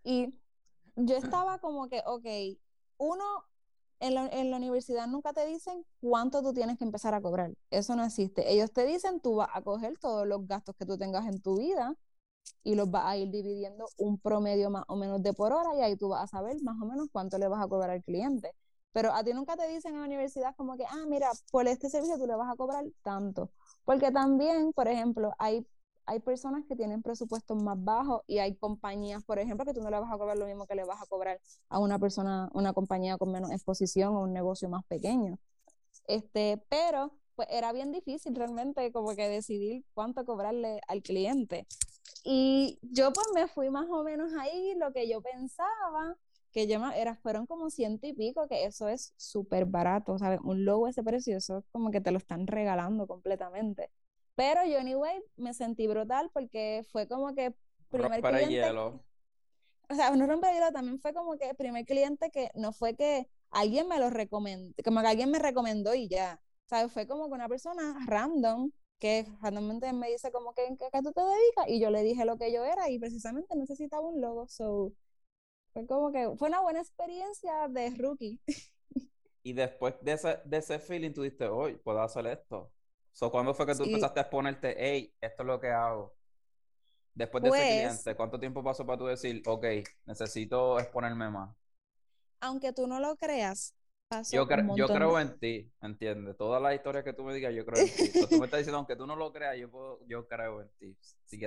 Y 0.04 0.30
yo 0.96 1.16
estaba 1.42 1.60
como 1.60 1.90
que, 1.90 2.02
ok, 2.06 2.26
uno 2.98 3.24
en 4.00 4.14
la, 4.16 4.28
en 4.28 4.52
la, 4.52 4.58
universidad 4.58 5.08
nunca 5.08 5.34
te 5.34 5.46
dicen 5.46 5.86
cuánto 6.00 6.42
tú 6.42 6.54
tienes 6.54 6.78
que 6.78 6.84
empezar 6.84 7.14
a 7.14 7.22
cobrar. 7.22 7.52
Eso 7.72 7.96
no 7.96 8.04
existe. 8.04 8.52
Ellos 8.52 8.72
te 8.72 8.86
dicen, 8.86 9.20
tú 9.20 9.36
vas 9.36 9.50
a 9.54 9.62
coger 9.62 9.98
todos 10.00 10.28
los 10.28 10.46
gastos 10.48 10.76
que 10.76 10.86
tú 10.86 10.98
tengas 10.98 11.26
en 11.28 11.42
tu 11.42 11.58
vida 11.58 11.96
y 12.64 12.76
los 12.76 12.90
vas 12.90 13.06
a 13.06 13.18
ir 13.18 13.30
dividiendo 13.30 13.88
un 13.98 14.20
promedio 14.20 14.70
más 14.70 14.84
o 14.88 14.96
menos 14.96 15.22
de 15.24 15.34
por 15.34 15.54
hora 15.54 15.76
y 15.76 15.82
ahí 15.82 15.96
tú 15.98 16.10
vas 16.10 16.24
a 16.24 16.28
saber 16.28 16.62
más 16.64 16.76
o 16.82 16.86
menos 16.86 17.08
cuánto 17.12 17.38
le 17.38 17.48
vas 17.48 17.64
a 17.64 17.68
cobrar 17.68 17.90
al 17.92 18.04
cliente. 18.04 18.54
Pero 18.92 19.14
a 19.14 19.24
ti 19.24 19.34
nunca 19.34 19.56
te 19.56 19.68
dicen 19.68 19.94
en 19.94 20.02
la 20.02 20.08
universidad 20.08 20.56
como 20.56 20.76
que, 20.78 20.86
ah, 20.86 21.06
mira, 21.08 21.30
por 21.52 21.68
este 21.68 21.90
servicio 21.90 22.18
tú 22.18 22.26
le 22.26 22.36
vas 22.36 22.52
a 22.52 22.56
cobrar 22.56 22.86
tanto. 23.04 23.52
Porque 23.86 24.12
también, 24.12 24.74
por 24.74 24.88
ejemplo, 24.88 25.34
hay 25.38 25.68
hay 26.08 26.22
personas 26.22 26.64
que 26.66 26.76
tienen 26.76 27.04
presupuestos 27.04 27.62
más 27.62 27.78
bajos 27.84 28.22
y 28.28 28.40
hay 28.40 28.56
compañías, 28.56 29.24
por 29.24 29.40
ejemplo, 29.40 29.66
que 29.66 29.74
tú 29.74 29.82
no 29.82 29.90
le 29.90 30.00
vas 30.00 30.12
a 30.12 30.18
cobrar 30.18 30.38
lo 30.38 30.46
mismo 30.46 30.66
que 30.66 30.74
le 30.74 30.86
vas 30.86 31.02
a 31.02 31.06
cobrar 31.06 31.40
a 31.70 31.80
una 31.80 32.00
persona, 32.00 32.50
una 32.54 32.74
compañía 32.74 33.18
con 33.18 33.32
menos 33.32 33.52
exposición 33.52 34.16
o 34.16 34.22
un 34.22 34.34
negocio 34.34 34.70
más 34.70 34.86
pequeño. 34.86 35.38
Este, 36.08 36.64
pero 36.70 37.12
pues 37.36 37.50
era 37.52 37.74
bien 37.74 37.92
difícil 37.92 38.36
realmente 38.36 38.92
como 38.94 39.16
que 39.16 39.28
decidir 39.28 39.84
cuánto 39.94 40.26
cobrarle 40.26 40.80
al 40.88 41.04
cliente. 41.04 41.68
Y 42.24 42.80
yo 42.82 43.12
pues 43.12 43.28
me 43.36 43.48
fui 43.48 43.70
más 43.70 43.88
o 43.90 44.04
menos 44.04 44.32
ahí, 44.40 44.76
lo 44.76 44.94
que 44.94 45.10
yo 45.10 45.22
pensaba, 45.22 46.16
que 46.54 46.68
yo 46.68 46.80
era, 46.96 47.16
fueron 47.18 47.46
como 47.46 47.70
ciento 47.70 48.08
y 48.08 48.14
pico, 48.14 48.48
que 48.48 48.66
eso 48.66 48.88
es 48.88 49.14
súper 49.18 49.66
barato, 49.66 50.18
¿sabes? 50.18 50.40
Un 50.42 50.64
logo 50.64 50.88
ese 50.88 51.04
precio, 51.04 51.38
eso 51.38 51.58
es 51.60 51.66
como 51.72 51.92
que 51.92 52.02
te 52.02 52.12
lo 52.12 52.18
están 52.18 52.48
regalando 52.48 53.08
completamente. 53.08 53.92
Pero 54.38 54.64
yo, 54.66 54.78
anyway, 54.80 55.20
me 55.36 55.54
sentí 55.56 55.88
brutal 55.88 56.30
porque 56.32 56.86
fue 56.92 57.08
como 57.08 57.34
que 57.34 57.56
primer 57.90 58.22
Romper 58.22 58.24
cliente. 58.24 58.54
hielo. 58.54 59.04
O 59.90 59.96
sea, 59.96 60.12
no 60.16 60.28
romper 60.28 60.54
hielo 60.54 60.72
también 60.72 61.00
fue 61.00 61.14
como 61.14 61.38
que 61.38 61.56
primer 61.56 61.86
cliente 61.86 62.30
que 62.32 62.52
no 62.56 62.72
fue 62.72 62.96
que 62.96 63.28
alguien 63.50 63.88
me 63.88 64.00
lo 64.00 64.12
recomendó, 64.12 64.76
como 64.84 65.02
que 65.02 65.08
alguien 65.08 65.32
me 65.32 65.40
recomendó 65.40 65.96
y 65.96 66.08
ya. 66.08 66.40
O 66.68 66.70
sea, 66.70 66.88
fue 66.90 67.08
como 67.08 67.28
que 67.28 67.34
una 67.34 67.50
persona 67.50 67.98
random 68.06 68.72
que 69.00 69.26
randommente 69.42 69.92
me 69.94 70.10
dice 70.10 70.32
como 70.32 70.54
que 70.54 70.66
¿en 70.68 70.78
qué, 70.78 70.88
tú 71.04 71.12
te 71.14 71.22
dedicas? 71.22 71.68
Y 71.70 71.80
yo 71.80 71.90
le 71.90 72.04
dije 72.04 72.26
lo 72.26 72.38
que 72.38 72.52
yo 72.54 72.64
era 72.66 72.90
y 72.92 73.00
precisamente 73.00 73.56
necesitaba 73.56 74.08
un 74.08 74.22
logo. 74.22 74.48
So, 74.48 74.94
fue 75.74 75.88
como 75.88 76.12
que 76.12 76.30
fue 76.38 76.50
una 76.50 76.62
buena 76.62 76.82
experiencia 76.82 77.68
de 77.70 77.90
rookie. 77.98 78.40
Y 79.44 79.54
después 79.54 79.96
de 80.02 80.12
ese, 80.14 80.40
de 80.46 80.58
ese 80.58 80.80
feeling 80.80 81.14
tú 81.14 81.24
dijiste, 81.24 81.48
hoy 81.48 81.76
puedo 81.78 82.02
hacer 82.02 82.28
esto. 82.28 82.72
So, 83.18 83.32
¿Cuándo 83.32 83.56
fue 83.56 83.66
que 83.66 83.74
tú 83.74 83.82
empezaste 83.86 84.20
a 84.20 84.24
exponerte, 84.24 84.76
hey, 84.78 85.12
esto 85.20 85.42
es 85.42 85.48
lo 85.48 85.60
que 85.60 85.72
hago? 85.72 86.14
Después 87.16 87.44
de 87.44 87.50
ese 87.50 87.58
pues 87.58 87.68
cliente, 87.68 88.16
¿cuánto 88.16 88.40
tiempo 88.40 88.64
pasó 88.64 88.86
para 88.86 89.00
tú 89.00 89.06
decir, 89.08 89.42
ok, 89.48 89.66
necesito 90.06 90.80
exponerme 90.80 91.28
más? 91.28 91.50
Aunque 92.42 92.74
tú 92.74 92.86
no 92.86 93.00
lo 93.00 93.16
creas, 93.16 93.74
pasó 94.08 94.38
yo, 94.38 94.48
yo 94.76 94.88
creo 94.88 95.20
en 95.20 95.40
ti, 95.40 95.68
¿entiendes? 95.82 96.38
Todas 96.38 96.62
las 96.62 96.76
historias 96.76 97.04
que 97.04 97.14
tú 97.14 97.24
me 97.24 97.34
digas, 97.34 97.56
yo 97.56 97.66
creo 97.66 97.80
en 97.80 97.88
ti. 97.88 98.20
tú 98.30 98.38
me 98.38 98.46
estás 98.46 98.60
diciendo, 98.60 98.78
aunque 98.78 98.96
tú 98.96 99.08
no 99.08 99.16
lo 99.16 99.34
creas, 99.34 99.58
yo, 99.58 100.00
yo 100.08 100.28
creo 100.28 100.62
en 100.62 100.70
ti. 100.78 100.96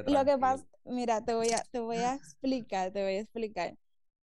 lo 0.08 0.24
que 0.24 0.38
pasa, 0.38 0.66
mira, 0.84 1.24
te 1.24 1.34
voy, 1.34 1.50
a, 1.50 1.62
te 1.70 1.78
voy 1.78 1.98
a 1.98 2.14
explicar, 2.14 2.90
te 2.90 3.04
voy 3.04 3.12
a 3.14 3.20
explicar. 3.20 3.76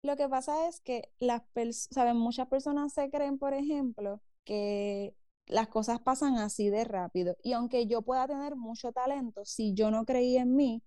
Lo 0.01 0.17
que 0.17 0.27
pasa 0.27 0.67
es 0.67 0.81
que 0.81 1.09
las 1.19 1.41
saben, 1.89 2.17
muchas 2.17 2.49
personas 2.49 2.91
se 2.91 3.09
creen, 3.09 3.37
por 3.37 3.53
ejemplo, 3.53 4.19
que 4.43 5.13
las 5.49 5.67
cosas 5.67 5.99
pasan 6.01 6.37
así 6.37 6.69
de 6.69 6.85
rápido. 6.85 7.35
Y 7.43 7.53
aunque 7.53 7.87
yo 7.87 8.01
pueda 8.03 8.27
tener 8.27 8.55
mucho 8.55 8.91
talento, 8.93 9.43
si 9.45 9.73
yo 9.73 9.91
no 9.91 10.05
creía 10.05 10.43
en 10.43 10.55
mí, 10.55 10.83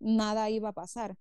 nada 0.00 0.50
iba 0.50 0.70
a 0.70 0.72
pasar. 0.72 1.16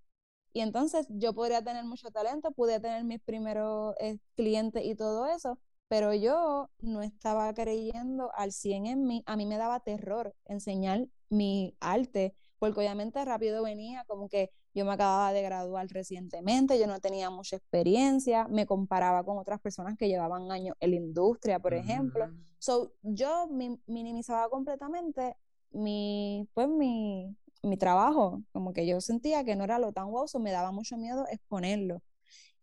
Y 0.53 0.61
entonces 0.61 1.07
yo 1.09 1.33
podría 1.33 1.63
tener 1.63 1.85
mucho 1.85 2.11
talento, 2.11 2.51
pude 2.51 2.79
tener 2.79 3.03
mis 3.05 3.21
primeros 3.21 3.95
eh, 3.99 4.19
clientes 4.35 4.83
y 4.85 4.95
todo 4.95 5.25
eso, 5.27 5.59
pero 5.87 6.13
yo 6.13 6.69
no 6.79 7.01
estaba 7.01 7.53
creyendo 7.53 8.31
al 8.35 8.51
100 8.51 8.85
en 8.85 9.05
mí. 9.05 9.23
A 9.25 9.37
mí 9.37 9.45
me 9.45 9.57
daba 9.57 9.79
terror 9.81 10.35
enseñar 10.45 11.07
mi 11.29 11.75
arte, 11.79 12.35
porque 12.59 12.79
obviamente 12.81 13.23
rápido 13.25 13.63
venía 13.63 14.03
como 14.07 14.27
que 14.29 14.51
yo 14.73 14.85
me 14.85 14.93
acababa 14.93 15.33
de 15.33 15.41
graduar 15.41 15.87
recientemente, 15.87 16.79
yo 16.79 16.87
no 16.87 16.99
tenía 16.99 17.29
mucha 17.29 17.57
experiencia, 17.57 18.47
me 18.47 18.65
comparaba 18.65 19.23
con 19.23 19.37
otras 19.37 19.59
personas 19.59 19.97
que 19.97 20.07
llevaban 20.07 20.51
años 20.51 20.75
en 20.79 20.91
la 20.91 20.95
industria, 20.95 21.59
por 21.59 21.73
ejemplo. 21.73 22.29
So, 22.57 22.93
yo 23.01 23.49
minimizaba 23.87 24.49
completamente 24.49 25.35
mi, 25.71 26.47
pues, 26.53 26.69
mi, 26.69 27.35
mi 27.63 27.77
trabajo, 27.77 28.43
como 28.53 28.73
que 28.73 28.87
yo 28.87 29.01
sentía 29.01 29.43
que 29.43 29.55
no 29.55 29.63
era 29.63 29.79
lo 29.79 29.91
tan 29.91 30.09
wow, 30.09 30.25
me 30.39 30.51
daba 30.51 30.71
mucho 30.71 30.97
miedo 30.97 31.25
exponerlo. 31.29 32.01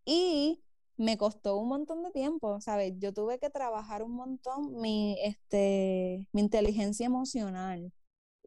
Y 0.04 0.62
me 0.96 1.18
costó 1.18 1.58
un 1.58 1.68
montón 1.68 2.02
de 2.02 2.10
tiempo, 2.10 2.60
¿sabes? 2.60 2.94
Yo 2.98 3.12
tuve 3.12 3.38
que 3.38 3.50
trabajar 3.50 4.02
un 4.02 4.12
montón 4.12 4.80
mi, 4.80 5.16
este, 5.22 6.26
mi 6.32 6.40
inteligencia 6.40 7.06
emocional 7.06 7.92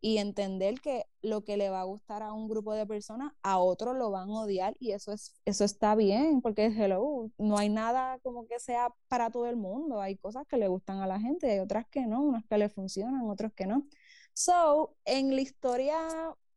y 0.01 0.17
entender 0.17 0.81
que 0.81 1.05
lo 1.21 1.43
que 1.43 1.57
le 1.57 1.69
va 1.69 1.81
a 1.81 1.85
gustar 1.85 2.23
a 2.23 2.33
un 2.33 2.49
grupo 2.49 2.73
de 2.73 2.87
personas, 2.87 3.33
a 3.43 3.59
otros 3.59 3.95
lo 3.95 4.09
van 4.09 4.29
a 4.29 4.41
odiar 4.41 4.75
y 4.79 4.93
eso, 4.93 5.13
es, 5.13 5.35
eso 5.45 5.63
está 5.63 5.93
bien, 5.93 6.41
porque 6.41 6.65
hello, 6.65 7.29
no 7.37 7.57
hay 7.57 7.69
nada 7.69 8.17
como 8.19 8.47
que 8.47 8.59
sea 8.59 8.89
para 9.07 9.29
todo 9.29 9.45
el 9.45 9.57
mundo, 9.57 10.01
hay 10.01 10.17
cosas 10.17 10.47
que 10.47 10.57
le 10.57 10.67
gustan 10.67 10.99
a 11.01 11.07
la 11.07 11.19
gente, 11.19 11.51
hay 11.51 11.59
otras 11.59 11.85
que 11.87 12.07
no, 12.07 12.21
unas 12.23 12.43
que 12.47 12.57
le 12.57 12.67
funcionan, 12.69 13.29
otros 13.29 13.53
que 13.53 13.67
no. 13.67 13.87
So, 14.33 14.95
en 15.05 15.35
la 15.35 15.41
historia 15.41 15.97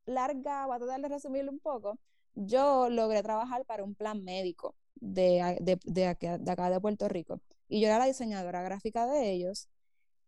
larga, 0.06 0.66
voy 0.66 0.76
a 0.76 0.78
tratar 0.78 1.00
de 1.02 1.08
resumirlo 1.08 1.52
un 1.52 1.60
poco, 1.60 1.98
yo 2.34 2.88
logré 2.88 3.22
trabajar 3.22 3.64
para 3.66 3.84
un 3.84 3.94
plan 3.94 4.24
médico 4.24 4.74
de, 4.94 5.58
de, 5.60 5.78
de, 5.84 6.06
acá, 6.06 6.38
de 6.38 6.50
acá 6.50 6.70
de 6.70 6.80
Puerto 6.80 7.08
Rico 7.08 7.40
y 7.68 7.80
yo 7.80 7.88
era 7.88 7.98
la 7.98 8.06
diseñadora 8.06 8.62
gráfica 8.62 9.06
de 9.06 9.32
ellos, 9.32 9.68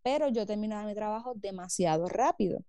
pero 0.03 0.29
yo 0.29 0.47
terminaba 0.47 0.87
mi 0.87 0.95
trabajo 0.95 1.33
demasiado 1.35 2.09
rápido 2.09 2.61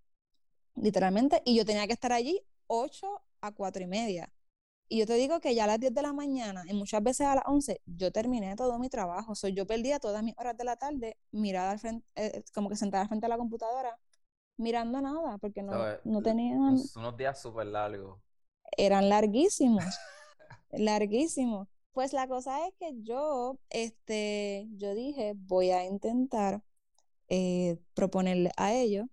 literalmente, 0.81 1.41
y 1.45 1.55
yo 1.55 1.65
tenía 1.65 1.87
que 1.87 1.93
estar 1.93 2.13
allí 2.13 2.41
8 2.67 3.07
a 3.41 3.51
4 3.51 3.83
y 3.83 3.87
media. 3.87 4.33
Y 4.89 4.99
yo 4.99 5.05
te 5.05 5.15
digo 5.15 5.41
que 5.41 5.53
ya 5.53 5.65
a 5.65 5.67
las 5.67 5.79
10 5.79 5.93
de 5.93 6.01
la 6.01 6.13
mañana 6.13 6.63
y 6.65 6.73
muchas 6.73 7.03
veces 7.03 7.27
a 7.27 7.35
las 7.35 7.43
11 7.45 7.81
yo 7.85 8.11
terminé 8.11 8.55
todo 8.55 8.79
mi 8.79 8.89
trabajo. 8.89 9.35
So, 9.35 9.49
yo 9.49 9.67
perdía 9.67 9.99
todas 9.99 10.23
mis 10.23 10.33
horas 10.37 10.57
de 10.57 10.63
la 10.63 10.77
tarde 10.77 11.17
mirada 11.31 11.71
al 11.71 11.79
frente, 11.79 12.05
eh, 12.15 12.43
como 12.53 12.69
que 12.69 12.77
sentada 12.77 13.05
frente 13.07 13.25
a 13.25 13.29
la 13.29 13.37
computadora, 13.37 13.99
mirando 14.55 15.01
nada, 15.01 15.37
porque 15.39 15.61
no, 15.61 15.73
no 16.05 16.21
tenían... 16.21 16.77
Unos 16.95 17.17
días 17.17 17.41
súper 17.41 17.67
largos. 17.67 18.19
Eran 18.77 19.09
larguísimos, 19.09 19.83
larguísimos. 20.71 21.67
Pues 21.91 22.13
la 22.13 22.27
cosa 22.27 22.65
es 22.67 22.73
que 22.79 22.93
yo, 23.01 23.59
este, 23.69 24.67
yo 24.77 24.93
dije, 24.93 25.33
voy 25.35 25.71
a 25.71 25.83
intentar 25.83 26.61
eh, 27.27 27.77
proponerle 27.93 28.51
a 28.55 28.73
ellos 28.73 29.07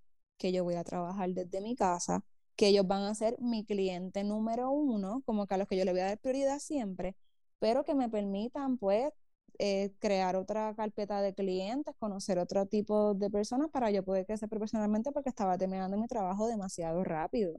que 0.44 0.52
yo 0.52 0.62
voy 0.62 0.74
a 0.74 0.84
trabajar 0.84 1.30
desde 1.30 1.62
mi 1.62 1.74
casa, 1.74 2.22
que 2.54 2.68
ellos 2.68 2.86
van 2.86 3.04
a 3.04 3.14
ser 3.14 3.40
mi 3.40 3.64
cliente 3.64 4.24
número 4.24 4.70
uno, 4.70 5.22
como 5.24 5.46
que 5.46 5.54
a 5.54 5.56
los 5.56 5.66
que 5.66 5.74
yo 5.78 5.86
le 5.86 5.92
voy 5.92 6.02
a 6.02 6.04
dar 6.04 6.18
prioridad 6.18 6.58
siempre, 6.58 7.16
pero 7.58 7.82
que 7.82 7.94
me 7.94 8.10
permitan 8.10 8.76
pues 8.76 9.10
eh, 9.58 9.94
crear 10.00 10.36
otra 10.36 10.74
carpeta 10.74 11.22
de 11.22 11.32
clientes, 11.34 11.94
conocer 11.98 12.38
otro 12.38 12.66
tipo 12.66 13.14
de 13.14 13.30
personas 13.30 13.70
para 13.70 13.90
yo 13.90 14.04
poder 14.04 14.26
crecer 14.26 14.50
profesionalmente 14.50 15.12
porque 15.12 15.30
estaba 15.30 15.56
terminando 15.56 15.96
mi 15.96 16.08
trabajo 16.08 16.46
demasiado 16.46 17.02
rápido. 17.04 17.58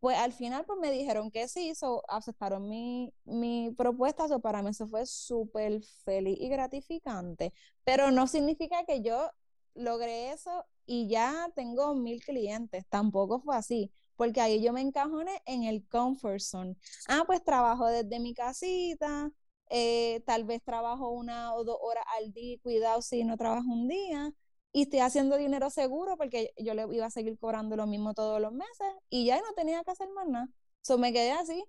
Pues 0.00 0.18
al 0.18 0.32
final 0.32 0.64
pues 0.64 0.80
me 0.80 0.90
dijeron 0.90 1.30
que 1.30 1.46
sí, 1.46 1.72
aceptaron 2.08 2.68
mi, 2.68 3.14
mi 3.24 3.72
propuesta, 3.78 4.26
so, 4.26 4.40
para 4.40 4.60
mí 4.60 4.70
eso 4.70 4.88
fue 4.88 5.06
súper 5.06 5.84
feliz 6.04 6.36
y 6.40 6.48
gratificante, 6.48 7.52
pero 7.84 8.10
no 8.10 8.26
significa 8.26 8.84
que 8.84 9.02
yo 9.02 9.30
logré 9.74 10.32
eso 10.32 10.66
y 10.86 11.08
ya 11.08 11.50
tengo 11.54 11.94
mil 11.94 12.22
clientes. 12.24 12.84
Tampoco 12.88 13.40
fue 13.40 13.56
así, 13.56 13.92
porque 14.16 14.40
ahí 14.40 14.62
yo 14.62 14.72
me 14.72 14.80
encajoné 14.80 15.42
en 15.46 15.64
el 15.64 15.86
comfort 15.88 16.40
zone. 16.40 16.76
Ah, 17.08 17.24
pues 17.26 17.42
trabajo 17.44 17.86
desde 17.86 18.20
mi 18.20 18.34
casita, 18.34 19.30
eh, 19.70 20.22
tal 20.26 20.44
vez 20.44 20.62
trabajo 20.62 21.10
una 21.10 21.54
o 21.54 21.64
dos 21.64 21.78
horas 21.80 22.04
al 22.18 22.32
día, 22.32 22.58
cuidado 22.62 23.02
si 23.02 23.24
no 23.24 23.36
trabajo 23.36 23.68
un 23.70 23.88
día, 23.88 24.32
y 24.72 24.82
estoy 24.82 25.00
haciendo 25.00 25.36
dinero 25.36 25.70
seguro 25.70 26.16
porque 26.16 26.52
yo 26.58 26.74
le 26.74 26.86
iba 26.94 27.06
a 27.06 27.10
seguir 27.10 27.38
cobrando 27.38 27.76
lo 27.76 27.86
mismo 27.86 28.14
todos 28.14 28.40
los 28.40 28.52
meses 28.52 28.88
y 29.10 29.26
ya 29.26 29.38
no 29.38 29.52
tenía 29.54 29.82
que 29.84 29.90
hacer 29.90 30.08
más 30.10 30.26
nada. 30.28 30.48
So 30.80 30.98
me 30.98 31.12
quedé 31.12 31.32
así 31.32 31.64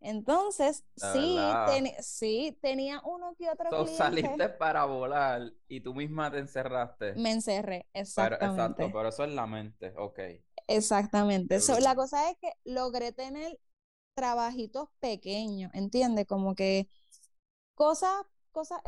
entonces, 0.00 0.84
sí, 0.96 1.38
sí, 2.00 2.56
tenía 2.62 3.00
uno 3.04 3.34
que 3.36 3.50
otro 3.50 3.70
so, 3.70 3.86
saliste 3.86 4.48
para 4.48 4.84
volar 4.84 5.52
y 5.66 5.80
tú 5.80 5.94
misma 5.94 6.30
te 6.30 6.38
encerraste. 6.38 7.14
Me 7.14 7.32
encerré, 7.32 7.86
exactamente. 7.92 8.38
Pero, 8.46 8.52
exacto, 8.52 8.90
pero 8.98 9.08
eso 9.08 9.24
es 9.24 9.32
la 9.34 9.46
mente, 9.46 9.92
ok. 9.96 10.20
Exactamente. 10.68 11.60
So, 11.60 11.80
la 11.80 11.94
cosa 11.94 12.30
es 12.30 12.36
que 12.40 12.52
logré 12.64 13.12
tener 13.12 13.58
trabajitos 14.14 14.88
pequeños, 15.00 15.72
¿entiendes? 15.74 16.26
Como 16.26 16.54
que 16.54 16.88
cosas, 17.74 18.12
cosas, 18.52 18.80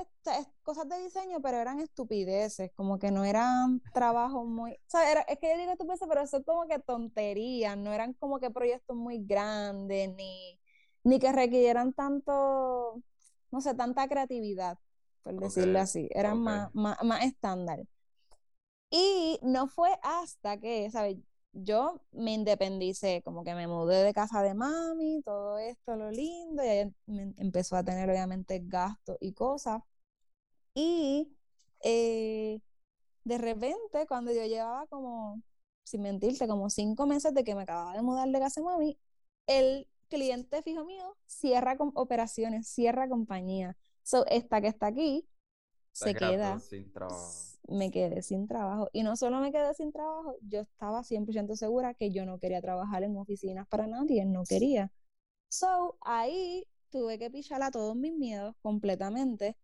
cosas 0.63 0.89
de 0.89 0.99
diseño, 0.99 1.41
pero 1.41 1.59
eran 1.59 1.81
estupideces, 1.81 2.71
como 2.75 2.99
que 2.99 3.11
no 3.11 3.25
eran 3.25 3.81
trabajos 3.93 4.47
muy, 4.47 4.73
o 4.73 4.79
sea, 4.89 5.13
es 5.23 5.39
que 5.39 5.51
yo 5.51 5.59
digo 5.59 5.73
estupideces, 5.73 6.09
pero 6.09 6.23
eso 6.23 6.37
es 6.39 6.45
como 6.45 6.67
que 6.67 6.79
tonterías, 6.79 7.77
no 7.77 7.93
eran 7.93 8.13
como 8.15 8.39
que 8.39 8.51
proyectos 8.51 8.97
muy 8.97 9.25
grandes, 9.25 10.15
ni 10.15 10.60
ni 11.05 11.19
que 11.19 11.33
requieran 11.33 11.93
tanto, 11.93 13.03
no 13.51 13.61
sé, 13.61 13.75
tanta 13.75 14.09
creatividad. 14.09 14.79
por 15.23 15.39
decirlo 15.39 15.81
así, 15.81 16.09
eran 16.13 16.39
ok. 16.39 16.45
más, 16.45 16.75
más, 16.75 17.05
más 17.05 17.25
estándar. 17.25 17.81
Y 18.91 19.39
no 19.43 19.69
fue 19.69 19.91
hasta 20.03 20.59
que, 20.59 20.91
¿sabes? 20.91 21.19
Yo 21.53 22.01
me 22.13 22.33
independicé, 22.35 23.23
como 23.23 23.45
que 23.45 23.55
me 23.55 23.67
mudé 23.67 24.05
de 24.05 24.15
casa 24.15 24.43
de 24.43 24.55
mami, 24.55 25.23
todo 25.25 25.59
esto, 25.59 25.97
lo 25.97 26.11
lindo, 26.11 26.63
y 26.65 26.69
ahí 26.69 26.95
me 27.07 27.35
empezó 27.39 27.77
a 27.77 27.85
tener 27.85 28.09
obviamente 28.11 28.61
gastos 28.65 29.17
y 29.21 29.33
cosas. 29.33 29.83
Y 30.75 31.33
eh, 31.83 32.61
de 33.25 33.39
repente, 33.39 34.07
cuando 34.09 34.33
yo 34.33 34.45
llevaba 34.47 34.87
como, 34.89 35.43
sin 35.85 36.03
mentirte, 36.03 36.49
como 36.49 36.71
cinco 36.71 37.07
meses 37.07 37.35
de 37.35 37.45
que 37.45 37.55
me 37.55 37.63
acababa 37.63 37.95
de 37.95 38.03
mudar 38.03 38.29
de 38.29 38.39
casa 38.41 38.61
de 38.61 38.67
mami, 38.67 38.99
el 39.47 39.89
cliente 40.11 40.63
fijo 40.63 40.85
mío 40.87 41.17
cierra 41.27 41.79
con 41.79 41.93
operaciones, 41.97 42.69
cierra 42.69 43.09
compañía. 43.09 43.79
So, 44.05 44.27
esta 44.29 44.61
que 44.63 44.69
está 44.69 44.89
aquí 44.89 45.27
se 45.93 46.15
queda. 46.17 46.59
sin 46.61 46.93
trabajo. 46.93 47.27
s- 47.31 47.59
Me 47.69 47.91
quedé 47.93 48.23
sin 48.23 48.49
trabajo. 48.49 48.91
Y 48.93 49.03
no 49.05 49.17
solo 49.17 49.41
me 49.41 49.53
quedé 49.53 49.75
sin 49.75 49.93
trabajo, 49.93 50.37
yo 50.43 50.61
estaba 50.63 51.05
100% 51.05 51.57
segura 51.57 51.95
que 51.95 52.11
yo 52.13 52.27
no 52.27 52.39
quería 52.41 52.61
trabajar 52.63 53.05
en 53.05 53.17
oficinas 53.17 53.69
para 53.69 53.87
nadie, 53.87 54.25
no 54.27 54.45
quería. 54.45 54.91
So, 55.49 55.97
ahí 56.03 56.67
tuve 56.91 57.19
que 57.19 57.31
pichar 57.31 57.63
a 57.63 57.71
todos 57.71 57.97
mis 57.97 58.15
miedos 58.15 58.57
completamente 58.63 59.57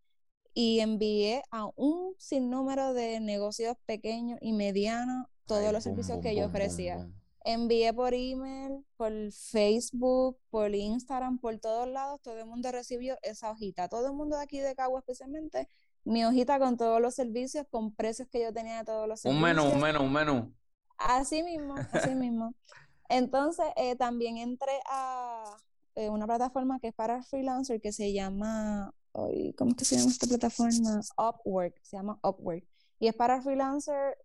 y 0.55 0.81
envié 0.81 1.43
a 1.53 1.71
un 1.77 2.15
sinnúmero 2.19 2.95
de 2.95 3.21
negocios 3.21 3.77
pequeños 3.87 4.39
y 4.43 4.53
medianos 4.53 5.27
todos 5.47 5.63
Ay, 5.67 5.73
los 5.73 5.85
boom, 5.85 5.85
servicios 5.85 6.09
boom, 6.09 6.23
que 6.23 6.35
yo 6.37 6.43
boom, 6.43 6.51
ofrecía. 6.51 7.11
Envié 7.49 7.95
por 7.95 8.13
email, 8.13 8.85
por 8.97 9.13
Facebook, 9.31 10.37
por 10.51 10.75
Instagram, 10.75 11.39
por 11.39 11.57
todos 11.59 11.87
lados, 11.87 12.21
todo 12.21 12.37
el 12.39 12.47
mundo 12.47 12.73
recibió 12.73 13.17
esa 13.23 13.53
hojita. 13.53 13.89
Todo 13.89 14.09
el 14.09 14.15
mundo 14.15 14.37
de 14.37 14.43
aquí 14.43 14.59
de 14.59 14.75
Cagua 14.75 14.99
especialmente, 14.99 15.69
mi 16.03 16.25
hojita 16.25 16.59
con 16.59 16.77
todos 16.77 17.01
los 17.01 17.15
servicios, 17.15 17.65
con 17.71 17.95
precios 17.95 18.27
que 18.29 18.43
yo 18.43 18.53
tenía 18.53 18.79
de 18.79 18.85
todos 18.85 19.07
los 19.07 19.25
Un 19.25 19.41
menú, 19.41 19.63
un 19.63 19.71
servicios. 19.71 19.93
menú, 19.93 20.05
un 20.05 20.13
menú. 20.13 20.55
Así 20.99 21.45
mismo, 21.45 21.77
así 21.93 22.11
mismo. 22.17 22.53
Entonces, 23.09 23.67
eh, 23.77 23.95
también 23.95 24.39
entré 24.39 24.73
a 24.91 25.57
eh, 25.95 26.11
una 26.11 26.27
plataforma 26.27 26.81
que 26.81 26.89
es 26.89 26.95
para 26.95 27.23
freelancer 27.23 27.81
que 27.81 27.93
se 27.93 28.13
llama, 28.13 28.93
¿cómo 29.13 29.71
es 29.71 29.77
que 29.77 29.85
se 29.85 29.99
llama 29.99 30.11
esta 30.11 30.27
plataforma? 30.27 31.01
Upwork, 31.17 31.79
se 31.83 31.97
llama 31.97 32.19
Upwork. 32.25 32.67
Y 32.99 33.07
es 33.07 33.15
para 33.15 33.41
freelancer 33.41 34.19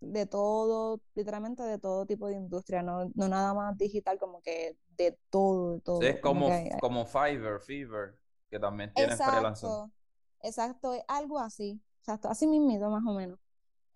de 0.00 0.26
todo, 0.26 1.00
literalmente 1.14 1.62
de 1.64 1.78
todo 1.78 2.06
tipo 2.06 2.28
de 2.28 2.36
industria, 2.36 2.82
no, 2.82 3.10
no 3.14 3.28
nada 3.28 3.54
más 3.54 3.76
digital, 3.78 4.18
como 4.18 4.42
que 4.42 4.76
de 4.96 5.18
todo, 5.30 5.74
de 5.74 5.80
todo. 5.80 6.00
Sí, 6.00 6.06
es 6.06 6.20
como 6.20 6.50
como, 6.50 6.52
hay- 6.52 6.68
como 6.78 7.04
Fiverr, 7.06 7.60
Fever, 7.60 8.18
que 8.50 8.58
también 8.58 8.94
tiene 8.94 9.18
freelancer. 9.18 9.74
Exacto, 9.74 9.92
exacto, 10.42 10.92
es 10.94 11.02
algo 11.08 11.38
así, 11.38 11.80
exacto, 12.00 12.28
así 12.28 12.46
mismito 12.46 12.90
más 12.90 13.04
o 13.06 13.14
menos. 13.14 13.38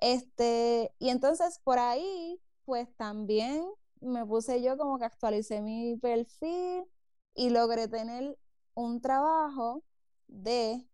Este, 0.00 0.94
y 0.98 1.10
entonces 1.10 1.60
por 1.64 1.78
ahí, 1.78 2.40
pues 2.64 2.94
también 2.96 3.66
me 4.00 4.26
puse 4.26 4.62
yo 4.62 4.76
como 4.78 4.98
que 4.98 5.06
actualicé 5.06 5.62
mi 5.62 5.96
perfil 5.98 6.84
y 7.34 7.50
logré 7.50 7.88
tener 7.88 8.38
un 8.74 9.00
trabajo 9.00 9.84
de, 10.28 10.86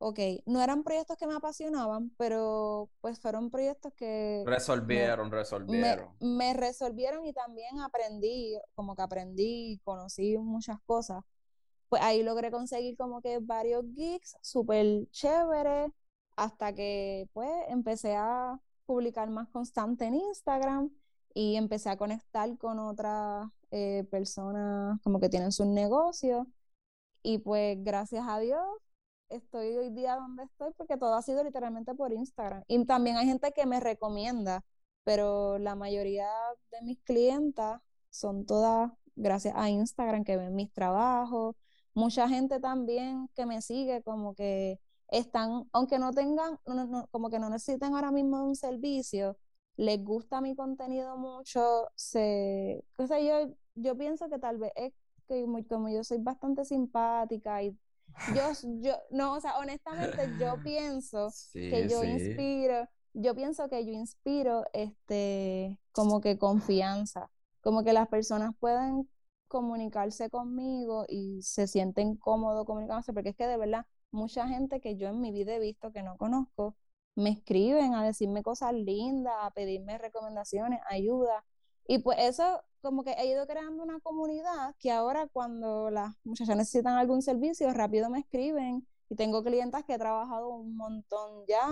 ok, 0.00 0.18
no 0.46 0.62
eran 0.62 0.82
proyectos 0.82 1.16
que 1.16 1.26
me 1.26 1.34
apasionaban, 1.34 2.10
pero 2.16 2.90
pues 3.00 3.20
fueron 3.20 3.50
proyectos 3.50 3.92
que 3.94 4.42
me, 4.44 4.50
Resolvieron, 4.52 5.30
me, 5.30 5.36
resolvieron. 5.36 6.08
me 6.20 6.54
resolvieron 6.54 7.24
y 7.26 7.32
también 7.32 7.80
aprendí, 7.80 8.58
como 8.74 8.96
que 8.96 9.02
aprendí, 9.02 9.80
conocí 9.84 10.36
muchas 10.38 10.80
cosas 10.86 11.22
pues 11.90 12.00
ahí 12.02 12.22
logré 12.22 12.50
conseguir 12.52 12.96
como 12.96 13.20
que 13.20 13.40
varios 13.40 13.84
gigs 13.94 14.36
súper 14.40 15.10
chéveres 15.10 15.90
hasta 16.36 16.72
que 16.72 17.28
pues 17.34 17.50
empecé 17.68 18.14
a 18.16 18.58
publicar 18.86 19.28
más 19.28 19.48
constante 19.48 20.06
en 20.06 20.14
Instagram 20.14 20.90
y 21.34 21.56
empecé 21.56 21.90
a 21.90 21.96
conectar 21.96 22.56
con 22.58 22.78
otras 22.78 23.48
eh, 23.72 24.04
personas 24.10 25.00
como 25.02 25.20
que 25.20 25.28
tienen 25.28 25.50
sus 25.52 25.66
negocios 25.66 26.46
y 27.24 27.38
pues 27.38 27.76
gracias 27.82 28.24
a 28.26 28.38
Dios 28.38 28.64
estoy 29.30 29.76
hoy 29.76 29.90
día 29.90 30.16
donde 30.16 30.44
estoy 30.44 30.72
porque 30.76 30.96
todo 30.96 31.14
ha 31.14 31.22
sido 31.22 31.42
literalmente 31.44 31.94
por 31.94 32.12
Instagram. 32.12 32.62
Y 32.68 32.84
también 32.86 33.16
hay 33.16 33.26
gente 33.26 33.52
que 33.52 33.66
me 33.66 33.80
recomienda 33.80 34.62
pero 35.04 35.58
la 35.58 35.74
mayoría 35.74 36.28
de 36.70 36.82
mis 36.82 36.98
clientas 37.02 37.80
son 38.10 38.44
todas 38.46 38.90
gracias 39.16 39.54
a 39.56 39.70
Instagram 39.70 40.24
que 40.24 40.36
ven 40.36 40.54
mis 40.54 40.72
trabajos. 40.72 41.56
Mucha 41.94 42.28
gente 42.28 42.60
también 42.60 43.28
que 43.34 43.46
me 43.46 43.60
sigue 43.62 44.02
como 44.02 44.34
que 44.34 44.78
están, 45.08 45.64
aunque 45.72 45.98
no 45.98 46.12
tengan, 46.12 46.58
no- 46.66 46.86
no- 46.86 47.06
como 47.10 47.30
que 47.30 47.38
no 47.38 47.50
necesiten 47.50 47.94
ahora 47.94 48.12
mismo 48.12 48.44
un 48.44 48.54
servicio, 48.56 49.36
les 49.76 50.02
gusta 50.04 50.40
mi 50.40 50.54
contenido 50.54 51.16
mucho, 51.16 51.88
se, 51.96 52.84
o 52.96 53.06
yo, 53.06 53.54
yo 53.74 53.96
pienso 53.96 54.28
que 54.28 54.38
tal 54.38 54.58
vez 54.58 54.72
es 54.76 54.92
que 55.26 55.44
como 55.68 55.88
yo 55.88 56.04
soy 56.04 56.18
bastante 56.18 56.64
simpática 56.64 57.62
y 57.62 57.76
yo, 58.34 58.42
yo, 58.82 58.94
no, 59.10 59.34
o 59.34 59.40
sea, 59.40 59.58
honestamente 59.58 60.30
yo 60.38 60.56
pienso 60.64 61.28
que 61.52 61.88
yo 61.88 62.02
sí. 62.02 62.08
inspiro, 62.08 62.88
yo 63.14 63.34
pienso 63.34 63.68
que 63.68 63.84
yo 63.84 63.92
inspiro 63.92 64.64
este, 64.72 65.78
como 65.92 66.20
que 66.20 66.38
confianza, 66.38 67.30
como 67.60 67.84
que 67.84 67.92
las 67.92 68.08
personas 68.08 68.54
pueden 68.58 69.08
comunicarse 69.48 70.30
conmigo 70.30 71.04
y 71.08 71.42
se 71.42 71.66
sienten 71.66 72.16
cómodos 72.16 72.64
comunicándose, 72.66 73.12
porque 73.12 73.30
es 73.30 73.36
que 73.36 73.46
de 73.46 73.56
verdad 73.56 73.86
mucha 74.12 74.46
gente 74.48 74.80
que 74.80 74.96
yo 74.96 75.08
en 75.08 75.20
mi 75.20 75.32
vida 75.32 75.54
he 75.54 75.58
visto 75.60 75.92
que 75.92 76.02
no 76.02 76.16
conozco, 76.16 76.76
me 77.16 77.30
escriben 77.30 77.94
a 77.94 78.04
decirme 78.04 78.42
cosas 78.42 78.72
lindas, 78.72 79.34
a 79.40 79.50
pedirme 79.50 79.98
recomendaciones, 79.98 80.80
ayuda. 80.88 81.44
Y 81.90 81.98
pues 81.98 82.18
eso 82.20 82.62
como 82.82 83.02
que 83.02 83.10
he 83.14 83.26
ido 83.26 83.48
creando 83.48 83.82
una 83.82 83.98
comunidad 83.98 84.76
que 84.78 84.92
ahora 84.92 85.26
cuando 85.26 85.90
las 85.90 86.14
muchachas 86.22 86.56
necesitan 86.56 86.96
algún 86.96 87.20
servicio, 87.20 87.68
rápido 87.74 88.08
me 88.08 88.20
escriben 88.20 88.86
y 89.08 89.16
tengo 89.16 89.42
clientas 89.42 89.82
que 89.84 89.94
he 89.94 89.98
trabajado 89.98 90.50
un 90.50 90.76
montón 90.76 91.44
ya. 91.48 91.66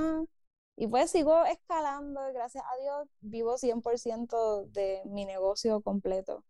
Y 0.74 0.88
pues 0.88 1.12
sigo 1.12 1.44
escalando 1.44 2.28
y 2.28 2.32
gracias 2.32 2.64
a 2.64 2.82
Dios 2.82 3.08
vivo 3.20 3.56
100% 3.58 4.66
de 4.72 5.02
mi 5.04 5.24
negocio 5.24 5.82
completo. 5.82 6.42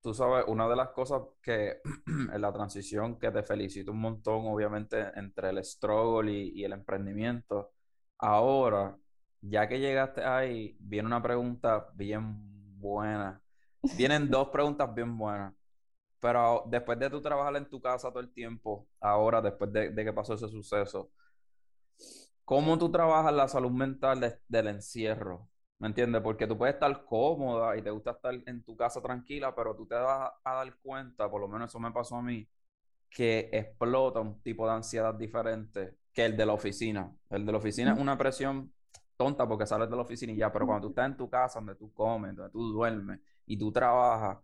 Tú 0.00 0.14
sabes, 0.14 0.44
una 0.46 0.68
de 0.68 0.76
las 0.76 0.90
cosas 0.90 1.22
que 1.42 1.80
en 2.32 2.40
la 2.40 2.52
transición 2.52 3.18
que 3.18 3.32
te 3.32 3.42
felicito 3.42 3.90
un 3.90 4.00
montón, 4.00 4.46
obviamente, 4.46 5.10
entre 5.16 5.50
el 5.50 5.64
struggle 5.64 6.30
y, 6.30 6.52
y 6.60 6.62
el 6.62 6.72
emprendimiento, 6.72 7.72
ahora, 8.18 8.96
ya 9.40 9.66
que 9.66 9.80
llegaste 9.80 10.22
ahí, 10.22 10.76
viene 10.78 11.08
una 11.08 11.20
pregunta 11.20 11.90
bien 11.96 12.57
buena. 12.80 13.42
Vienen 13.90 14.30
dos 14.30 14.48
preguntas 14.48 14.92
bien 14.94 15.16
buenas. 15.16 15.54
Pero 16.20 16.64
después 16.68 16.98
de 16.98 17.10
tú 17.10 17.22
trabajar 17.22 17.56
en 17.56 17.68
tu 17.70 17.80
casa 17.80 18.10
todo 18.10 18.20
el 18.20 18.32
tiempo, 18.32 18.88
ahora, 19.00 19.42
después 19.42 19.72
de, 19.72 19.90
de 19.90 20.04
que 20.04 20.12
pasó 20.12 20.34
ese 20.34 20.48
suceso, 20.48 21.12
¿cómo 22.44 22.78
tú 22.78 22.90
trabajas 22.90 23.32
la 23.32 23.48
salud 23.48 23.70
mental 23.70 24.20
de- 24.20 24.38
del 24.48 24.68
encierro? 24.68 25.48
¿Me 25.78 25.88
entiendes? 25.88 26.22
Porque 26.22 26.46
tú 26.46 26.58
puedes 26.58 26.74
estar 26.74 27.04
cómoda 27.04 27.76
y 27.76 27.82
te 27.82 27.90
gusta 27.90 28.12
estar 28.12 28.34
en 28.46 28.62
tu 28.64 28.76
casa 28.76 29.00
tranquila, 29.00 29.54
pero 29.54 29.76
tú 29.76 29.86
te 29.86 29.94
vas 29.94 30.30
a 30.44 30.54
dar 30.54 30.76
cuenta, 30.82 31.30
por 31.30 31.40
lo 31.40 31.48
menos 31.48 31.68
eso 31.70 31.78
me 31.78 31.92
pasó 31.92 32.16
a 32.16 32.22
mí, 32.22 32.48
que 33.10 33.50
explota 33.52 34.20
un 34.20 34.42
tipo 34.42 34.66
de 34.66 34.74
ansiedad 34.74 35.14
diferente 35.14 35.96
que 36.12 36.26
el 36.26 36.36
de 36.36 36.46
la 36.46 36.54
oficina. 36.54 37.12
El 37.30 37.46
de 37.46 37.52
la 37.52 37.58
oficina 37.58 37.94
es 37.94 38.00
una 38.00 38.18
presión 38.18 38.72
tonta 39.18 39.48
porque 39.48 39.66
sales 39.66 39.90
de 39.90 39.96
la 39.96 40.02
oficina 40.04 40.32
y 40.32 40.38
ya, 40.38 40.52
pero 40.52 40.66
cuando 40.66 40.88
tú 40.88 40.90
estás 40.92 41.06
en 41.08 41.18
tu 41.18 41.30
casa, 41.30 41.60
donde 41.60 41.76
tú 41.76 41.92
comes, 41.94 42.36
donde 42.36 42.52
tú 42.52 42.72
duermes 42.72 43.20
y 43.46 43.58
tú 43.58 43.72
trabajas, 43.72 44.38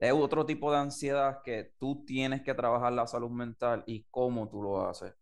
es 0.00 0.12
otro 0.12 0.46
tipo 0.46 0.72
de 0.72 0.78
ansiedad 0.78 1.42
que 1.42 1.74
tú 1.78 2.04
tienes 2.06 2.42
que 2.42 2.54
trabajar 2.54 2.92
la 2.94 3.06
salud 3.06 3.30
mental 3.30 3.84
y 3.86 4.04
cómo 4.10 4.48
tú 4.48 4.62
lo 4.62 4.88
haces. 4.88 5.14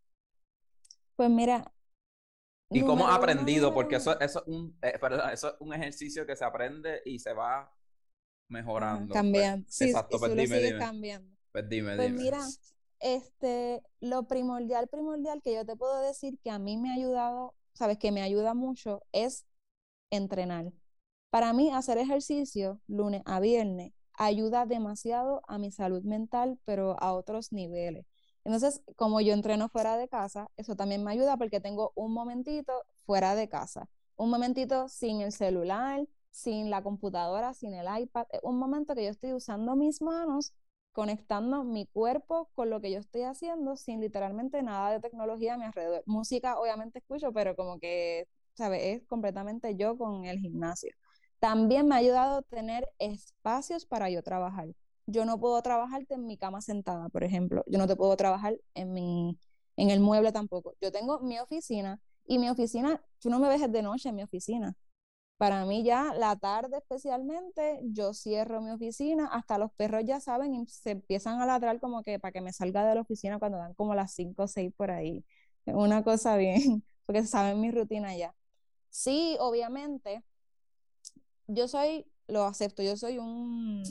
Pues 1.17 1.31
mira, 1.31 1.73
Y 2.73 2.85
cómo 2.85 3.07
has 3.09 3.17
uno, 3.17 3.17
aprendido, 3.17 3.73
porque 3.73 3.97
eso, 3.97 4.19
eso, 4.21 4.41
es 4.41 4.47
un, 4.49 4.77
eh, 4.83 4.99
perdón, 5.01 5.31
eso 5.33 5.49
es 5.49 5.55
un 5.61 5.73
ejercicio 5.73 6.27
que 6.27 6.37
se 6.37 6.45
aprende 6.45 7.01
y 7.05 7.19
se 7.19 7.33
va 7.33 7.73
ajá, 8.79 9.07
mejorando. 9.09 9.29
Pues, 9.31 9.49
cambiando. 9.51 9.67
Sí, 9.69 9.87
exacto, 9.87 10.21
pues 10.21 10.37
dime, 10.37 10.61
dime. 10.61 10.91
cambiando. 10.91 11.37
Pues 11.53 11.69
dime, 11.69 11.97
Pues 11.97 12.11
dime. 12.11 12.13
mira, 12.13 12.55
este, 13.01 13.83
lo 14.01 14.25
primordial, 14.29 14.89
primordial 14.89 15.43
que 15.43 15.55
yo 15.55 15.67
te 15.67 15.77
puedo 15.77 16.01
decir 16.03 16.39
que 16.41 16.51
a 16.51 16.59
mí 16.59 16.77
me 16.77 16.91
ha 16.91 16.95
ayudado, 16.95 17.55
sabes, 17.77 17.99
que 17.99 18.13
me 18.13 18.23
ayuda 18.23 18.55
mucho 18.55 19.03
es 19.13 19.47
entrenar. 20.11 20.73
Para 21.31 21.53
mí, 21.53 21.71
hacer 21.73 21.99
ejercicio 21.99 22.81
lunes 22.87 23.23
a 23.27 23.41
viernes 23.41 23.93
ayuda 24.15 24.67
demasiado 24.67 25.43
a 25.47 25.59
mi 25.59 25.71
salud 25.71 26.03
mental, 26.03 26.59
pero 26.65 26.97
a 27.03 27.13
otros 27.13 27.53
niveles. 27.53 28.07
Entonces, 28.45 28.83
como 28.97 29.21
yo 29.21 29.35
entreno 29.35 29.69
fuera 29.69 29.97
de 29.97 30.09
casa, 30.09 30.51
eso 30.57 30.77
también 30.77 31.05
me 31.05 31.11
ayuda 31.11 31.37
porque 31.37 31.61
tengo 31.61 31.93
un 31.97 32.13
momentito 32.13 32.73
fuera 33.05 33.35
de 33.35 33.49
casa, 33.49 33.89
un 34.17 34.31
momentito 34.31 34.89
sin 34.89 35.21
el 35.21 35.33
celular, 35.33 36.07
sin 36.31 36.71
la 36.71 36.83
computadora, 36.83 37.55
sin 37.55 37.75
el 37.75 37.87
iPad, 38.03 38.27
un 38.43 38.59
momento 38.59 38.95
que 38.95 39.05
yo 39.05 39.11
estoy 39.11 39.33
usando 39.33 39.75
mis 39.75 40.01
manos 40.01 40.53
conectando 40.97 41.63
mi 41.63 41.85
cuerpo 41.87 42.49
con 42.55 42.71
lo 42.71 42.81
que 42.81 42.91
yo 42.91 42.99
estoy 42.99 43.25
haciendo 43.25 43.77
sin 43.77 44.01
literalmente 44.01 44.63
nada 44.63 44.91
de 44.93 45.01
tecnología 45.01 45.53
a 45.53 45.59
mi 45.59 45.67
alrededor. 45.67 46.03
Música 46.07 46.59
obviamente 46.59 47.01
escucho, 47.01 47.35
pero 47.35 47.55
como 47.55 47.79
que, 47.79 48.27
¿sabes? 48.55 48.83
Es 48.83 49.07
completamente 49.07 49.77
yo 49.77 49.99
con 49.99 50.25
el 50.25 50.39
gimnasio. 50.39 50.95
También 51.39 51.87
me 51.87 51.97
ha 51.97 51.99
ayudado 51.99 52.39
a 52.39 52.43
tener 52.43 52.89
espacios 52.99 53.85
para 53.85 54.09
yo 54.09 54.23
trabajar. 54.23 54.69
Yo 55.05 55.27
no 55.27 55.39
puedo 55.39 55.61
trabajarte 55.61 56.15
en 56.15 56.25
mi 56.27 56.39
cama 56.39 56.63
sentada, 56.63 57.11
por 57.11 57.25
ejemplo. 57.25 57.63
Yo 57.67 57.77
no 57.79 57.87
te 57.87 57.95
puedo 57.95 58.17
trabajar 58.17 58.57
en 58.73 58.95
mi 58.95 59.39
en 59.77 59.91
el 59.91 60.01
mueble 60.01 60.33
tampoco. 60.33 60.73
Yo 60.81 60.91
tengo 60.91 61.21
mi 61.21 61.39
oficina 61.39 62.01
y 62.25 62.39
mi 62.39 62.49
oficina, 62.49 63.03
tú 63.21 63.29
no 63.29 63.39
me 63.39 63.51
ves 63.51 63.71
de 63.71 63.83
noche 63.83 64.09
en 64.09 64.15
mi 64.15 64.23
oficina. 64.23 64.75
Para 65.37 65.67
mí 65.67 65.85
ya 65.85 66.15
la 66.15 66.37
tarde 66.37 66.79
especialmente, 66.79 67.81
yo 67.85 68.15
cierro 68.15 68.63
mi 68.63 68.71
oficina, 68.71 69.27
hasta 69.27 69.59
los 69.59 69.71
perros 69.73 70.03
ya 70.07 70.19
saben 70.19 70.55
y 70.55 70.67
se 70.67 70.93
empiezan 70.93 71.41
a 71.41 71.47
ladrar 71.47 71.79
como 71.79 72.03
que 72.03 72.19
para 72.19 72.33
que 72.33 72.41
me 72.41 72.53
salga 72.55 72.87
de 72.87 72.95
la 72.95 73.03
oficina 73.03 73.39
cuando 73.39 73.59
dan 73.59 73.75
como 73.75 73.95
las 73.95 74.13
5 74.15 74.45
o 74.45 74.49
6 74.49 74.73
por 74.77 74.91
ahí. 74.91 75.25
Una 75.67 76.03
cosa 76.03 76.37
bien, 76.37 76.85
porque 77.07 77.25
saben 77.27 77.61
mi 77.61 77.71
rutina 77.71 78.17
ya. 78.17 78.35
Sí, 78.91 79.37
obviamente, 79.41 80.23
yo 81.47 81.69
soy, 81.69 82.07
lo 82.29 82.45
acepto, 82.45 82.83
yo 82.83 82.97
soy 82.97 83.19
un, 83.19 83.83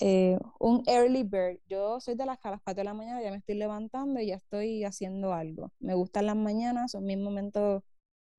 eh, 0.00 0.38
un 0.58 0.82
early 0.86 1.22
bird. 1.22 1.58
Yo 1.68 2.00
soy 2.00 2.14
de 2.16 2.26
las 2.26 2.38
que 2.38 2.50
las 2.50 2.60
4 2.62 2.80
de 2.80 2.84
la 2.84 2.94
mañana 2.94 3.22
ya 3.22 3.30
me 3.30 3.38
estoy 3.38 3.56
levantando 3.56 4.20
y 4.20 4.28
ya 4.28 4.36
estoy 4.36 4.84
haciendo 4.84 5.32
algo. 5.32 5.72
Me 5.78 5.94
gustan 5.94 6.26
las 6.26 6.36
mañanas, 6.36 6.92
son 6.92 7.04
mis 7.04 7.18
momentos 7.18 7.82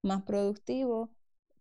más 0.03 0.23
productivos 0.23 1.09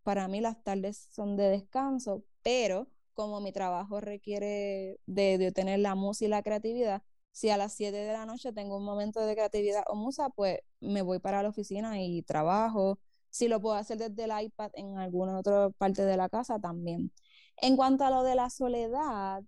para 0.04 0.28
mí 0.28 0.40
las 0.40 0.62
tardes 0.62 1.08
son 1.12 1.36
de 1.36 1.48
descanso, 1.50 2.24
pero 2.42 2.88
como 3.14 3.40
mi 3.40 3.52
trabajo 3.52 4.00
requiere 4.00 5.00
de, 5.06 5.52
tener 5.52 5.80
la 5.80 5.94
música 5.94 6.26
y 6.26 6.28
la 6.30 6.42
creatividad, 6.42 7.02
si 7.32 7.50
a 7.50 7.56
las 7.56 7.74
7 7.74 7.96
de 7.96 8.12
la 8.12 8.26
noche 8.26 8.52
tengo 8.52 8.76
un 8.76 8.84
momento 8.84 9.20
de 9.26 9.34
creatividad 9.34 9.84
o 9.88 9.96
musa, 9.96 10.30
pues 10.30 10.60
me 10.80 11.02
voy 11.02 11.18
para 11.20 11.42
la 11.42 11.48
oficina 11.50 12.00
y 12.00 12.22
trabajo. 12.22 12.98
Si 13.30 13.48
lo 13.48 13.60
puedo 13.60 13.76
hacer 13.76 13.98
desde 13.98 14.24
el 14.24 14.44
iPad 14.44 14.70
en 14.74 14.98
alguna 14.98 15.38
otra 15.38 15.70
parte 15.70 16.04
de 16.04 16.16
la 16.16 16.28
casa, 16.28 16.60
también. 16.60 17.12
En 17.56 17.76
cuanto 17.76 18.04
a 18.04 18.10
lo 18.10 18.22
de 18.22 18.34
la 18.36 18.50
soledad, 18.50 19.42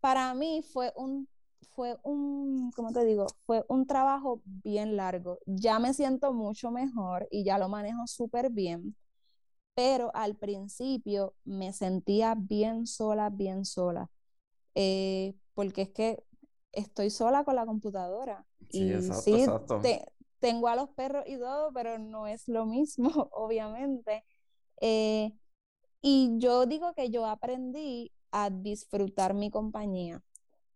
para 0.00 0.34
mí 0.34 0.62
fue 0.62 0.92
un 0.96 1.28
fue 1.74 1.98
un, 2.02 2.70
¿cómo 2.72 2.92
te 2.92 3.04
digo? 3.04 3.26
Fue 3.46 3.64
un 3.68 3.86
trabajo 3.86 4.42
bien 4.44 4.96
largo. 4.96 5.38
Ya 5.46 5.78
me 5.78 5.94
siento 5.94 6.32
mucho 6.32 6.70
mejor 6.70 7.28
y 7.30 7.44
ya 7.44 7.58
lo 7.58 7.68
manejo 7.68 8.06
súper 8.06 8.50
bien, 8.50 8.96
pero 9.74 10.10
al 10.14 10.36
principio 10.36 11.34
me 11.44 11.72
sentía 11.72 12.34
bien 12.36 12.86
sola, 12.86 13.30
bien 13.30 13.64
sola, 13.64 14.10
eh, 14.74 15.34
porque 15.54 15.82
es 15.82 15.90
que 15.90 16.22
estoy 16.72 17.10
sola 17.10 17.44
con 17.44 17.56
la 17.56 17.66
computadora. 17.66 18.46
Sí, 18.70 18.84
y 18.84 18.92
exacto, 18.92 19.22
sí, 19.22 19.32
exacto. 19.32 19.82
tengo 20.40 20.68
a 20.68 20.76
los 20.76 20.90
perros 20.90 21.24
y 21.26 21.38
todo, 21.38 21.72
pero 21.72 21.98
no 21.98 22.26
es 22.26 22.48
lo 22.48 22.66
mismo, 22.66 23.08
obviamente. 23.32 24.24
Eh, 24.80 25.32
y 26.00 26.38
yo 26.38 26.66
digo 26.66 26.94
que 26.94 27.10
yo 27.10 27.26
aprendí 27.26 28.12
a 28.32 28.50
disfrutar 28.50 29.34
mi 29.34 29.50
compañía. 29.50 30.22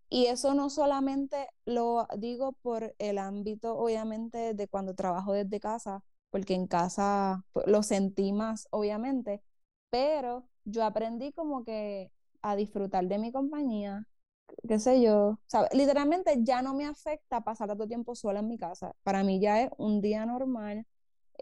Y 0.09 0.26
eso 0.26 0.54
no 0.54 0.70
solamente 0.70 1.48
lo 1.64 2.07
digo 2.18 2.52
por 2.62 2.94
el 2.98 3.18
ámbito, 3.18 3.76
obviamente, 3.76 4.54
de 4.54 4.68
cuando 4.68 4.94
trabajo 4.94 5.32
desde 5.32 5.61
casa, 5.61 6.02
porque 6.30 6.54
en 6.54 6.66
casa 6.68 7.44
pues, 7.52 7.66
lo 7.66 7.82
sentí 7.82 8.32
más, 8.32 8.68
obviamente, 8.70 9.42
pero 9.90 10.48
yo 10.64 10.84
aprendí 10.84 11.32
como 11.32 11.64
que 11.64 12.11
a 12.42 12.57
disfrutar 12.57 13.07
de 13.07 13.18
mi 13.18 13.32
compañía, 13.32 14.07
qué 14.68 14.78
sé 14.78 15.02
yo, 15.02 15.38
¿sabes? 15.46 15.70
Literalmente 15.74 16.36
ya 16.42 16.62
no 16.62 16.74
me 16.74 16.86
afecta 16.86 17.42
pasar 17.42 17.68
tanto 17.68 17.86
tiempo 17.86 18.14
sola 18.14 18.40
en 18.40 18.48
mi 18.48 18.59
casa. 18.59 18.94
Para 19.02 19.22
mí 19.24 19.40
ya 19.40 19.62
es 19.62 19.70
un 19.78 20.00
día 20.00 20.26
normal. 20.26 20.86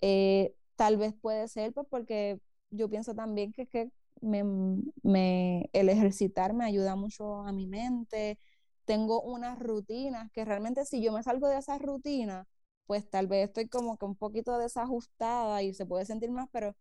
Eh, 0.02 0.54
tal 0.76 0.96
vez 0.96 1.14
puede 1.14 1.48
ser 1.48 1.72
pues 1.72 1.86
porque 1.90 2.40
yo 2.70 2.88
pienso 2.90 3.14
también 3.14 3.52
que, 3.52 3.66
que 3.66 3.90
me, 4.20 4.44
me, 5.02 5.70
el 5.72 5.88
ejercitar 5.88 6.52
me 6.54 6.64
ayuda 6.64 6.96
mucho 6.96 7.36
a 7.42 7.52
mi 7.52 7.66
mente, 7.66 8.38
tengo 8.84 9.22
unas 9.22 9.58
rutinas 9.58 10.30
que 10.32 10.44
realmente 10.44 10.84
si 10.84 11.02
yo 11.02 11.12
me 11.12 11.22
salgo 11.22 11.48
de 11.48 11.58
esa 11.58 11.78
rutina, 11.78 12.46
pues 12.86 13.08
tal 13.08 13.26
vez 13.26 13.48
estoy 13.48 13.68
como 13.68 13.96
que 13.98 14.04
un 14.06 14.16
poquito 14.16 14.58
desajustada 14.58 15.62
y 15.62 15.74
se 15.74 15.86
puede 15.86 16.04
sentir 16.06 16.30
más, 16.30 16.48
pero 16.52 16.74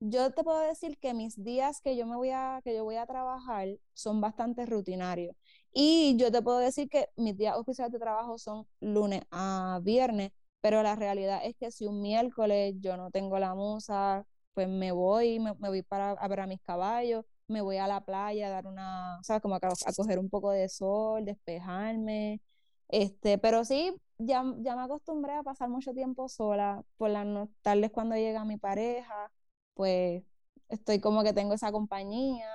yo 0.00 0.30
te 0.32 0.44
puedo 0.44 0.60
decir 0.60 0.98
que 0.98 1.14
mis 1.14 1.42
días 1.42 1.80
que 1.80 1.96
yo 1.96 2.06
me 2.06 2.16
voy 2.16 2.30
a 2.30 2.60
que 2.64 2.74
yo 2.74 2.84
voy 2.84 2.96
a 2.96 3.06
trabajar 3.06 3.68
son 3.94 4.20
bastante 4.20 4.64
rutinarios. 4.66 5.34
Y 5.72 6.16
yo 6.16 6.30
te 6.32 6.42
puedo 6.42 6.58
decir 6.58 6.88
que 6.88 7.08
mis 7.16 7.36
días 7.36 7.56
oficiales 7.56 7.92
de 7.92 7.98
trabajo 7.98 8.38
son 8.38 8.66
lunes 8.80 9.22
a 9.30 9.80
viernes, 9.82 10.30
pero 10.60 10.82
la 10.82 10.94
realidad 10.96 11.40
es 11.44 11.56
que 11.56 11.70
si 11.70 11.86
un 11.86 12.00
miércoles 12.02 12.74
yo 12.80 12.96
no 12.96 13.10
tengo 13.10 13.38
la 13.38 13.54
musa, 13.54 14.24
pues 14.54 14.68
me 14.68 14.92
voy, 14.92 15.38
me, 15.40 15.54
me 15.54 15.68
voy 15.68 15.82
para 15.82 16.12
a 16.12 16.28
ver 16.28 16.40
a 16.40 16.46
mis 16.46 16.60
caballos 16.62 17.24
me 17.48 17.62
voy 17.62 17.78
a 17.78 17.86
la 17.86 18.04
playa 18.04 18.46
a 18.46 18.50
dar 18.50 18.66
una, 18.66 19.18
¿sabes? 19.22 19.42
Como 19.42 19.56
a, 19.56 19.60
coger 19.96 20.18
un 20.18 20.28
poco 20.28 20.50
de 20.50 20.68
sol, 20.68 21.24
despejarme. 21.24 22.40
Este, 22.88 23.38
pero 23.38 23.64
sí, 23.64 23.94
ya, 24.18 24.44
ya 24.58 24.76
me 24.76 24.82
acostumbré 24.82 25.32
a 25.32 25.42
pasar 25.42 25.68
mucho 25.68 25.92
tiempo 25.92 26.28
sola. 26.28 26.84
Por 26.96 27.10
las 27.10 27.48
tardes 27.62 27.90
cuando 27.90 28.16
llega 28.16 28.44
mi 28.44 28.58
pareja, 28.58 29.32
pues 29.74 30.22
estoy 30.68 31.00
como 31.00 31.22
que 31.22 31.32
tengo 31.32 31.54
esa 31.54 31.72
compañía. 31.72 32.48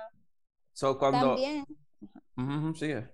So, 0.72 0.98
cuando... 0.98 1.36
También. 1.36 1.66
sigue. 2.74 3.12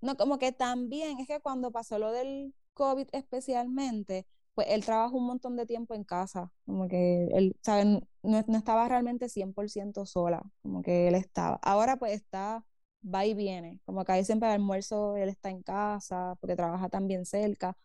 No, 0.00 0.16
como 0.16 0.38
que 0.38 0.52
también, 0.52 1.18
es 1.18 1.26
que 1.26 1.40
cuando 1.40 1.70
pasó 1.72 1.98
lo 1.98 2.12
del 2.12 2.54
COVID 2.74 3.08
especialmente, 3.12 4.26
pues 4.56 4.68
él 4.70 4.84
trabaja 4.84 5.14
un 5.14 5.26
montón 5.26 5.54
de 5.54 5.66
tiempo 5.66 5.94
en 5.94 6.02
casa, 6.02 6.50
como 6.64 6.88
que 6.88 7.26
él, 7.34 7.54
¿saben? 7.62 8.08
No, 8.22 8.42
no 8.48 8.56
estaba 8.56 8.88
realmente 8.88 9.28
100% 9.28 10.06
sola, 10.06 10.42
como 10.62 10.82
que 10.82 11.08
él 11.08 11.14
estaba. 11.14 11.60
Ahora 11.62 11.98
pues 11.98 12.12
está, 12.14 12.64
va 13.04 13.26
y 13.26 13.34
viene, 13.34 13.80
como 13.84 14.02
que 14.06 14.12
ahí 14.12 14.24
siempre 14.24 14.48
al 14.48 14.54
almuerzo 14.54 15.14
él 15.16 15.28
está 15.28 15.50
en 15.50 15.62
casa, 15.62 16.36
porque 16.40 16.56
trabaja 16.56 16.88
también 16.88 17.26
cerca, 17.26 17.76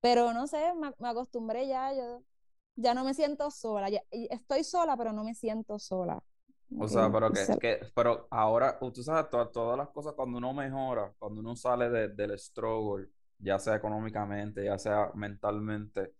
pero 0.00 0.32
no 0.32 0.46
sé, 0.46 0.58
me, 0.76 1.08
acostumbré 1.08 1.66
ya, 1.66 1.92
yo 1.92 2.22
ya 2.76 2.94
no 2.94 3.02
me 3.02 3.14
siento 3.14 3.50
sola, 3.50 3.90
ya, 3.90 4.02
estoy 4.10 4.62
sola, 4.62 4.96
pero 4.96 5.12
no 5.12 5.24
me 5.24 5.34
siento 5.34 5.80
sola. 5.80 6.22
O 6.78 6.86
sea, 6.86 7.10
pero 7.12 7.32
que, 7.32 7.58
que, 7.60 7.80
pero 7.94 8.28
ahora, 8.30 8.78
tú 8.78 9.02
sabes, 9.02 9.28
todas, 9.28 9.50
todas 9.50 9.76
las 9.76 9.88
cosas 9.88 10.14
cuando 10.14 10.38
uno 10.38 10.54
mejora, 10.54 11.12
cuando 11.18 11.40
uno 11.40 11.56
sale 11.56 11.90
de, 11.90 12.08
del 12.10 12.38
struggle, 12.38 13.08
ya 13.42 13.58
sea 13.58 13.76
económicamente, 13.76 14.64
ya 14.64 14.78
sea 14.78 15.10
mentalmente, 15.14 16.14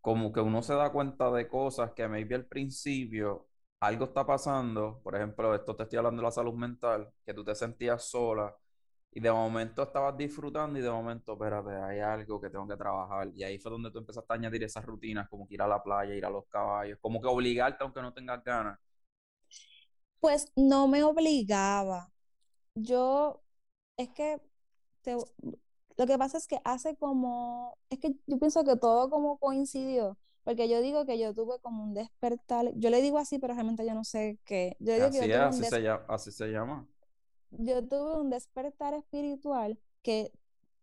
como 0.00 0.32
que 0.32 0.40
uno 0.40 0.62
se 0.62 0.74
da 0.74 0.92
cuenta 0.92 1.30
de 1.32 1.48
cosas 1.48 1.92
que 1.92 2.08
maybe 2.08 2.34
al 2.36 2.46
principio 2.46 3.48
algo 3.80 4.06
está 4.06 4.26
pasando, 4.26 5.00
por 5.02 5.16
ejemplo, 5.16 5.54
esto 5.54 5.76
te 5.76 5.84
estoy 5.84 5.98
hablando 5.98 6.22
de 6.22 6.26
la 6.26 6.32
salud 6.32 6.54
mental, 6.54 7.12
que 7.26 7.34
tú 7.34 7.44
te 7.44 7.54
sentías 7.54 8.04
sola 8.04 8.56
y 9.12 9.20
de 9.20 9.30
momento 9.32 9.82
estabas 9.82 10.16
disfrutando 10.16 10.78
y 10.78 10.82
de 10.82 10.90
momento, 10.90 11.34
espérate, 11.34 11.70
hay 11.76 12.00
algo 12.00 12.40
que 12.40 12.48
tengo 12.50 12.66
que 12.66 12.76
trabajar. 12.76 13.28
Y 13.34 13.42
ahí 13.44 13.58
fue 13.58 13.72
donde 13.72 13.90
tú 13.90 13.98
empezaste 13.98 14.32
a 14.32 14.36
añadir 14.36 14.62
esas 14.64 14.84
rutinas, 14.84 15.28
como 15.28 15.46
que 15.46 15.54
ir 15.54 15.62
a 15.62 15.68
la 15.68 15.82
playa, 15.82 16.14
ir 16.14 16.24
a 16.24 16.30
los 16.30 16.46
caballos, 16.46 16.98
como 17.00 17.20
que 17.20 17.28
obligarte 17.28 17.84
aunque 17.84 18.00
no 18.02 18.12
tengas 18.14 18.42
ganas. 18.44 18.78
Pues 20.20 20.50
no 20.56 20.88
me 20.88 21.02
obligaba. 21.04 22.10
Yo, 22.74 23.42
es 23.98 24.08
que 24.10 24.40
te, 25.02 25.16
lo 25.96 26.06
que 26.06 26.18
pasa 26.18 26.38
es 26.38 26.46
que 26.46 26.60
hace 26.64 26.96
como, 26.96 27.76
es 27.90 27.98
que 27.98 28.14
yo 28.26 28.38
pienso 28.38 28.64
que 28.64 28.76
todo 28.76 29.10
como 29.10 29.38
coincidió, 29.38 30.18
porque 30.44 30.68
yo 30.68 30.80
digo 30.80 31.06
que 31.06 31.18
yo 31.18 31.34
tuve 31.34 31.58
como 31.60 31.82
un 31.84 31.94
despertar, 31.94 32.72
yo 32.74 32.90
le 32.90 33.00
digo 33.00 33.18
así, 33.18 33.38
pero 33.38 33.54
realmente 33.54 33.86
yo 33.86 33.94
no 33.94 34.04
sé 34.04 34.38
qué. 34.44 34.76
Yo 34.80 34.94
digo 34.94 35.06
así 35.06 35.20
que 35.20 35.28
yo 35.28 35.34
es, 35.34 35.40
así, 35.40 35.64
se 35.64 35.82
llama, 35.82 36.04
así 36.08 36.32
se 36.32 36.46
llama. 36.48 36.88
Yo 37.50 37.86
tuve 37.86 38.16
un 38.16 38.30
despertar 38.30 38.94
espiritual 38.94 39.78
que 40.02 40.32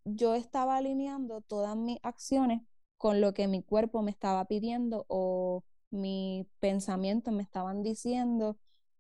yo 0.06 0.36
estaba 0.36 0.78
alineando 0.78 1.42
todas 1.42 1.76
mis 1.76 2.00
acciones 2.04 2.62
con 2.98 3.22
lo 3.22 3.34
que 3.34 3.48
mi 3.48 3.64
cuerpo 3.64 4.02
me 4.02 4.12
estaba 4.12 4.46
pidiendo 4.46 5.06
o 5.08 5.64
mis 5.90 6.46
pensamientos 6.60 7.34
me 7.34 7.44
estaban 7.44 7.84
diciendo, 7.84 8.58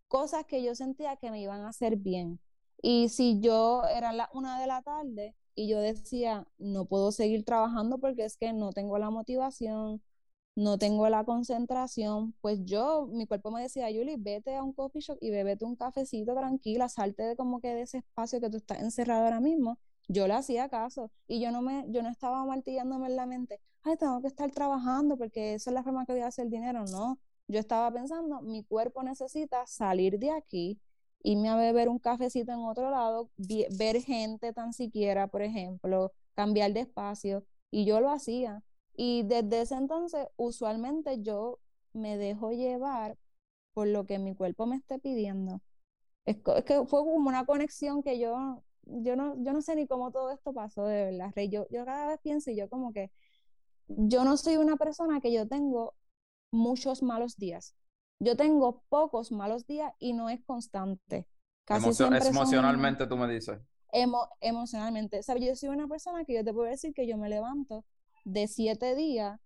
cosas 0.07 0.45
que 0.45 0.64
yo 0.64 0.76
sentía 0.76 1.18
que 1.18 1.32
me 1.32 1.41
iban 1.41 1.62
a 1.62 1.70
hacer 1.70 1.95
bien. 1.95 2.39
Y 2.82 3.10
si 3.10 3.39
yo 3.39 3.84
era 3.86 4.14
la 4.14 4.30
una 4.34 4.60
de 4.60 4.68
la 4.68 4.82
tarde 4.82 5.36
y 5.60 5.68
yo 5.68 5.82
decía, 5.82 6.47
no 6.57 6.86
puedo 6.86 7.12
seguir 7.12 7.43
trabajando 7.43 7.97
porque 7.99 8.24
es 8.24 8.38
que 8.38 8.53
no 8.53 8.72
tengo 8.72 8.97
la 8.97 9.10
motivación, 9.10 10.01
no 10.55 10.78
tengo 10.78 11.10
la 11.10 11.26
concentración, 11.26 12.34
pues 12.39 12.60
yo, 12.64 13.07
mi 13.12 13.28
cuerpo 13.28 13.51
me 13.51 13.62
decía, 13.62 13.91
Yuli, 13.91 14.16
vete 14.18 14.55
a 14.55 14.64
un 14.64 14.72
coffee 14.72 15.01
shop 15.01 15.18
y 15.20 15.32
bebete 15.32 15.66
un 15.66 15.76
cafecito 15.76 16.34
tranquila, 16.34 16.88
salte 16.88 17.24
de 17.24 17.36
como 17.36 17.60
que 17.60 17.74
de 17.74 17.82
ese 17.82 17.97
espacio 17.99 18.39
que 18.39 18.49
tú 18.49 18.55
estás 18.57 18.80
encerrado 18.82 19.26
ahora 19.26 19.41
mismo. 19.41 19.80
Yo 20.07 20.28
le 20.28 20.34
hacía 20.36 20.70
caso 20.70 21.12
y 21.28 21.41
yo 21.41 21.51
no 21.51 21.62
me, 21.62 21.86
yo 21.89 22.03
no 22.03 22.10
estaba 22.10 22.45
martillándome 22.45 23.07
en 23.07 23.18
la 23.18 23.26
mente, 23.26 23.60
ay, 23.84 23.97
tengo 23.97 24.22
que 24.22 24.28
estar 24.28 24.51
trabajando 24.51 25.18
porque 25.18 25.55
esa 25.55 25.72
es 25.72 25.74
la 25.74 25.84
forma 25.84 26.05
que 26.05 26.14
voy 26.14 26.22
a 26.22 26.28
hacer 26.28 26.47
dinero. 26.49 26.86
No, 26.86 27.20
yo 27.49 27.60
estaba 27.60 27.91
pensando, 27.91 28.41
mi 28.41 28.64
cuerpo 28.64 29.03
necesita 29.03 29.66
salir 29.68 30.20
de 30.20 30.32
aquí 30.32 30.80
irme 31.22 31.49
a 31.49 31.55
beber 31.55 31.89
un 31.89 31.99
cafecito 31.99 32.51
en 32.51 32.59
otro 32.59 32.91
lado, 32.91 33.30
ver 33.38 34.01
gente 34.01 34.53
tan 34.53 34.74
siquiera, 34.74 35.28
por 35.28 35.41
ejemplo, 35.41 36.11
cambiar 36.34 36.74
de 36.74 36.82
espacio, 36.82 37.43
y 37.72 37.86
yo 37.86 37.99
lo 37.99 38.09
hacía. 38.09 38.63
Y 38.95 39.24
desde 39.24 39.61
ese 39.61 39.76
entonces, 39.76 40.28
usualmente 40.38 41.22
yo 41.22 41.59
me 41.93 42.17
dejo 42.17 42.51
llevar 42.51 43.17
por 43.74 43.88
lo 43.88 44.05
que 44.05 44.20
mi 44.20 44.36
cuerpo 44.36 44.65
me 44.65 44.76
esté 44.78 44.99
pidiendo. 44.99 45.61
Es, 46.26 46.38
que 46.38 46.86
fue 46.86 46.99
como 46.99 47.30
una 47.30 47.45
conexión 47.45 48.03
que 48.03 48.20
yo, 48.20 48.63
yo 48.84 49.15
no, 49.15 49.36
yo 49.43 49.53
no 49.53 49.61
sé 49.61 49.76
ni 49.76 49.88
cómo 49.88 50.11
todo 50.11 50.32
esto 50.32 50.53
pasó 50.53 50.86
de 50.86 51.05
verdad, 51.05 51.32
Rey. 51.36 51.49
Yo, 51.49 51.67
yo 51.70 51.86
cada 51.86 52.07
vez 52.07 52.20
pienso 52.22 52.51
y 52.51 52.55
yo 52.57 52.70
como 52.70 52.91
que 52.93 53.11
yo 53.88 54.24
no 54.24 54.38
soy 54.38 54.57
una 54.57 54.76
persona 54.76 55.22
que 55.22 55.32
yo 55.32 55.47
tengo 55.47 55.95
muchos 56.51 57.01
malos 57.03 57.38
días. 57.38 57.76
Yo 58.20 58.36
tengo 58.36 58.84
pocos 58.89 59.32
malos 59.32 59.65
días 59.65 59.93
y 59.99 60.13
no 60.13 60.30
es 60.30 60.43
constante. 60.43 61.28
Casi 61.65 61.93
siempre 61.93 62.28
emocionalmente 62.28 63.07
tú 63.07 63.15
me 63.15 63.32
dices. 63.32 63.59
emocionalmente. 64.41 65.24
¿Sabes? 65.24 65.45
Yo 65.45 65.55
soy 65.55 65.70
una 65.70 65.88
persona 65.88 66.26
que 66.26 66.34
yo 66.34 66.43
te 66.43 66.53
puedo 66.53 66.70
decir 66.70 66.93
que 66.93 67.07
yo 67.07 67.17
me 67.17 67.30
levanto 67.30 67.86
de 68.26 68.47
siete 68.47 68.95
días, 68.95 69.39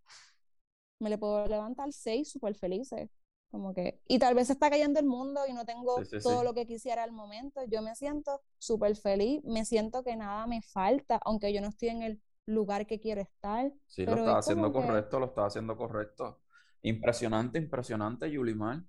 me 1.00 1.10
le 1.10 1.18
puedo 1.18 1.46
levantar 1.48 1.92
seis 1.94 2.32
súper 2.32 2.56
felices. 2.56 3.10
Como 3.52 3.76
que, 3.76 4.00
y 4.08 4.18
tal 4.18 4.34
vez 4.34 4.50
está 4.50 4.72
cayendo 4.72 5.00
el 5.00 5.06
mundo 5.06 5.42
y 5.48 5.54
no 5.54 5.64
tengo 5.64 6.02
todo 6.24 6.44
lo 6.44 6.56
que 6.56 6.66
quisiera 6.66 7.04
al 7.04 7.12
momento. 7.12 7.62
Yo 7.66 7.84
me 7.84 7.94
siento 7.94 8.42
súper 8.58 8.96
feliz, 8.96 9.44
me 9.44 9.64
siento 9.64 10.04
que 10.04 10.16
nada 10.16 10.48
me 10.48 10.64
falta, 10.64 11.20
aunque 11.24 11.54
yo 11.54 11.62
no 11.62 11.68
estoy 11.68 11.90
en 11.90 12.02
el 12.02 12.22
lugar 12.48 12.88
que 12.88 13.00
quiero 13.00 13.22
estar. 13.22 13.72
Sí, 13.86 14.08
lo 14.08 14.16
estás 14.16 14.38
haciendo 14.38 14.74
correcto, 14.74 15.20
lo 15.20 15.28
estás 15.28 15.46
haciendo 15.46 15.78
correcto. 15.78 16.40
Impresionante, 16.84 17.58
impresionante, 17.60 18.30
Yulimar. 18.30 18.84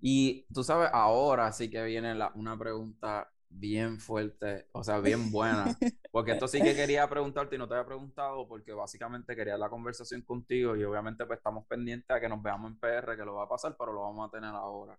Y 0.00 0.46
tú 0.52 0.64
sabes, 0.64 0.90
ahora 0.92 1.52
sí 1.52 1.70
que 1.70 1.84
viene 1.84 2.14
la, 2.14 2.32
una 2.34 2.58
pregunta 2.58 3.30
bien 3.48 4.00
fuerte, 4.00 4.66
o 4.72 4.82
sea, 4.82 4.98
bien 4.98 5.30
buena, 5.30 5.64
porque 6.10 6.32
esto 6.32 6.48
sí 6.48 6.60
que 6.62 6.74
quería 6.74 7.08
preguntarte 7.08 7.54
y 7.54 7.58
no 7.58 7.68
te 7.68 7.74
había 7.74 7.86
preguntado 7.86 8.48
porque 8.48 8.72
básicamente 8.72 9.36
quería 9.36 9.58
la 9.58 9.68
conversación 9.68 10.22
contigo 10.22 10.74
y 10.76 10.84
obviamente 10.84 11.26
pues 11.26 11.38
estamos 11.38 11.66
pendientes 11.66 12.10
a 12.10 12.20
que 12.20 12.28
nos 12.28 12.42
veamos 12.42 12.72
en 12.72 12.78
PR, 12.78 13.16
que 13.16 13.24
lo 13.24 13.34
va 13.34 13.44
a 13.44 13.48
pasar, 13.48 13.76
pero 13.78 13.92
lo 13.92 14.00
vamos 14.02 14.28
a 14.28 14.30
tener 14.32 14.50
ahora. 14.50 14.98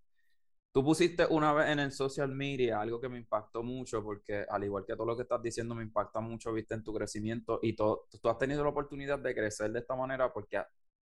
Tú 0.72 0.84
pusiste 0.84 1.26
una 1.30 1.53
vez 1.53 1.70
en 1.70 1.80
el 1.80 1.91
social 1.91 2.30
media 2.30 2.82
algo 2.82 2.99
que 3.01 3.09
me 3.09 3.18
impactó 3.18 3.64
mucho 3.64 4.03
porque 4.03 4.45
al 4.49 4.64
igual 4.64 4.86
que 4.86 4.95
todo 4.95 5.05
lo 5.05 5.16
que 5.16 5.24
estás 5.24 5.41
diciendo 5.41 5.76
me 5.76 5.84
impacta 5.84 6.20
mucho, 6.20 6.53
viste, 6.53 6.76
en 6.76 6.84
tu 6.84 6.93
crecimiento 6.93 7.59
y 7.61 7.74
todo, 7.76 8.07
tú 8.22 8.30
has 8.30 8.38
tenido 8.38 8.64
la 8.64 8.70
oportunidad 8.70 9.20
de 9.20 9.36
crecer 9.36 9.72
de 9.72 9.80
esta 9.80 9.95
manera 9.95 10.32
porque 10.34 10.61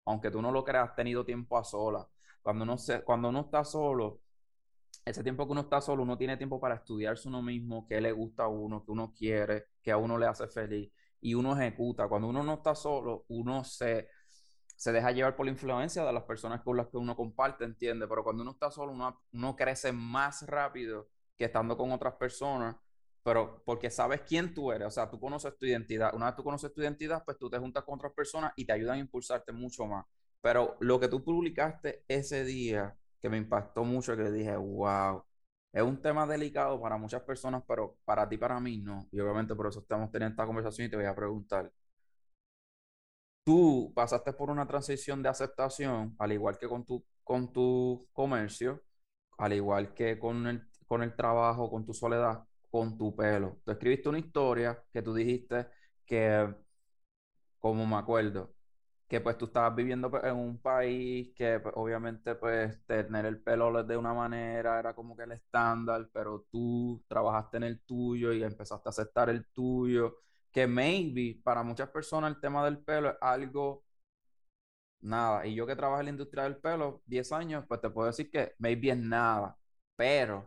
aunque 0.08 0.30
tú 0.30 0.40
no 0.40 0.50
lo 0.50 0.64
creas, 0.64 0.90
has 0.90 0.96
tenido 0.96 1.24
tiempo 1.24 1.58
a 1.58 1.64
sola. 1.64 2.08
Cuando 2.42 2.64
uno, 2.64 2.78
se, 2.78 3.02
cuando 3.02 3.30
está 3.40 3.62
solo, 3.64 4.20
ese 5.04 5.22
tiempo 5.22 5.46
que 5.46 5.52
uno 5.52 5.62
está 5.62 5.80
solo, 5.80 6.02
uno 6.02 6.16
tiene 6.16 6.36
tiempo 6.36 6.58
para 6.58 6.76
estudiarse 6.76 7.28
uno 7.28 7.42
mismo, 7.42 7.86
qué 7.86 8.00
le 8.00 8.12
gusta 8.12 8.44
a 8.44 8.48
uno, 8.48 8.84
qué 8.84 8.92
uno 8.92 9.12
quiere, 9.12 9.66
qué 9.82 9.92
a 9.92 9.98
uno 9.98 10.16
le 10.16 10.26
hace 10.26 10.48
feliz, 10.48 10.90
y 11.20 11.34
uno 11.34 11.58
ejecuta. 11.58 12.08
Cuando 12.08 12.28
uno 12.28 12.42
no 12.42 12.54
está 12.54 12.74
solo, 12.74 13.26
uno 13.28 13.64
se, 13.64 14.08
se 14.76 14.92
deja 14.92 15.12
llevar 15.12 15.36
por 15.36 15.44
la 15.44 15.52
influencia 15.52 16.04
de 16.04 16.12
las 16.12 16.24
personas 16.24 16.62
con 16.62 16.76
las 16.76 16.88
que 16.88 16.96
uno 16.96 17.14
comparte, 17.14 17.64
entiende, 17.64 18.08
pero 18.08 18.24
cuando 18.24 18.42
uno 18.42 18.52
está 18.52 18.70
solo, 18.70 18.92
uno, 18.92 19.20
uno 19.32 19.56
crece 19.56 19.92
más 19.92 20.46
rápido 20.46 21.08
que 21.36 21.44
estando 21.44 21.76
con 21.76 21.92
otras 21.92 22.14
personas 22.14 22.76
pero 23.22 23.62
porque 23.64 23.90
sabes 23.90 24.22
quién 24.22 24.54
tú 24.54 24.72
eres, 24.72 24.88
o 24.88 24.90
sea, 24.90 25.10
tú 25.10 25.20
conoces 25.20 25.56
tu 25.58 25.66
identidad. 25.66 26.14
Una 26.14 26.26
vez 26.26 26.36
tú 26.36 26.44
conoces 26.44 26.72
tu 26.72 26.80
identidad, 26.80 27.22
pues 27.24 27.38
tú 27.38 27.50
te 27.50 27.58
juntas 27.58 27.84
con 27.84 27.96
otras 27.96 28.12
personas 28.12 28.52
y 28.56 28.64
te 28.64 28.72
ayudan 28.72 28.96
a 28.96 28.98
impulsarte 29.00 29.52
mucho 29.52 29.86
más. 29.86 30.04
Pero 30.40 30.76
lo 30.80 30.98
que 31.00 31.08
tú 31.08 31.22
publicaste 31.24 32.04
ese 32.08 32.44
día, 32.44 32.96
que 33.20 33.28
me 33.28 33.36
impactó 33.36 33.84
mucho, 33.84 34.16
que 34.16 34.30
dije, 34.30 34.56
wow, 34.56 35.24
es 35.72 35.82
un 35.82 36.00
tema 36.00 36.26
delicado 36.26 36.80
para 36.80 36.96
muchas 36.96 37.22
personas, 37.22 37.62
pero 37.66 37.98
para 38.04 38.28
ti, 38.28 38.36
para 38.38 38.58
mí, 38.60 38.78
no. 38.78 39.06
Y 39.10 39.20
obviamente 39.20 39.54
por 39.54 39.66
eso 39.68 39.80
estamos 39.80 40.10
teniendo 40.10 40.32
esta 40.32 40.46
conversación 40.46 40.86
y 40.86 40.90
te 40.90 40.96
voy 40.96 41.06
a 41.06 41.14
preguntar. 41.14 41.70
Tú 43.44 43.92
pasaste 43.94 44.32
por 44.34 44.50
una 44.50 44.66
transición 44.66 45.22
de 45.22 45.28
aceptación, 45.30 46.14
al 46.18 46.32
igual 46.32 46.58
que 46.58 46.68
con 46.68 46.84
tu, 46.84 47.04
con 47.24 47.50
tu 47.52 48.06
comercio, 48.12 48.82
al 49.38 49.54
igual 49.54 49.94
que 49.94 50.18
con 50.18 50.46
el, 50.46 50.62
con 50.86 51.02
el 51.02 51.16
trabajo, 51.16 51.70
con 51.70 51.86
tu 51.86 51.94
soledad 51.94 52.44
con 52.70 52.96
tu 52.98 53.14
pelo. 53.16 53.60
Tú 53.64 53.72
escribiste 53.72 54.08
una 54.08 54.18
historia 54.18 54.82
que 54.92 55.02
tú 55.02 55.14
dijiste 55.14 55.66
que, 56.06 56.54
como 57.58 57.86
me 57.86 57.96
acuerdo, 57.96 58.54
que 59.08 59.20
pues 59.20 59.38
tú 59.38 59.46
estabas 59.46 59.74
viviendo 59.74 60.10
pues, 60.10 60.24
en 60.24 60.36
un 60.36 60.58
país 60.60 61.32
que 61.34 61.60
pues, 61.60 61.74
obviamente 61.76 62.34
pues 62.34 62.84
tener 62.86 63.26
el 63.26 63.40
pelo 63.42 63.82
de 63.84 63.96
una 63.96 64.12
manera 64.14 64.78
era 64.78 64.94
como 64.94 65.16
que 65.16 65.24
el 65.24 65.32
estándar, 65.32 66.08
pero 66.12 66.46
tú 66.50 67.02
trabajaste 67.08 67.56
en 67.58 67.64
el 67.64 67.80
tuyo 67.82 68.32
y 68.32 68.42
empezaste 68.42 68.88
a 68.88 68.90
aceptar 68.90 69.30
el 69.30 69.46
tuyo, 69.46 70.16
que 70.52 70.66
maybe 70.66 71.40
para 71.42 71.62
muchas 71.62 71.88
personas 71.90 72.34
el 72.34 72.40
tema 72.40 72.64
del 72.64 72.78
pelo 72.78 73.10
es 73.10 73.16
algo 73.20 73.84
nada, 75.00 75.46
y 75.46 75.54
yo 75.54 75.66
que 75.66 75.76
trabajo 75.76 76.00
en 76.00 76.06
la 76.06 76.10
industria 76.12 76.44
del 76.44 76.56
pelo 76.58 77.02
10 77.06 77.32
años, 77.32 77.64
pues 77.68 77.80
te 77.80 77.90
puedo 77.90 78.08
decir 78.08 78.30
que 78.30 78.54
maybe 78.58 78.90
es 78.90 78.98
nada, 78.98 79.56
pero 79.96 80.44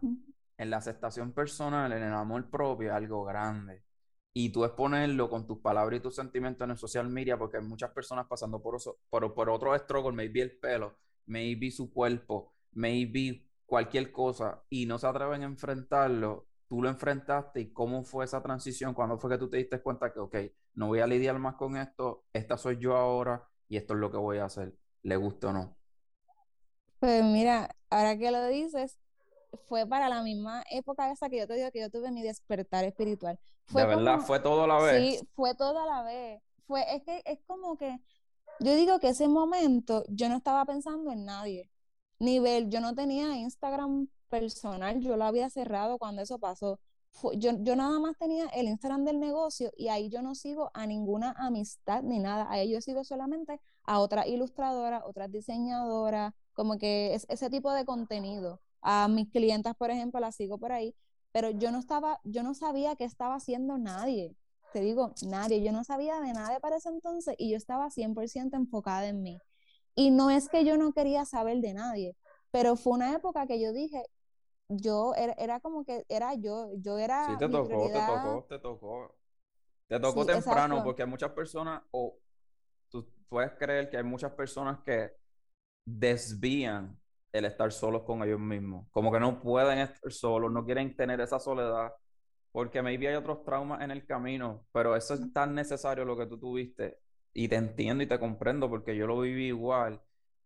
en 0.61 0.69
la 0.69 0.77
aceptación 0.77 1.31
personal, 1.33 1.91
en 1.91 2.03
el 2.03 2.13
amor 2.13 2.47
propio, 2.47 2.93
algo 2.93 3.23
grande. 3.23 3.83
Y 4.31 4.51
tú 4.51 4.63
exponerlo 4.63 5.27
con 5.27 5.47
tus 5.47 5.57
palabras 5.57 5.99
y 5.99 6.03
tus 6.03 6.15
sentimientos 6.15 6.63
en 6.63 6.71
el 6.71 6.77
social 6.77 7.09
media, 7.09 7.35
porque 7.35 7.57
hay 7.57 7.63
muchas 7.63 7.89
personas 7.89 8.27
pasando 8.27 8.61
por, 8.61 8.75
eso, 8.75 8.99
por, 9.09 9.33
por 9.33 9.49
otro 9.49 9.75
struggle, 9.75 10.11
maybe 10.15 10.41
el 10.41 10.59
pelo, 10.59 10.99
maybe 11.25 11.71
su 11.71 11.91
cuerpo, 11.91 12.53
maybe 12.73 13.43
cualquier 13.65 14.11
cosa, 14.11 14.63
y 14.69 14.85
no 14.85 14.99
se 14.99 15.07
atreven 15.07 15.41
a 15.41 15.45
enfrentarlo. 15.45 16.45
Tú 16.67 16.83
lo 16.83 16.89
enfrentaste 16.89 17.59
y 17.59 17.73
cómo 17.73 18.03
fue 18.03 18.25
esa 18.25 18.43
transición, 18.43 18.93
cuando 18.93 19.17
fue 19.17 19.31
que 19.31 19.39
tú 19.39 19.49
te 19.49 19.57
diste 19.57 19.81
cuenta 19.81 20.13
que, 20.13 20.19
ok, 20.19 20.35
no 20.75 20.87
voy 20.87 20.99
a 20.99 21.07
lidiar 21.07 21.39
más 21.39 21.55
con 21.55 21.75
esto, 21.75 22.25
esta 22.33 22.55
soy 22.55 22.77
yo 22.77 22.95
ahora 22.95 23.49
y 23.67 23.77
esto 23.77 23.95
es 23.95 23.99
lo 23.99 24.11
que 24.11 24.17
voy 24.17 24.37
a 24.37 24.45
hacer, 24.45 24.75
le 25.01 25.15
gusta 25.15 25.47
o 25.47 25.53
no. 25.53 25.75
Pues 26.99 27.23
mira, 27.23 27.75
ahora 27.89 28.15
que 28.15 28.29
lo 28.29 28.45
dices, 28.47 28.99
fue 29.67 29.85
para 29.85 30.09
la 30.09 30.21
misma 30.21 30.63
época 30.69 31.11
esa 31.11 31.29
que 31.29 31.37
yo 31.37 31.47
te 31.47 31.55
digo 31.55 31.71
que 31.71 31.79
yo 31.79 31.89
tuve 31.89 32.11
mi 32.11 32.21
despertar 32.21 32.83
espiritual. 32.85 33.39
Fue 33.65 33.81
de 33.81 33.87
verdad, 33.87 34.19
fue 34.19 34.39
todo 34.39 34.63
a 34.63 34.67
la 34.67 34.79
vez. 34.79 35.01
Sí, 35.01 35.27
fue 35.33 35.55
todo 35.55 35.79
a 35.79 35.85
la 35.85 36.03
vez. 36.03 36.41
Fue, 36.67 36.83
es 36.95 37.03
que 37.03 37.21
es 37.25 37.39
como 37.45 37.77
que, 37.77 37.99
yo 38.59 38.75
digo 38.75 38.99
que 38.99 39.09
ese 39.09 39.27
momento 39.27 40.03
yo 40.07 40.29
no 40.29 40.37
estaba 40.37 40.65
pensando 40.65 41.11
en 41.11 41.25
nadie. 41.25 41.69
Nivel, 42.19 42.69
yo 42.69 42.81
no 42.81 42.93
tenía 42.93 43.35
Instagram 43.37 44.07
personal, 44.29 44.99
yo 45.01 45.17
lo 45.17 45.25
había 45.25 45.49
cerrado 45.49 45.97
cuando 45.97 46.21
eso 46.21 46.39
pasó. 46.39 46.79
yo, 47.33 47.51
yo 47.59 47.75
nada 47.75 47.99
más 47.99 48.17
tenía 48.17 48.47
el 48.47 48.67
Instagram 48.67 49.03
del 49.05 49.19
negocio 49.19 49.71
y 49.75 49.89
ahí 49.89 50.09
yo 50.09 50.21
no 50.21 50.35
sigo 50.35 50.71
a 50.73 50.85
ninguna 50.85 51.33
amistad 51.37 52.03
ni 52.03 52.19
nada. 52.19 52.47
Ahí 52.49 52.71
yo 52.71 52.81
sigo 52.81 53.03
solamente 53.03 53.59
a 53.83 53.99
otra 53.99 54.27
ilustradora, 54.27 55.03
otras 55.05 55.31
diseñadoras, 55.31 56.33
como 56.53 56.77
que 56.77 57.15
es 57.15 57.25
ese 57.29 57.49
tipo 57.49 57.73
de 57.73 57.85
contenido. 57.85 58.61
A 58.81 59.07
mis 59.07 59.29
clientas, 59.29 59.75
por 59.75 59.91
ejemplo, 59.91 60.19
las 60.19 60.35
sigo 60.35 60.57
por 60.57 60.71
ahí, 60.71 60.95
pero 61.31 61.49
yo 61.51 61.71
no 61.71 61.79
estaba, 61.79 62.19
yo 62.23 62.43
no 62.43 62.53
sabía 62.53 62.95
qué 62.95 63.05
estaba 63.05 63.35
haciendo 63.35 63.77
nadie. 63.77 64.35
Te 64.73 64.79
digo, 64.79 65.13
nadie. 65.27 65.63
Yo 65.63 65.71
no 65.71 65.83
sabía 65.83 66.19
de 66.19 66.33
nada 66.33 66.59
para 66.59 66.77
ese 66.77 66.89
entonces 66.89 67.35
y 67.37 67.51
yo 67.51 67.57
estaba 67.57 67.89
100% 67.89 68.55
enfocada 68.55 69.07
en 69.07 69.21
mí. 69.21 69.39
Y 69.95 70.11
no 70.11 70.29
es 70.29 70.49
que 70.49 70.63
yo 70.63 70.77
no 70.77 70.93
quería 70.93 71.25
saber 71.25 71.59
de 71.59 71.73
nadie, 71.73 72.15
pero 72.51 72.75
fue 72.75 72.93
una 72.93 73.13
época 73.13 73.45
que 73.47 73.59
yo 73.59 73.73
dije, 73.73 74.05
yo 74.69 75.13
era, 75.15 75.59
como 75.59 75.83
que 75.83 76.05
era 76.07 76.33
yo, 76.35 76.69
yo 76.75 76.97
era. 76.97 77.27
Sí, 77.27 77.37
te 77.37 77.49
tocó, 77.49 77.87
te 77.87 77.99
tocó, 77.99 78.45
te 78.47 78.59
tocó. 78.59 79.15
Te 79.87 79.99
tocó 79.99 80.25
temprano, 80.25 80.83
porque 80.83 81.03
hay 81.03 81.09
muchas 81.09 81.31
personas, 81.31 81.83
o 81.91 82.17
tú 82.87 83.05
puedes 83.27 83.51
creer 83.53 83.89
que 83.89 83.97
hay 83.97 84.03
muchas 84.03 84.31
personas 84.31 84.79
que 84.79 85.11
desvían 85.85 86.97
el 87.31 87.45
estar 87.45 87.71
solos 87.71 88.03
con 88.03 88.23
ellos 88.23 88.39
mismos. 88.39 88.87
Como 88.91 89.11
que 89.11 89.19
no 89.19 89.41
pueden 89.41 89.79
estar 89.79 90.11
solos, 90.11 90.51
no 90.51 90.65
quieren 90.65 90.95
tener 90.95 91.21
esa 91.21 91.39
soledad, 91.39 91.93
porque 92.51 92.81
maybe 92.81 93.07
hay 93.07 93.15
otros 93.15 93.43
traumas 93.45 93.81
en 93.81 93.91
el 93.91 94.05
camino, 94.05 94.65
pero 94.71 94.95
eso 94.95 95.13
es 95.13 95.33
tan 95.33 95.55
necesario 95.55 96.05
lo 96.05 96.17
que 96.17 96.27
tú 96.27 96.39
tuviste. 96.39 96.99
Y 97.33 97.47
te 97.47 97.55
entiendo 97.55 98.03
y 98.03 98.07
te 98.07 98.19
comprendo 98.19 98.69
porque 98.69 98.95
yo 98.95 99.07
lo 99.07 99.19
viví 99.21 99.47
igual. 99.47 100.01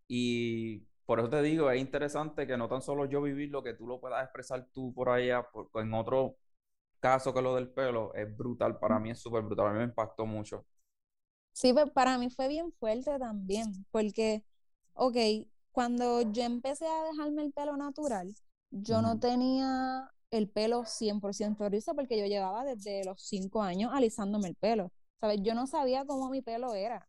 Y 0.07 0.81
por 1.05 1.19
eso 1.19 1.29
te 1.29 1.41
digo, 1.41 1.71
es 1.71 1.81
interesante 1.81 2.45
que 2.47 2.57
no 2.57 2.67
tan 2.69 2.81
solo 2.81 3.05
yo 3.05 3.21
viví 3.21 3.47
lo 3.47 3.63
que 3.63 3.73
tú 3.73 3.87
lo 3.87 3.99
puedas 3.99 4.23
expresar 4.23 4.67
tú 4.71 4.93
por 4.93 5.09
allá, 5.09 5.47
porque 5.51 5.79
en 5.79 5.93
otro 5.93 6.37
caso 6.99 7.33
que 7.33 7.41
lo 7.41 7.55
del 7.55 7.69
pelo, 7.69 8.13
es 8.15 8.35
brutal. 8.35 8.79
Para 8.79 8.99
mí 8.99 9.11
es 9.11 9.19
súper 9.21 9.43
brutal. 9.43 9.67
A 9.67 9.71
mí 9.73 9.79
me 9.79 9.85
impactó 9.85 10.25
mucho. 10.25 10.65
Sí, 11.53 11.73
pero 11.73 11.91
para 11.93 12.17
mí 12.17 12.29
fue 12.29 12.47
bien 12.47 12.71
fuerte 12.73 13.17
también, 13.17 13.85
porque, 13.91 14.43
ok, 14.93 15.15
cuando 15.75 16.21
yo 16.31 16.43
empecé 16.43 16.87
a 16.87 17.03
dejarme 17.03 17.43
el 17.43 17.51
pelo 17.51 17.75
natural, 17.75 18.33
yo 18.71 19.01
no 19.01 19.19
tenía 19.19 20.09
el 20.31 20.49
pelo 20.49 20.85
100% 20.85 21.69
rizo 21.69 21.93
porque 21.93 22.17
yo 22.17 22.25
llevaba 22.25 22.63
desde 22.63 23.03
los 23.03 23.21
5 23.21 23.61
años 23.61 23.91
alisándome 23.93 24.47
el 24.47 24.55
pelo. 24.55 24.93
¿Sabes? 25.19 25.41
Yo 25.41 25.53
no 25.53 25.67
sabía 25.67 26.05
cómo 26.05 26.29
mi 26.29 26.41
pelo 26.41 26.75
era. 26.75 27.05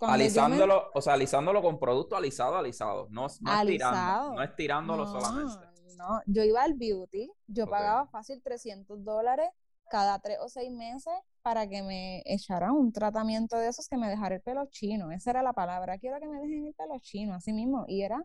alisándolo, 0.00 0.90
o 0.92 1.00
sea, 1.00 1.14
alisándolo 1.14 1.62
con 1.62 1.80
producto 1.80 2.14
alisado, 2.14 2.56
alisado, 2.56 3.08
no, 3.10 3.26
no, 3.40 3.60
Estirando, 3.62 4.34
no 4.34 4.42
estirándolo 4.42 5.06
solamente. 5.06 5.66
no. 5.96 6.20
Yo 6.26 6.44
iba 6.44 6.62
al 6.62 6.74
beauty, 6.74 7.30
yo 7.46 7.66
pagaba 7.66 8.06
fácil 8.08 8.42
300 8.42 9.02
dólares 9.02 9.48
cada 9.88 10.18
tres 10.18 10.38
o 10.42 10.48
seis 10.50 10.70
meses 10.70 11.14
para 11.44 11.68
que 11.68 11.82
me 11.82 12.22
echaran 12.26 12.72
un 12.72 12.92
tratamiento 12.92 13.56
de 13.58 13.68
esos 13.68 13.88
que 13.88 13.98
me 13.98 14.08
dejara 14.08 14.36
el 14.36 14.42
pelo 14.42 14.66
chino. 14.70 15.12
Esa 15.12 15.30
era 15.32 15.42
la 15.42 15.52
palabra. 15.52 15.98
Quiero 15.98 16.18
que 16.20 16.26
me 16.28 16.40
dejen 16.40 16.66
el 16.68 16.74
pelo 16.74 16.98
chino, 17.00 17.34
así 17.34 17.52
mismo. 17.52 17.84
Y 17.88 18.02
era 18.02 18.24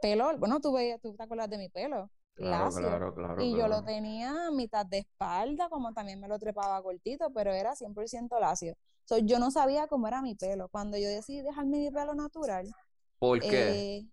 pelo, 0.00 0.36
bueno, 0.38 0.60
tú 0.60 0.72
veías, 0.72 1.00
tú 1.00 1.14
te 1.14 1.22
acuerdas 1.24 1.50
de 1.50 1.58
mi 1.58 1.68
pelo, 1.68 2.10
Claro, 2.36 2.66
lacio. 2.70 2.88
claro, 2.88 3.14
claro, 3.14 3.42
Y 3.42 3.56
yo 3.56 3.68
lo 3.68 3.82
tenía 3.84 4.48
a 4.48 4.50
mitad 4.50 4.86
de 4.86 4.98
espalda, 4.98 5.68
como 5.68 5.92
también 5.92 6.20
me 6.20 6.28
lo 6.28 6.38
trepaba 6.38 6.82
cortito, 6.82 7.30
pero 7.34 7.52
era 7.52 7.74
100% 7.76 8.40
lacio. 8.40 8.74
So, 9.04 9.18
yo 9.18 9.38
no 9.38 9.50
sabía 9.50 9.86
cómo 9.88 10.08
era 10.08 10.22
mi 10.22 10.34
pelo. 10.34 10.68
Cuando 10.70 10.96
yo 10.98 11.08
decidí 11.08 11.42
dejarme 11.42 11.78
mi 11.78 11.90
pelo 11.90 12.14
natural, 12.14 12.74
¿Por 13.18 13.46
qué? 13.46 13.88
eh, 13.88 14.06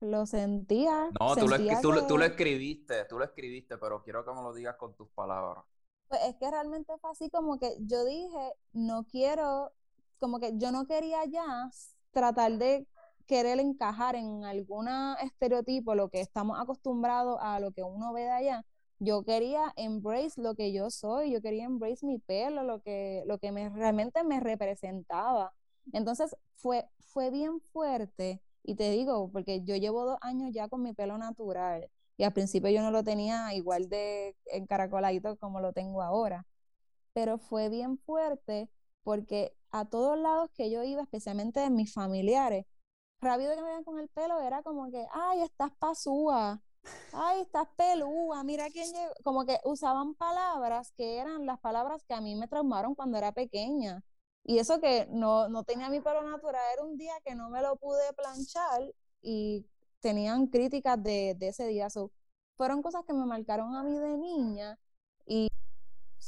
lo 0.00 0.26
sentía, 0.26 1.10
No, 1.20 1.36
tú 1.38 1.48
lo, 1.48 1.56
escri- 1.56 1.80
sentía 1.80 1.80
tú, 1.80 2.06
tú 2.06 2.18
lo 2.18 2.24
escribiste, 2.24 3.04
tú 3.06 3.18
lo 3.18 3.24
escribiste, 3.24 3.78
pero 3.78 4.02
quiero 4.02 4.24
que 4.24 4.32
me 4.32 4.42
lo 4.42 4.52
digas 4.54 4.76
con 4.76 4.94
tus 4.94 5.08
palabras. 5.10 5.64
Pues 6.08 6.20
es 6.24 6.36
que 6.36 6.50
realmente 6.50 6.92
fue 7.00 7.10
así 7.10 7.30
como 7.30 7.58
que 7.58 7.76
yo 7.80 8.04
dije, 8.04 8.52
no 8.72 9.04
quiero, 9.04 9.72
como 10.18 10.40
que 10.40 10.52
yo 10.56 10.72
no 10.72 10.86
quería 10.86 11.24
ya 11.26 11.70
tratar 12.12 12.58
de 12.58 12.86
querer 13.26 13.60
encajar 13.60 14.16
en 14.16 14.44
algún 14.44 14.88
estereotipo, 15.22 15.94
lo 15.94 16.08
que 16.08 16.20
estamos 16.20 16.58
acostumbrados 16.58 17.38
a 17.42 17.60
lo 17.60 17.72
que 17.72 17.82
uno 17.82 18.12
ve 18.12 18.22
de 18.22 18.30
allá. 18.30 18.64
Yo 19.00 19.22
quería 19.22 19.72
embrace 19.76 20.40
lo 20.40 20.54
que 20.54 20.72
yo 20.72 20.90
soy, 20.90 21.30
yo 21.30 21.42
quería 21.42 21.64
embrace 21.64 22.06
mi 22.06 22.18
pelo, 22.18 22.62
lo 22.64 22.80
que, 22.82 23.22
lo 23.26 23.38
que 23.38 23.52
me, 23.52 23.68
realmente 23.68 24.24
me 24.24 24.40
representaba. 24.40 25.52
Entonces 25.92 26.34
fue, 26.56 26.88
fue 26.98 27.30
bien 27.30 27.60
fuerte, 27.60 28.40
y 28.62 28.74
te 28.74 28.90
digo, 28.90 29.30
porque 29.32 29.62
yo 29.64 29.76
llevo 29.76 30.04
dos 30.04 30.18
años 30.20 30.50
ya 30.52 30.68
con 30.68 30.82
mi 30.82 30.92
pelo 30.92 31.16
natural. 31.18 31.88
Y 32.18 32.24
al 32.24 32.32
principio 32.34 32.70
yo 32.70 32.82
no 32.82 32.90
lo 32.90 33.04
tenía 33.04 33.54
igual 33.54 33.88
de 33.88 34.36
encaracoladito 34.46 35.36
como 35.38 35.60
lo 35.60 35.72
tengo 35.72 36.02
ahora. 36.02 36.46
Pero 37.14 37.38
fue 37.38 37.68
bien 37.70 37.98
fuerte 37.98 38.68
porque 39.04 39.56
a 39.70 39.86
todos 39.86 40.18
lados 40.18 40.50
que 40.54 40.70
yo 40.70 40.82
iba, 40.82 41.02
especialmente 41.02 41.60
de 41.60 41.70
mis 41.70 41.94
familiares, 41.94 42.66
rápido 43.20 43.54
que 43.54 43.62
me 43.62 43.68
veían 43.68 43.84
con 43.84 43.98
el 43.98 44.08
pelo 44.08 44.40
era 44.40 44.62
como 44.62 44.90
que, 44.90 45.06
ay, 45.12 45.42
estás 45.42 45.70
pasúa, 45.78 46.60
ay, 47.12 47.40
estás 47.42 47.68
pelúa, 47.76 48.42
mira 48.44 48.66
quién 48.70 48.92
llegó. 48.92 49.14
Como 49.24 49.46
que 49.46 49.60
usaban 49.64 50.14
palabras 50.14 50.92
que 50.96 51.18
eran 51.18 51.46
las 51.46 51.60
palabras 51.60 52.04
que 52.04 52.14
a 52.14 52.20
mí 52.20 52.34
me 52.34 52.48
traumaron 52.48 52.94
cuando 52.94 53.18
era 53.18 53.32
pequeña. 53.32 54.02
Y 54.44 54.58
eso 54.58 54.80
que 54.80 55.06
no, 55.10 55.48
no 55.48 55.64
tenía 55.64 55.88
mi 55.90 56.00
pelo 56.00 56.22
natural, 56.22 56.62
era 56.72 56.82
un 56.84 56.96
día 56.96 57.14
que 57.24 57.34
no 57.34 57.50
me 57.50 57.62
lo 57.62 57.76
pude 57.76 58.12
planchar 58.14 58.92
y 59.22 59.66
tenían 60.00 60.46
críticas 60.48 61.02
de, 61.02 61.34
de 61.38 61.48
ese 61.48 61.66
día. 61.66 61.90
So, 61.90 62.12
fueron 62.56 62.82
cosas 62.82 63.04
que 63.06 63.12
me 63.12 63.24
marcaron 63.26 63.74
a 63.74 63.82
mí 63.82 63.98
de 63.98 64.18
niña. 64.18 64.78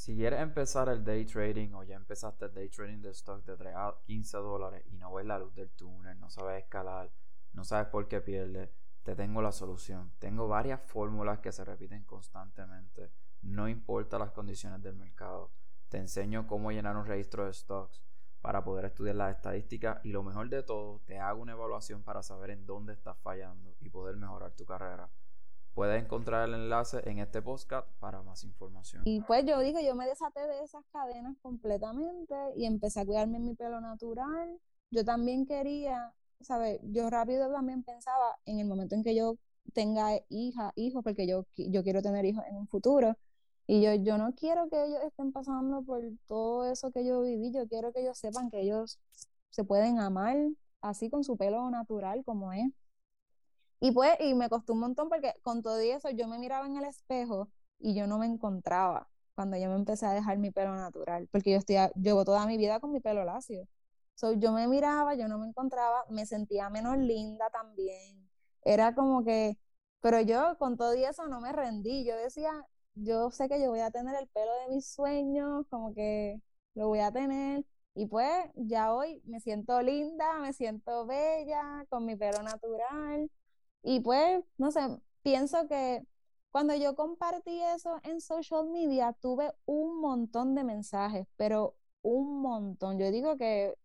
Si 0.01 0.15
quieres 0.15 0.41
empezar 0.41 0.89
el 0.89 1.03
day 1.03 1.25
trading 1.25 1.73
o 1.73 1.83
ya 1.83 1.95
empezaste 1.95 2.45
el 2.45 2.53
day 2.53 2.69
trading 2.69 3.01
de 3.01 3.11
stock 3.11 3.45
de 3.45 3.55
3 3.55 3.75
a 3.75 3.95
15 4.07 4.37
dólares 4.37 4.83
y 4.87 4.97
no 4.97 5.13
ves 5.13 5.27
la 5.27 5.37
luz 5.37 5.53
del 5.53 5.69
túnel, 5.69 6.19
no 6.19 6.29
sabes 6.29 6.63
escalar, 6.63 7.11
no 7.53 7.63
sabes 7.63 7.87
por 7.89 8.07
qué 8.07 8.19
pierdes, 8.19 8.71
te 9.03 9.15
tengo 9.15 9.43
la 9.43 9.51
solución. 9.51 10.11
Tengo 10.17 10.47
varias 10.47 10.81
fórmulas 10.81 11.39
que 11.39 11.51
se 11.51 11.63
repiten 11.65 12.03
constantemente, 12.05 13.11
no 13.43 13.69
importa 13.69 14.17
las 14.17 14.31
condiciones 14.31 14.81
del 14.81 14.95
mercado. 14.95 15.51
Te 15.89 15.97
enseño 15.97 16.47
cómo 16.47 16.71
llenar 16.71 16.97
un 16.97 17.05
registro 17.05 17.45
de 17.45 17.53
stocks 17.53 18.01
para 18.41 18.63
poder 18.63 18.85
estudiar 18.85 19.15
las 19.15 19.35
estadísticas 19.35 20.03
y 20.03 20.09
lo 20.09 20.23
mejor 20.23 20.49
de 20.49 20.63
todo, 20.63 21.01
te 21.05 21.19
hago 21.19 21.41
una 21.41 21.53
evaluación 21.53 22.03
para 22.03 22.23
saber 22.23 22.49
en 22.49 22.65
dónde 22.65 22.93
estás 22.93 23.17
fallando 23.19 23.75
y 23.79 23.89
poder 23.89 24.17
mejorar 24.17 24.51
tu 24.55 24.65
carrera. 24.65 25.09
Puedes 25.73 26.03
encontrar 26.03 26.49
el 26.49 26.55
enlace 26.55 27.01
en 27.09 27.19
este 27.19 27.41
podcast 27.41 27.87
para 27.99 28.21
más 28.23 28.43
información. 28.43 29.03
Y 29.05 29.21
pues 29.21 29.45
yo 29.45 29.59
dije, 29.59 29.85
yo 29.85 29.95
me 29.95 30.05
desaté 30.05 30.45
de 30.45 30.63
esas 30.63 30.83
cadenas 30.91 31.37
completamente 31.41 32.35
y 32.57 32.65
empecé 32.65 32.99
a 32.99 33.05
cuidarme 33.05 33.39
mi 33.39 33.55
pelo 33.55 33.79
natural. 33.79 34.59
Yo 34.89 35.05
también 35.05 35.45
quería, 35.45 36.13
¿sabes? 36.41 36.81
Yo 36.83 37.09
rápido 37.09 37.49
también 37.49 37.83
pensaba 37.83 38.37
en 38.45 38.59
el 38.59 38.67
momento 38.67 38.95
en 38.95 39.03
que 39.03 39.15
yo 39.15 39.37
tenga 39.73 40.09
hija, 40.27 40.73
hijos, 40.75 41.03
porque 41.03 41.25
yo, 41.25 41.45
yo 41.55 41.83
quiero 41.83 42.01
tener 42.01 42.25
hijos 42.25 42.43
en 42.49 42.57
un 42.57 42.67
futuro. 42.67 43.15
Y 43.67 43.81
yo, 43.81 43.93
yo 43.95 44.17
no 44.17 44.33
quiero 44.35 44.69
que 44.69 44.83
ellos 44.83 45.01
estén 45.03 45.31
pasando 45.31 45.83
por 45.83 46.01
todo 46.27 46.65
eso 46.65 46.91
que 46.91 47.05
yo 47.05 47.21
viví. 47.21 47.51
Yo 47.53 47.67
quiero 47.67 47.93
que 47.93 48.01
ellos 48.01 48.17
sepan 48.17 48.49
que 48.49 48.61
ellos 48.61 48.99
se 49.49 49.63
pueden 49.63 49.99
amar 49.99 50.37
así 50.81 51.09
con 51.09 51.23
su 51.23 51.37
pelo 51.37 51.69
natural 51.69 52.23
como 52.25 52.53
es. 52.53 52.65
Y 53.79 53.91
pues, 53.91 54.11
y 54.19 54.33
me 54.35 54.49
costó 54.49 54.73
un 54.73 54.79
montón 54.79 55.09
porque 55.09 55.33
con 55.41 55.61
todo 55.63 55.79
eso 55.79 56.09
yo 56.11 56.27
me 56.27 56.37
miraba 56.37 56.67
en 56.67 56.77
el 56.77 56.85
espejo 56.85 57.49
y 57.79 57.95
yo 57.95 58.07
no 58.07 58.19
me 58.19 58.27
encontraba 58.27 59.09
cuando 59.35 59.57
yo 59.57 59.69
me 59.69 59.75
empecé 59.75 60.05
a 60.05 60.13
dejar 60.13 60.37
mi 60.37 60.51
pelo 60.51 60.75
natural, 60.75 61.27
porque 61.31 61.51
yo 61.51 61.57
estoy, 61.57 61.77
llevo 61.95 62.25
toda 62.25 62.45
mi 62.45 62.57
vida 62.57 62.79
con 62.79 62.91
mi 62.91 62.99
pelo 62.99 63.25
lacio. 63.25 63.67
So, 64.15 64.33
yo 64.33 64.51
me 64.51 64.67
miraba, 64.67 65.15
yo 65.15 65.27
no 65.27 65.39
me 65.39 65.47
encontraba, 65.47 66.05
me 66.09 66.25
sentía 66.27 66.69
menos 66.69 66.97
linda 66.97 67.49
también. 67.49 68.29
Era 68.63 68.93
como 68.93 69.23
que, 69.23 69.57
pero 69.99 70.21
yo 70.21 70.57
con 70.59 70.77
todo 70.77 70.93
eso 70.93 71.27
no 71.27 71.41
me 71.41 71.51
rendí. 71.53 72.05
Yo 72.05 72.15
decía, 72.15 72.51
yo 72.95 73.31
sé 73.31 73.49
que 73.49 73.61
yo 73.61 73.69
voy 73.69 73.79
a 73.79 73.91
tener 73.91 74.15
el 74.15 74.27
pelo 74.27 74.51
de 74.67 74.75
mis 74.75 74.85
sueños, 74.87 75.65
como 75.69 75.93
que 75.93 76.41
lo 76.75 76.87
voy 76.87 76.99
a 76.99 77.11
tener. 77.11 77.65
Y 77.93 78.07
pues 78.07 78.29
ya 78.55 78.93
hoy 78.93 79.21
me 79.25 79.39
siento 79.39 79.81
linda, 79.81 80.39
me 80.39 80.53
siento 80.53 81.05
bella, 81.05 81.85
con 81.89 82.05
mi 82.05 82.15
pelo 82.15 82.41
natural. 82.43 83.29
Y 83.83 83.99
pues, 84.01 84.43
no 84.57 84.71
sé, 84.71 84.81
pienso 85.23 85.67
que 85.67 86.05
cuando 86.51 86.75
yo 86.75 86.95
compartí 86.95 87.61
eso 87.75 87.99
en 88.03 88.21
social 88.21 88.67
media, 88.69 89.13
tuve 89.21 89.51
un 89.65 90.01
montón 90.01 90.55
de 90.55 90.63
mensajes, 90.63 91.27
pero 91.37 91.75
un 92.01 92.41
montón. 92.41 92.99
Yo 92.99 93.11
digo 93.11 93.37
que 93.37 93.75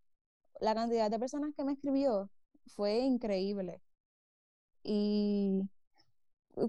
la 0.61 0.75
cantidad 0.75 1.11
de 1.11 1.19
personas 1.19 1.55
que 1.57 1.65
me 1.65 1.73
escribió 1.73 2.31
fue 2.67 2.99
increíble. 3.01 3.81
Y 4.83 5.63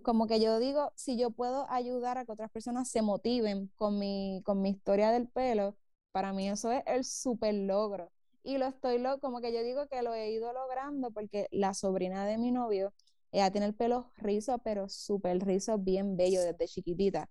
como 0.04 0.28
que 0.28 0.40
yo 0.40 0.60
digo, 0.60 0.92
si 0.96 1.18
yo 1.18 1.32
puedo 1.32 1.70
ayudar 1.70 2.18
a 2.18 2.26
que 2.26 2.32
otras 2.32 2.52
personas 2.52 2.90
se 2.90 3.02
motiven 3.02 3.68
con 3.76 3.98
mi, 4.00 4.42
con 4.46 4.62
mi 4.62 4.70
historia 4.72 5.12
del 5.12 5.28
pelo, 5.28 5.76
para 6.12 6.34
mí 6.34 6.50
eso 6.50 6.72
es 6.72 6.84
el 6.88 7.04
super 7.06 7.54
logro. 7.54 8.12
Y 8.44 8.58
lo 8.58 8.66
estoy, 8.68 9.00
lo, 9.00 9.20
como 9.20 9.42
que 9.42 9.54
yo 9.54 9.62
digo 9.64 9.88
que 9.88 10.02
lo 10.02 10.14
he 10.14 10.32
ido 10.32 10.54
logrando 10.54 11.12
porque 11.12 11.48
la 11.52 11.74
sobrina 11.74 12.26
de 12.26 12.38
mi 12.38 12.52
novio, 12.52 12.94
ella 13.32 13.52
tiene 13.52 13.68
el 13.68 13.76
pelo 13.76 14.12
rizo, 14.18 14.60
pero 14.60 14.88
súper 14.90 15.40
rizo, 15.46 15.78
bien 15.78 16.16
bello 16.18 16.42
desde 16.42 16.68
chiquitita. 16.68 17.30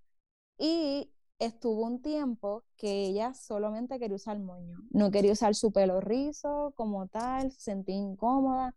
Y 0.59 1.11
estuvo 1.39 1.83
un 1.85 2.01
tiempo 2.03 2.65
que 2.77 3.07
ella 3.07 3.35
solamente 3.35 3.99
quería 3.99 4.17
usar 4.17 4.39
moño, 4.39 4.79
no 4.91 5.11
quería 5.11 5.33
usar 5.33 5.55
su 5.55 5.73
pelo 5.73 6.01
rizo 6.01 6.73
como 6.77 7.07
tal, 7.09 7.53
se 7.53 7.61
sentía 7.61 7.97
incómoda. 7.97 8.75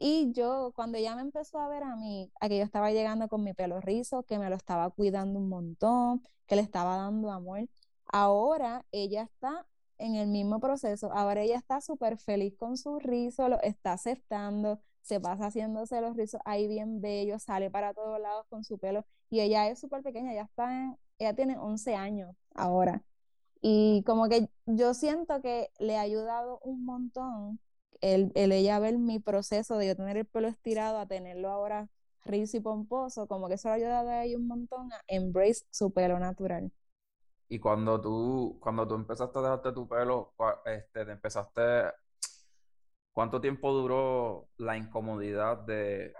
Y 0.00 0.32
yo, 0.32 0.72
cuando 0.76 0.96
ella 0.98 1.16
me 1.16 1.22
empezó 1.22 1.58
a 1.58 1.68
ver 1.68 1.82
a 1.82 1.96
mí, 1.96 2.30
a 2.40 2.48
que 2.48 2.58
yo 2.58 2.64
estaba 2.64 2.92
llegando 2.92 3.28
con 3.28 3.42
mi 3.42 3.52
pelo 3.54 3.80
rizo, 3.80 4.22
que 4.24 4.38
me 4.38 4.48
lo 4.48 4.54
estaba 4.56 4.90
cuidando 4.90 5.38
un 5.40 5.48
montón, 5.48 6.22
que 6.46 6.54
le 6.56 6.62
estaba 6.62 6.96
dando 6.96 7.30
amor, 7.32 7.68
ahora 8.06 8.84
ella 8.92 9.22
está 9.22 9.66
en 9.98 10.14
el 10.14 10.28
mismo 10.28 10.60
proceso. 10.60 11.10
Ahora 11.12 11.42
ella 11.42 11.56
está 11.58 11.80
súper 11.80 12.16
feliz 12.18 12.54
con 12.56 12.76
su 12.76 12.98
rizo, 13.00 13.48
lo 13.48 13.60
está 13.62 13.92
aceptando, 13.94 14.80
se 15.02 15.20
pasa 15.20 15.46
haciéndose 15.46 16.00
los 16.00 16.16
rizos 16.16 16.40
ahí 16.44 16.68
bien 16.68 17.00
bellos, 17.00 17.42
sale 17.42 17.68
para 17.70 17.92
todos 17.94 18.20
lados 18.20 18.46
con 18.48 18.62
su 18.64 18.78
pelo. 18.78 19.04
Y 19.30 19.40
ella 19.40 19.68
es 19.68 19.80
súper 19.80 20.02
pequeña, 20.04 20.32
ya 20.34 20.42
está 20.42 20.72
en- 20.72 20.98
ella 21.18 21.34
tiene 21.34 21.58
11 21.58 21.94
años 21.96 22.36
ahora. 22.54 23.02
Y 23.60 24.02
como 24.06 24.28
que 24.28 24.50
yo 24.66 24.94
siento 24.94 25.40
que 25.42 25.70
le 25.78 25.96
ha 25.96 26.02
ayudado 26.02 26.60
un 26.62 26.84
montón 26.84 27.60
el, 28.00 28.32
el 28.34 28.52
ella 28.52 28.78
ver 28.78 28.98
mi 28.98 29.18
proceso 29.20 29.76
de 29.78 29.88
yo 29.88 29.96
tener 29.96 30.16
el 30.16 30.26
pelo 30.26 30.48
estirado 30.48 30.98
a 30.98 31.06
tenerlo 31.06 31.50
ahora 31.50 31.88
rizo 32.24 32.58
y 32.58 32.60
pomposo, 32.60 33.26
como 33.26 33.48
que 33.48 33.54
eso 33.54 33.68
ha 33.70 33.74
ayudado 33.74 34.10
a 34.10 34.24
ella 34.24 34.36
un 34.38 34.46
montón 34.48 34.92
a 34.92 35.02
embrace 35.08 35.64
su 35.70 35.92
pelo 35.92 36.18
natural. 36.18 36.70
Y 37.48 37.58
cuando 37.58 38.00
tú, 38.00 38.58
cuando 38.60 38.86
tú 38.86 38.94
empezaste 38.94 39.38
a 39.38 39.42
dejarte 39.42 39.72
tu 39.72 39.88
pelo, 39.88 40.34
este, 40.66 41.04
te 41.04 41.12
empezaste, 41.12 41.92
¿cuánto 43.12 43.40
tiempo 43.40 43.72
duró 43.72 44.48
la 44.58 44.76
incomodidad 44.76 45.58
de, 45.58 46.14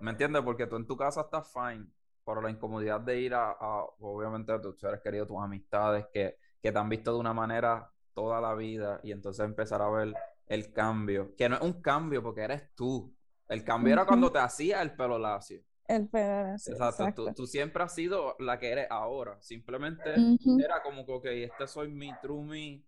¿me 0.00 0.10
entiendes? 0.12 0.42
Porque 0.42 0.66
tú 0.66 0.76
en 0.76 0.86
tu 0.86 0.96
casa 0.96 1.22
estás 1.22 1.52
fine, 1.52 1.86
pero 2.24 2.40
la 2.40 2.50
incomodidad 2.50 3.00
de 3.00 3.20
ir 3.20 3.34
a, 3.34 3.50
a, 3.52 3.84
obviamente, 4.00 4.58
tus 4.60 4.78
seres 4.80 5.00
queridos, 5.02 5.28
tus 5.28 5.40
amistades, 5.40 6.06
que, 6.12 6.36
que 6.62 6.72
te 6.72 6.78
han 6.78 6.88
visto 6.88 7.12
de 7.12 7.20
una 7.20 7.34
manera 7.34 7.90
toda 8.14 8.40
la 8.40 8.54
vida 8.54 9.00
y 9.02 9.12
entonces 9.12 9.44
empezar 9.44 9.82
a 9.82 9.90
ver 9.90 10.14
el 10.46 10.72
cambio, 10.72 11.34
que 11.36 11.48
no 11.48 11.56
es 11.56 11.62
un 11.62 11.80
cambio 11.80 12.22
porque 12.22 12.42
eres 12.42 12.74
tú. 12.74 13.14
El 13.48 13.64
cambio 13.64 13.92
era 13.92 14.06
cuando 14.06 14.30
te 14.30 14.38
hacía 14.38 14.82
el 14.82 14.94
pelo 14.94 15.18
lacio. 15.18 15.62
El 15.86 16.08
pelo 16.08 16.54
así, 16.54 16.72
Exacto, 16.72 17.02
exacto. 17.02 17.24
Tú, 17.26 17.34
tú 17.34 17.46
siempre 17.46 17.82
has 17.82 17.94
sido 17.94 18.36
la 18.38 18.58
que 18.58 18.70
eres 18.70 18.86
ahora. 18.90 19.40
Simplemente 19.42 20.14
era 20.58 20.82
como 20.82 21.04
que, 21.04 21.12
ok, 21.12 21.26
este 21.26 21.66
soy 21.66 21.88
mi 21.88 22.12
true 22.20 22.42
me 22.42 22.84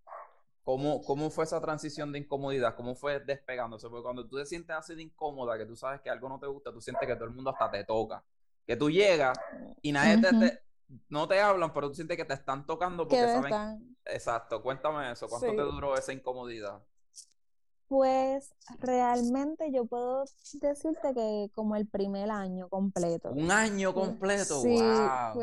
¿Cómo, 0.65 1.03
¿Cómo 1.03 1.29
fue 1.29 1.45
esa 1.45 1.61
transición 1.61 2.11
de 2.11 2.21
incomodidad? 2.21 2.75
¿Cómo 2.75 2.95
fue 2.95 3.21
despegándose? 3.21 3.87
Porque 3.91 4.03
cuando 4.03 4.27
tú 4.27 4.39
te 4.39 4.47
sientes 4.47 4.75
así 4.75 4.95
de 4.95 5.03
incómoda, 5.03 5.59
que 5.59 5.67
tú 5.67 5.77
sabes 5.77 6.01
que 6.01 6.09
algo 6.09 6.27
no 6.27 6.41
te 6.41 6.47
gusta, 6.47 6.73
tú 6.73 6.81
sientes 6.81 7.07
que 7.07 7.15
todo 7.15 7.27
el 7.27 7.35
mundo 7.35 7.51
hasta 7.51 7.71
te 7.71 7.85
toca. 7.85 8.25
Que 8.67 8.75
tú 8.75 8.91
llegas 8.91 9.39
y 9.83 9.93
nadie 9.93 10.23
te, 10.23 10.63
no 11.11 11.29
te 11.29 11.39
hablan, 11.39 11.71
pero 11.75 11.89
tú 11.89 11.95
sientes 11.95 12.17
que 12.17 12.25
te 12.25 12.33
están 12.33 12.65
tocando 12.65 13.07
porque 13.07 13.27
saben. 13.27 13.95
Exacto, 14.07 14.63
cuéntame 14.63 15.13
eso. 15.13 15.29
¿Cuánto 15.29 15.55
te 15.55 15.63
duró 15.63 15.99
esa 15.99 16.15
incomodidad? 16.15 16.83
Pues 17.89 18.55
realmente 18.81 19.71
yo 19.71 19.85
puedo 19.85 20.25
decirte 20.55 21.15
que 21.15 21.51
como 21.55 21.77
el 21.77 21.87
primer 21.87 22.31
año 22.31 22.69
completo. 22.69 23.31
Un 23.33 23.51
año 23.51 23.93
completo, 23.93 24.63
sí, 24.63 24.81
wow. 24.81 25.43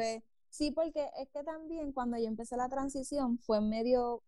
sí, 0.50 0.72
porque 0.72 1.10
es 1.20 1.30
que 1.30 1.44
también 1.44 1.92
cuando 1.92 2.18
yo 2.18 2.26
empecé 2.26 2.58
la 2.58 2.68
transición 2.68 3.38
fue 3.40 3.60
en 3.60 3.70
medio 3.70 4.24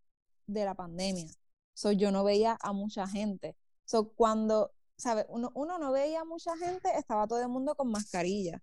de 0.48 0.66
la 0.66 0.76
pandemia. 0.76 1.28
So, 1.74 1.92
yo 1.92 2.12
no 2.12 2.24
veía 2.24 2.58
a 2.62 2.72
mucha 2.72 3.08
gente. 3.08 3.56
So, 3.86 4.14
cuando, 4.14 4.72
¿sabes? 4.96 5.26
Uno, 5.30 5.52
uno 5.56 5.80
no 5.80 5.92
veía 5.92 6.22
a 6.22 6.26
mucha 6.26 6.56
gente, 6.58 6.90
estaba 6.96 7.28
todo 7.28 7.42
el 7.42 7.50
mundo 7.50 7.76
con 7.76 7.90
mascarilla. 7.90 8.62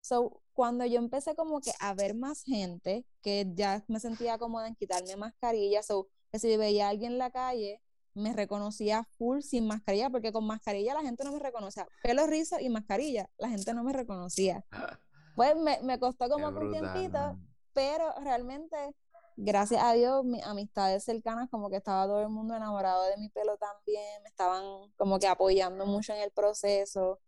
So, 0.00 0.42
cuando 0.52 0.84
yo 0.84 0.98
empecé 0.98 1.34
como 1.34 1.60
que 1.60 1.72
a 1.80 1.94
ver 1.94 2.14
más 2.14 2.42
gente, 2.42 3.04
que 3.20 3.50
ya 3.54 3.84
me 3.88 4.00
sentía 4.00 4.38
cómoda 4.38 4.68
en 4.68 4.74
quitarme 4.76 5.16
mascarilla, 5.16 5.82
so, 5.82 6.08
que 6.30 6.38
si 6.38 6.56
veía 6.56 6.86
a 6.86 6.90
alguien 6.90 7.12
en 7.12 7.18
la 7.18 7.30
calle, 7.30 7.80
me 8.14 8.32
reconocía 8.32 9.04
full 9.16 9.40
sin 9.40 9.66
mascarilla, 9.66 10.10
porque 10.10 10.32
con 10.32 10.46
mascarilla 10.46 10.94
la 10.94 11.02
gente 11.02 11.24
no 11.24 11.32
me 11.32 11.38
reconocía. 11.38 11.86
Pelo 12.02 12.26
rizo 12.26 12.58
y 12.60 12.68
mascarilla, 12.68 13.28
la 13.38 13.48
gente 13.48 13.74
no 13.74 13.84
me 13.84 13.92
reconocía. 13.92 14.64
Pues 15.34 15.56
me, 15.56 15.80
me 15.82 15.98
costó 15.98 16.28
como 16.28 16.48
un 16.48 16.70
tiempito, 16.70 17.38
pero 17.72 18.12
realmente 18.22 18.94
gracias 19.36 19.82
a 19.82 19.92
Dios, 19.94 20.24
mis 20.24 20.44
amistades 20.44 21.04
cercanas, 21.04 21.48
como 21.50 21.70
que 21.70 21.76
estaba 21.76 22.06
todo 22.06 22.20
el 22.20 22.28
mundo 22.28 22.54
enamorado 22.54 23.04
de 23.04 23.16
mi 23.16 23.28
pelo 23.28 23.56
también, 23.56 24.22
me 24.22 24.28
estaban 24.28 24.62
como 24.96 25.18
que 25.18 25.26
apoyando 25.26 25.86
mucho 25.86 26.12
en 26.12 26.20
el 26.20 26.30
proceso. 26.30 27.20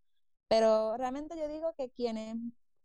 Pero 0.48 0.96
realmente 0.96 1.36
yo 1.38 1.48
digo 1.48 1.72
que 1.76 1.90
quienes, 1.90 2.36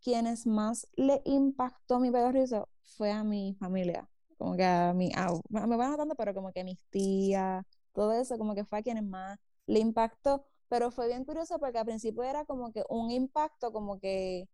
quienes 0.01 0.47
más 0.47 0.87
le 0.95 1.21
impactó 1.25 1.99
mi 1.99 2.11
pelo 2.11 2.31
rizo 2.31 2.69
fue 2.83 3.11
a 3.11 3.23
mi 3.23 3.55
familia. 3.59 4.09
Como 4.37 4.55
que 4.55 4.63
a 4.63 4.93
mi, 4.93 5.11
me 5.49 5.75
van 5.75 5.91
notando, 5.91 6.15
pero 6.15 6.33
como 6.33 6.51
que 6.53 6.63
mis 6.63 6.81
tías, 6.89 7.65
todo 7.99 8.13
eso, 8.13 8.37
como 8.37 8.55
que 8.55 8.63
fue 8.65 8.79
a 8.79 8.83
quienes 8.83 9.03
más 9.03 9.37
le 9.67 9.79
impactó. 9.79 10.45
Pero 10.69 10.91
fue 10.91 11.07
bien 11.07 11.25
curioso 11.25 11.59
porque 11.59 11.79
al 11.79 11.85
principio 11.85 12.23
era 12.23 12.45
como 12.45 12.71
que 12.71 12.83
un 12.89 13.11
impacto, 13.11 13.73
como 13.73 13.99
que 13.99 14.47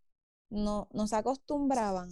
no, 0.49 0.87
no 0.93 1.07
se 1.07 1.15
acostumbraban 1.17 2.09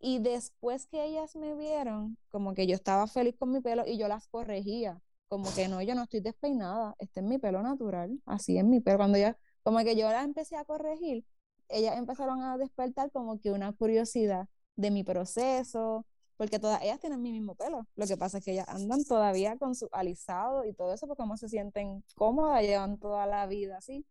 y 0.00 0.18
después 0.20 0.86
que 0.86 1.04
ellas 1.04 1.36
me 1.36 1.54
vieron, 1.54 2.18
como 2.30 2.54
que 2.54 2.66
yo 2.66 2.74
estaba 2.74 3.06
feliz 3.06 3.36
con 3.38 3.52
mi 3.52 3.60
pelo 3.60 3.84
y 3.86 3.98
yo 3.98 4.08
las 4.08 4.28
corregía. 4.28 5.00
Como 5.28 5.52
que 5.54 5.68
no, 5.68 5.82
yo 5.82 5.94
no 5.94 6.02
estoy 6.04 6.20
despeinada, 6.20 6.94
este 6.98 7.20
es 7.20 7.26
mi 7.26 7.38
pelo 7.38 7.62
natural, 7.62 8.20
así 8.26 8.58
es 8.58 8.64
mi 8.64 8.80
pelo. 8.80 8.98
Cuando 8.98 9.18
ya, 9.18 9.38
como 9.62 9.78
que 9.80 9.96
yo 9.96 10.08
las 10.10 10.24
empecé 10.24 10.56
a 10.56 10.64
corregir, 10.64 11.24
ellas 11.68 11.96
empezaron 11.98 12.42
a 12.42 12.58
despertar 12.58 13.10
como 13.12 13.40
que 13.40 13.52
una 13.52 13.72
curiosidad 13.72 14.48
de 14.76 14.90
mi 14.90 15.04
proceso, 15.04 16.06
porque 16.36 16.58
todas 16.58 16.82
ellas 16.82 16.98
tienen 17.00 17.22
mi 17.22 17.32
mismo 17.32 17.54
pelo. 17.54 17.86
Lo 17.96 18.06
que 18.06 18.16
pasa 18.16 18.38
es 18.38 18.44
que 18.44 18.52
ellas 18.52 18.68
andan 18.68 19.04
todavía 19.04 19.56
con 19.58 19.74
su 19.74 19.88
alisado 19.92 20.64
y 20.64 20.72
todo 20.72 20.92
eso, 20.92 21.06
porque 21.06 21.22
como 21.22 21.36
se 21.36 21.48
sienten 21.48 22.04
cómodas, 22.14 22.62
llevan 22.62 22.98
toda 22.98 23.26
la 23.26 23.46
vida 23.46 23.78
así. 23.78 24.04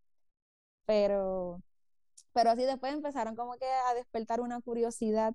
Pero, 0.86 1.62
pero 2.34 2.52
así 2.52 2.64
después 2.64 2.94
empezaron 2.94 3.36
como 3.36 3.54
que 3.54 3.66
a 3.66 3.94
despertar 3.94 4.42
una 4.42 4.62
curiosidad 4.62 5.34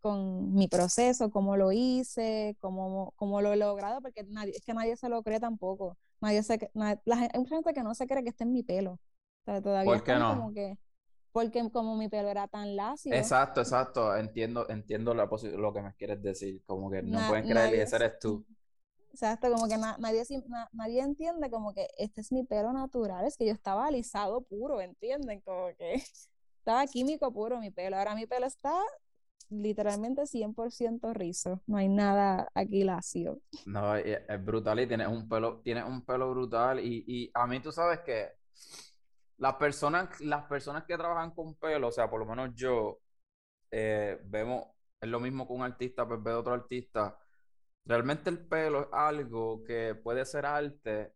con 0.00 0.52
mi 0.52 0.68
proceso, 0.68 1.30
cómo 1.30 1.56
lo 1.56 1.72
hice, 1.72 2.56
cómo, 2.60 3.14
cómo 3.16 3.40
lo 3.40 3.54
he 3.54 3.56
logrado, 3.56 4.02
porque 4.02 4.22
nadie, 4.24 4.52
es 4.54 4.62
que 4.62 4.74
nadie 4.74 4.96
se 4.96 5.08
lo 5.08 5.22
cree 5.22 5.40
tampoco. 5.40 5.96
Nadie 6.20 6.42
se, 6.42 6.70
la, 6.74 7.00
hay 7.06 7.40
mucha 7.40 7.54
gente 7.54 7.72
que 7.72 7.82
no 7.82 7.94
se 7.94 8.06
cree 8.06 8.22
que 8.22 8.28
esté 8.28 8.44
en 8.44 8.52
mi 8.52 8.62
pelo. 8.62 8.98
todavía 9.44 9.90
¿Por 9.90 10.04
qué 10.04 10.14
no? 10.16 10.36
Como 10.36 10.52
que, 10.52 10.76
porque 11.34 11.68
como 11.72 11.96
mi 11.96 12.08
pelo 12.08 12.28
era 12.28 12.46
tan 12.46 12.76
lacio. 12.76 13.12
Exacto, 13.12 13.60
exacto. 13.60 14.16
Entiendo, 14.16 14.68
entiendo 14.68 15.12
la 15.14 15.28
lo 15.56 15.72
que 15.72 15.82
me 15.82 15.92
quieres 15.94 16.22
decir. 16.22 16.62
Como 16.64 16.88
que 16.88 17.02
no 17.02 17.18
pueden 17.26 17.48
creer 17.48 17.70
que 17.70 17.82
ese 17.82 17.96
eres 17.96 18.18
tú. 18.20 18.46
Exacto, 19.10 19.50
como 19.50 19.66
que 19.66 19.76
nadie, 19.76 20.22
nadie 20.72 21.00
entiende 21.00 21.50
como 21.50 21.74
que 21.74 21.88
este 21.98 22.20
es 22.20 22.30
mi 22.30 22.44
pelo 22.44 22.72
natural, 22.72 23.24
es 23.24 23.36
que 23.36 23.46
yo 23.46 23.52
estaba 23.52 23.86
alisado 23.86 24.42
puro, 24.42 24.80
¿entienden? 24.80 25.40
Como 25.40 25.68
que 25.76 25.94
estaba 26.58 26.86
químico 26.86 27.32
puro 27.32 27.58
mi 27.58 27.72
pelo. 27.72 27.96
Ahora 27.96 28.14
mi 28.14 28.26
pelo 28.26 28.46
está 28.46 28.72
literalmente 29.50 30.26
100% 30.26 31.12
rizo, 31.14 31.60
no 31.66 31.78
hay 31.78 31.88
nada 31.88 32.48
aquí 32.54 32.84
lacio. 32.84 33.40
No, 33.66 33.96
es 33.96 34.44
brutal 34.44 34.78
y 34.78 34.86
tienes 34.86 35.08
un 35.08 35.28
pelo, 35.28 35.60
tienes 35.62 35.84
un 35.84 36.04
pelo 36.04 36.30
brutal 36.30 36.78
y, 36.78 37.04
y 37.08 37.30
a 37.34 37.46
mí 37.48 37.58
tú 37.58 37.72
sabes 37.72 38.00
que 38.00 38.28
las 39.38 39.54
personas, 39.56 40.20
las 40.20 40.44
personas 40.46 40.84
que 40.84 40.96
trabajan 40.96 41.32
con 41.32 41.54
pelo, 41.56 41.88
o 41.88 41.92
sea, 41.92 42.08
por 42.10 42.20
lo 42.20 42.26
menos 42.26 42.54
yo, 42.54 43.00
eh, 43.70 44.20
vemos, 44.24 44.66
es 45.00 45.08
lo 45.08 45.20
mismo 45.20 45.46
que 45.46 45.52
un 45.54 45.62
artista, 45.62 46.06
pues 46.06 46.22
ve 46.22 46.32
otro 46.32 46.54
artista. 46.54 47.18
Realmente 47.84 48.30
el 48.30 48.46
pelo 48.46 48.82
es 48.82 48.88
algo 48.92 49.64
que 49.64 49.94
puede 49.96 50.24
ser 50.24 50.46
arte, 50.46 51.14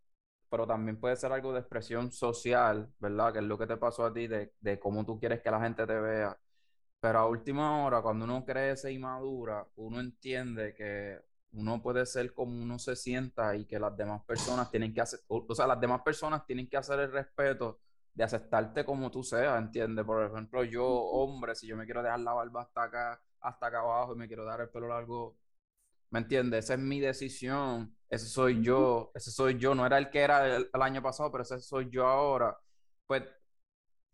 pero 0.51 0.67
también 0.67 1.01
puede 1.01 1.17
ser 1.17 1.33
algo 1.33 1.53
de 1.53 1.61
expresión 1.61 2.13
social, 2.13 2.93
¿verdad? 2.99 3.33
Que 3.33 3.39
es 3.41 3.45
lo 3.45 3.59
que 3.59 3.67
te 3.67 3.77
pasó 3.77 4.07
a 4.07 4.13
ti, 4.13 4.27
de, 4.29 4.55
de 4.61 4.79
cómo 4.79 5.05
tú 5.07 5.19
quieres 5.19 5.43
que 5.43 5.51
la 5.51 5.61
gente 5.61 5.87
te 5.87 5.95
vea. 6.01 6.39
Pero 7.01 7.19
a 7.21 7.27
última 7.27 7.85
hora, 7.85 8.03
cuando 8.03 8.25
uno 8.25 8.45
crece 8.45 8.93
y 8.93 8.99
madura, 8.99 9.67
uno 9.77 10.01
entiende 10.01 10.75
que 10.75 11.21
uno 11.53 11.81
puede 11.83 12.05
ser 12.07 12.33
como 12.35 12.61
uno 12.63 12.79
se 12.79 12.97
sienta 12.97 13.57
y 13.57 13.65
que 13.67 13.79
las 13.79 13.97
demás 13.97 14.23
personas 14.25 14.71
tienen 14.71 14.93
que 14.93 15.01
hacer, 15.01 15.21
o, 15.29 15.55
sea, 15.55 15.67
las 15.67 15.81
demás 15.81 16.03
personas 16.03 16.45
tienen 16.47 16.69
que 16.69 16.77
hacer 16.77 17.01
el 17.01 17.13
respeto 17.13 17.81
de 18.19 18.25
aceptarte 18.25 18.85
como 18.85 19.11
tú 19.13 19.23
seas, 19.23 19.57
¿entiendes? 19.61 20.05
Por 20.05 20.25
ejemplo, 20.25 20.65
yo, 20.65 20.85
hombre, 20.89 21.55
si 21.55 21.69
yo 21.69 21.77
me 21.77 21.85
quiero 21.85 22.03
dejar 22.03 22.19
la 22.21 22.33
barba 22.33 22.63
hasta 22.63 22.83
acá, 22.83 23.23
hasta 23.41 23.67
acá 23.69 23.79
abajo 23.79 24.15
y 24.15 24.19
me 24.19 24.27
quiero 24.27 24.45
dar 24.45 24.61
el 24.61 24.71
pelo 24.71 24.89
largo, 24.89 25.37
¿me 26.11 26.21
entiendes? 26.21 26.67
Esa 26.67 26.75
es 26.75 26.81
mi 26.81 27.01
decisión, 27.01 27.97
ese 28.09 28.27
soy 28.27 28.63
yo, 28.63 29.13
ese 29.15 29.31
soy 29.31 29.59
yo, 29.59 29.75
no 29.75 29.87
era 29.87 29.99
el 29.99 30.11
que 30.11 30.21
era 30.21 30.57
el 30.57 30.83
año 30.83 31.03
pasado, 31.03 31.31
pero 31.33 31.43
ese 31.45 31.61
soy 31.61 31.91
yo 31.91 32.07
ahora. 32.09 32.59
Pues 33.07 33.23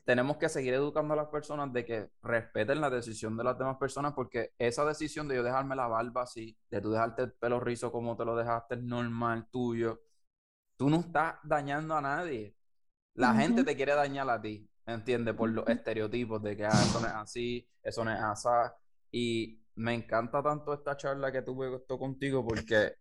tenemos 0.05 0.37
que 0.37 0.49
seguir 0.51 0.75
educando 0.75 1.15
a 1.15 1.17
las 1.17 1.29
personas 1.29 1.73
de 1.73 1.85
que 1.85 2.11
respeten 2.23 2.81
la 2.81 2.91
decisión 2.91 3.37
de 3.37 3.45
las 3.45 3.59
demás 3.59 3.79
personas 3.79 4.13
porque 4.15 4.53
esa 4.59 4.85
decisión 4.85 5.29
de 5.29 5.37
yo 5.37 5.43
dejarme 5.43 5.77
la 5.77 5.87
barba 5.89 6.23
así, 6.23 6.57
de 6.71 6.81
tú 6.81 6.91
dejarte 6.91 7.23
el 7.23 7.33
pelo 7.33 7.61
rizo 7.61 7.91
como 7.93 8.17
te 8.17 8.25
lo 8.25 8.37
dejaste 8.37 8.77
normal 8.77 9.49
tuyo, 9.51 10.03
tú 10.77 10.91
no 10.91 10.99
estás 11.01 11.37
dañando 11.45 11.97
a 11.97 12.03
nadie. 12.03 12.55
La 13.15 13.35
gente 13.35 13.65
te 13.65 13.77
quiere 13.77 13.95
dañar 13.95 14.29
a 14.29 14.41
ti, 14.41 14.69
¿entiendes? 14.87 15.35
Por 15.35 15.51
los 15.51 15.69
estereotipos 15.69 16.43
de 16.43 16.57
que 16.57 16.67
ah, 16.67 16.71
eso 16.71 17.01
no 17.01 17.07
es 17.07 17.13
así, 17.15 17.69
eso 17.83 18.05
no 18.05 18.13
es 18.13 18.21
así. 18.21 18.49
Y 19.13 19.61
me 19.77 19.95
encanta 19.95 20.43
tanto 20.43 20.75
esta 20.75 20.97
charla 20.97 21.31
que 21.33 21.43
tuve 21.43 21.75
esto 21.77 21.99
contigo 21.99 22.45
porque, 22.47 22.97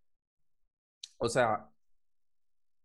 o 1.18 1.28
sea, 1.28 1.70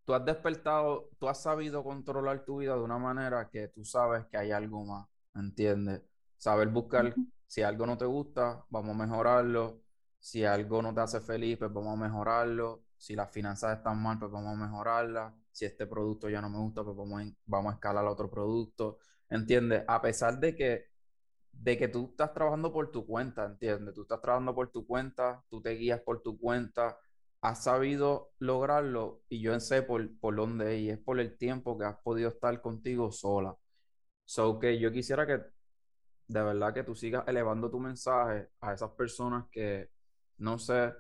tú 0.04 0.14
has 0.14 0.24
despertado, 0.24 1.10
tú 1.18 1.28
has 1.28 1.42
sabido 1.42 1.84
controlar 1.84 2.44
tu 2.44 2.58
vida 2.58 2.74
de 2.74 2.80
una 2.80 2.98
manera 2.98 3.50
que 3.50 3.68
tú 3.68 3.84
sabes 3.84 4.24
que 4.26 4.38
hay 4.38 4.50
algo 4.52 4.84
más, 4.84 5.06
¿entiendes? 5.34 6.02
Saber 6.38 6.68
buscar, 6.68 7.14
si 7.46 7.62
algo 7.62 7.86
no 7.86 7.98
te 7.98 8.06
gusta, 8.06 8.64
vamos 8.70 8.94
a 8.94 9.06
mejorarlo. 9.06 9.82
Si 10.20 10.44
algo 10.44 10.82
no 10.82 10.94
te 10.94 11.00
hace 11.00 11.20
feliz, 11.20 11.58
pues 11.58 11.72
vamos 11.72 11.98
a 11.98 12.02
mejorarlo. 12.02 12.84
Si 12.96 13.14
las 13.14 13.30
finanzas 13.30 13.76
están 13.78 14.02
mal, 14.02 14.18
pues 14.18 14.30
vamos 14.30 14.54
a 14.54 14.64
mejorarlas. 14.66 15.34
Si 15.58 15.64
este 15.64 15.88
producto 15.88 16.28
ya 16.30 16.40
no 16.40 16.48
me 16.48 16.58
gusta, 16.58 16.84
pues 16.84 16.96
vamos 16.96 17.20
a, 17.20 17.26
vamos 17.46 17.72
a 17.72 17.74
escalar 17.74 18.06
otro 18.06 18.30
producto. 18.30 18.98
¿Entiendes? 19.28 19.82
A 19.88 20.00
pesar 20.00 20.38
de 20.38 20.54
que, 20.54 20.84
de 21.52 21.76
que 21.76 21.88
tú 21.88 22.10
estás 22.12 22.32
trabajando 22.32 22.72
por 22.72 22.92
tu 22.92 23.04
cuenta, 23.04 23.44
¿entiendes? 23.44 23.92
Tú 23.92 24.02
estás 24.02 24.20
trabajando 24.20 24.54
por 24.54 24.70
tu 24.70 24.86
cuenta, 24.86 25.42
tú 25.50 25.60
te 25.60 25.70
guías 25.72 26.00
por 26.00 26.22
tu 26.22 26.38
cuenta, 26.38 26.96
has 27.40 27.64
sabido 27.64 28.30
lograrlo 28.38 29.22
y 29.28 29.40
yo 29.40 29.58
sé 29.58 29.82
por, 29.82 30.16
por 30.20 30.36
dónde 30.36 30.78
y 30.78 30.90
es 30.90 30.98
por 30.98 31.18
el 31.18 31.36
tiempo 31.36 31.76
que 31.76 31.86
has 31.86 31.96
podido 32.02 32.28
estar 32.28 32.60
contigo 32.62 33.10
sola. 33.10 33.56
So 34.26 34.60
que 34.60 34.78
yo 34.78 34.92
quisiera 34.92 35.26
que 35.26 35.40
de 36.28 36.42
verdad 36.42 36.72
que 36.72 36.84
tú 36.84 36.94
sigas 36.94 37.24
elevando 37.26 37.68
tu 37.68 37.80
mensaje 37.80 38.48
a 38.60 38.74
esas 38.74 38.92
personas 38.92 39.46
que, 39.50 39.90
no 40.38 40.56
sé, 40.58 40.92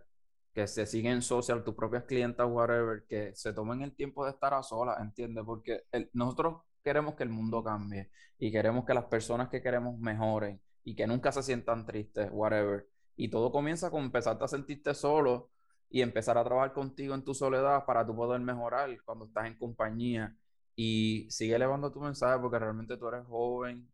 que 0.52 0.66
se 0.66 0.86
siguen 0.86 1.22
social, 1.22 1.62
tus 1.64 1.74
propias 1.74 2.04
clientas, 2.04 2.46
whatever, 2.50 3.04
que 3.08 3.34
se 3.34 3.52
tomen 3.52 3.82
el 3.82 3.94
tiempo 3.94 4.24
de 4.24 4.32
estar 4.32 4.54
a 4.54 4.62
solas, 4.62 4.98
¿entiendes? 5.00 5.44
Porque 5.44 5.84
nosotros 6.12 6.62
queremos 6.82 7.14
que 7.14 7.22
el 7.24 7.30
mundo 7.30 7.62
cambie 7.62 8.10
y 8.38 8.50
queremos 8.50 8.84
que 8.84 8.94
las 8.94 9.04
personas 9.04 9.48
que 9.48 9.62
queremos 9.62 9.98
mejoren 9.98 10.60
y 10.84 10.94
que 10.96 11.06
nunca 11.06 11.32
se 11.32 11.42
sientan 11.42 11.86
tristes, 11.86 12.28
whatever. 12.32 12.88
Y 13.16 13.28
todo 13.30 13.52
comienza 13.52 13.90
con 13.90 14.04
empezarte 14.04 14.44
a 14.44 14.48
sentirte 14.48 14.94
solo 14.94 15.50
y 15.90 16.02
empezar 16.02 16.38
a 16.38 16.44
trabajar 16.44 16.72
contigo 16.72 17.14
en 17.14 17.24
tu 17.24 17.34
soledad 17.34 17.84
para 17.84 18.06
tú 18.06 18.14
poder 18.14 18.40
mejorar 18.40 18.90
cuando 19.04 19.26
estás 19.26 19.46
en 19.46 19.58
compañía. 19.58 20.36
Y 20.74 21.26
sigue 21.30 21.56
elevando 21.56 21.92
tu 21.92 22.00
mensaje 22.00 22.38
porque 22.40 22.58
realmente 22.58 22.96
tú 22.96 23.08
eres 23.08 23.24
joven, 23.26 23.90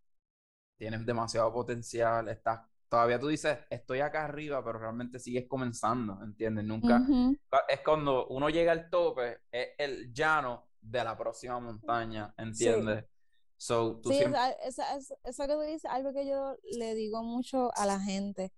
tienes 0.76 1.04
demasiado 1.06 1.52
potencial, 1.52 2.28
estás 2.28 2.60
todavía 2.94 3.18
tú 3.18 3.26
dices, 3.26 3.58
estoy 3.70 3.98
acá 3.98 4.24
arriba, 4.24 4.64
pero 4.64 4.78
realmente 4.78 5.18
sigues 5.18 5.48
comenzando, 5.48 6.22
¿entiendes? 6.22 6.64
Nunca, 6.64 7.02
es 7.68 7.80
cuando 7.84 8.28
uno 8.28 8.48
llega 8.50 8.70
al 8.70 8.88
tope, 8.88 9.40
es 9.50 9.70
el 9.78 10.14
llano 10.14 10.68
de 10.80 11.02
la 11.02 11.18
próxima 11.18 11.58
montaña, 11.58 12.32
¿entiendes? 12.38 13.04
Sí, 13.04 13.64
eso 15.24 15.46
que 15.48 15.54
tú 15.54 15.60
dices, 15.62 15.90
algo 15.90 16.12
que 16.12 16.24
yo 16.24 16.56
le 16.78 16.94
digo 16.94 17.24
mucho 17.24 17.72
a 17.74 17.84
la 17.84 17.98
gente, 17.98 18.52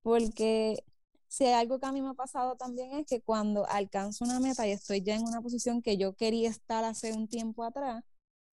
porque 0.00 0.82
si 1.28 1.44
hay 1.44 1.52
algo 1.52 1.78
que 1.78 1.84
a 1.84 1.92
mí 1.92 2.00
me 2.00 2.08
ha 2.08 2.14
pasado 2.14 2.56
también 2.56 2.92
es 2.94 3.06
que 3.06 3.20
cuando 3.20 3.68
alcanzo 3.68 4.24
una 4.24 4.40
meta 4.40 4.66
y 4.66 4.70
estoy 4.70 5.02
ya 5.02 5.16
en 5.16 5.24
una 5.24 5.42
posición 5.42 5.82
que 5.82 5.98
yo 5.98 6.14
quería 6.14 6.48
estar 6.48 6.84
hace 6.84 7.12
un 7.12 7.28
tiempo 7.28 7.64
atrás, 7.64 8.02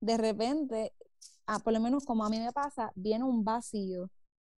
de 0.02 0.18
repente, 0.18 0.92
ah, 1.46 1.60
por 1.60 1.72
lo 1.72 1.80
menos 1.80 2.04
como 2.04 2.26
a 2.26 2.30
mí 2.30 2.38
me 2.38 2.52
pasa, 2.52 2.92
viene 2.96 3.24
un 3.24 3.46
vacío. 3.46 4.10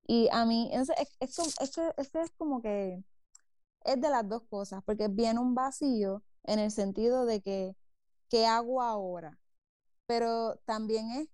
Y 0.08 0.30
a 0.32 0.46
mí, 0.46 0.70
es, 0.74 0.90
es, 0.90 1.40
es, 1.40 1.78
es, 1.98 2.16
es 2.16 2.32
como 2.38 2.62
que 2.62 3.04
es 3.86 4.02
de 4.02 4.10
las 4.10 4.28
dos 4.28 4.44
cosas, 4.50 4.84
porque 4.86 5.08
viene 5.08 5.40
un 5.40 5.56
vacío 5.56 6.24
en 6.44 6.60
el 6.60 6.72
sentido 6.72 7.26
de 7.26 7.42
que, 7.42 7.76
¿qué 8.30 8.46
hago 8.46 8.82
ahora? 8.82 9.40
Pero 10.08 10.58
también 10.66 11.12
es 11.12 11.30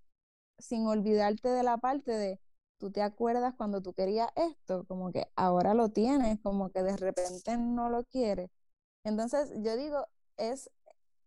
sin 0.59 0.88
olvidarte 0.88 1.49
de 1.49 1.63
la 1.63 1.78
parte 1.78 2.11
de, 2.11 2.39
tú 2.78 2.91
te 2.91 3.01
acuerdas 3.01 3.53
cuando 3.55 3.82
tú 3.82 3.93
querías 3.93 4.30
esto, 4.36 4.86
como 4.88 5.11
que 5.11 5.28
ahora 5.36 5.74
lo 5.74 5.89
tienes, 5.89 6.39
como 6.41 6.70
que 6.72 6.84
de 6.84 6.97
repente 6.97 7.57
no 7.57 7.89
lo 7.89 8.03
quieres. 8.05 8.49
Entonces, 9.03 9.51
yo 9.61 9.76
digo, 9.78 10.05
es 10.38 10.70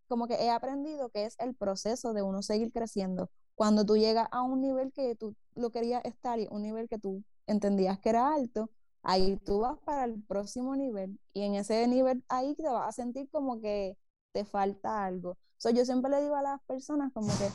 como 0.08 0.26
que 0.28 0.34
he 0.34 0.50
aprendido 0.50 1.10
que 1.10 1.24
es 1.24 1.36
el 1.38 1.54
proceso 1.54 2.12
de 2.12 2.22
uno 2.22 2.42
seguir 2.42 2.72
creciendo. 2.72 3.30
Cuando 3.54 3.84
tú 3.86 3.96
llegas 3.96 4.28
a 4.30 4.42
un 4.42 4.60
nivel 4.60 4.92
que 4.92 5.14
tú 5.16 5.34
lo 5.54 5.70
querías 5.70 6.04
estar 6.04 6.38
y 6.38 6.48
un 6.50 6.62
nivel 6.62 6.88
que 6.88 6.98
tú 6.98 7.22
entendías 7.46 7.98
que 7.98 8.10
era 8.10 8.34
alto, 8.34 8.70
ahí 9.02 9.36
tú 9.38 9.60
vas 9.60 9.78
para 9.80 10.04
el 10.04 10.22
próximo 10.22 10.76
nivel 10.76 11.18
y 11.32 11.42
en 11.42 11.54
ese 11.54 11.86
nivel 11.88 12.24
ahí 12.28 12.54
te 12.54 12.64
vas 12.64 12.88
a 12.88 12.92
sentir 12.92 13.28
como 13.30 13.60
que 13.60 13.96
te 14.32 14.44
falta 14.44 15.04
algo. 15.04 15.38
So, 15.56 15.70
yo 15.70 15.84
siempre 15.84 16.10
le 16.10 16.22
digo 16.22 16.36
a 16.36 16.42
las 16.42 16.60
personas 16.62 17.12
como 17.12 17.28
que 17.28 17.48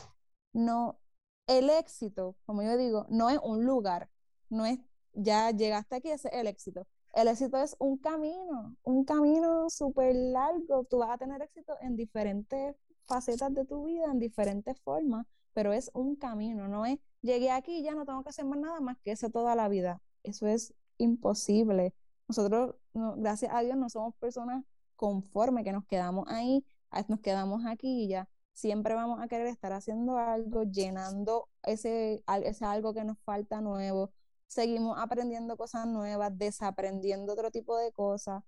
no, 0.52 0.98
el 1.46 1.70
éxito, 1.70 2.36
como 2.46 2.62
yo 2.62 2.76
digo, 2.76 3.06
no 3.10 3.30
es 3.30 3.38
un 3.42 3.64
lugar, 3.64 4.10
no 4.50 4.66
es 4.66 4.78
ya 5.12 5.50
llegaste 5.50 5.96
aquí, 5.96 6.10
ese 6.10 6.28
es 6.28 6.34
el 6.34 6.46
éxito. 6.46 6.86
El 7.14 7.28
éxito 7.28 7.58
es 7.58 7.74
un 7.78 7.98
camino, 7.98 8.76
un 8.82 9.04
camino 9.04 9.68
súper 9.70 10.14
largo. 10.14 10.84
Tú 10.84 10.98
vas 10.98 11.10
a 11.10 11.18
tener 11.18 11.42
éxito 11.42 11.74
en 11.80 11.96
diferentes 11.96 12.76
facetas 13.06 13.52
de 13.54 13.64
tu 13.64 13.84
vida, 13.86 14.06
en 14.06 14.18
diferentes 14.18 14.78
formas, 14.80 15.26
pero 15.52 15.72
es 15.72 15.90
un 15.94 16.16
camino, 16.16 16.68
no 16.68 16.86
es 16.86 16.98
llegué 17.22 17.50
aquí 17.50 17.78
y 17.78 17.82
ya 17.82 17.94
no 17.94 18.04
tengo 18.04 18.22
que 18.22 18.30
hacer 18.30 18.44
más 18.44 18.58
nada 18.58 18.80
más 18.80 18.96
que 19.02 19.12
eso 19.12 19.30
toda 19.30 19.54
la 19.54 19.68
vida. 19.68 20.00
Eso 20.22 20.46
es 20.46 20.74
imposible. 20.98 21.94
Nosotros, 22.28 22.74
gracias 22.92 23.52
a 23.54 23.60
Dios, 23.60 23.76
no 23.76 23.88
somos 23.88 24.14
personas 24.16 24.64
conformes 24.96 25.64
que 25.64 25.72
nos 25.72 25.86
quedamos 25.86 26.26
ahí, 26.28 26.64
nos 27.08 27.20
quedamos 27.20 27.64
aquí 27.66 28.04
y 28.04 28.08
ya 28.08 28.28
siempre 28.58 28.94
vamos 28.94 29.20
a 29.20 29.28
querer 29.28 29.46
estar 29.46 29.72
haciendo 29.72 30.18
algo, 30.18 30.64
llenando 30.64 31.48
ese, 31.62 32.24
ese 32.44 32.64
algo 32.64 32.92
que 32.92 33.04
nos 33.04 33.18
falta 33.20 33.60
nuevo. 33.60 34.10
Seguimos 34.48 34.98
aprendiendo 34.98 35.56
cosas 35.56 35.86
nuevas, 35.86 36.36
desaprendiendo 36.36 37.32
otro 37.34 37.50
tipo 37.52 37.76
de 37.76 37.92
cosas. 37.92 38.42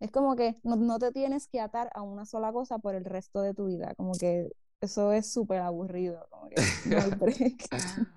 Es 0.00 0.10
como 0.10 0.36
que 0.36 0.60
no, 0.64 0.98
te 0.98 1.12
tienes 1.12 1.48
que 1.48 1.60
atar 1.60 1.90
a 1.94 2.02
una 2.02 2.26
sola 2.26 2.52
cosa 2.52 2.78
por 2.78 2.94
el 2.94 3.04
resto 3.06 3.40
de 3.40 3.54
tu 3.54 3.66
vida. 3.66 3.94
Como 3.96 4.12
que 4.12 4.50
eso 4.84 5.12
es 5.12 5.32
súper 5.32 5.60
aburrido. 5.60 6.26
Como 6.30 6.48
que 6.48 6.56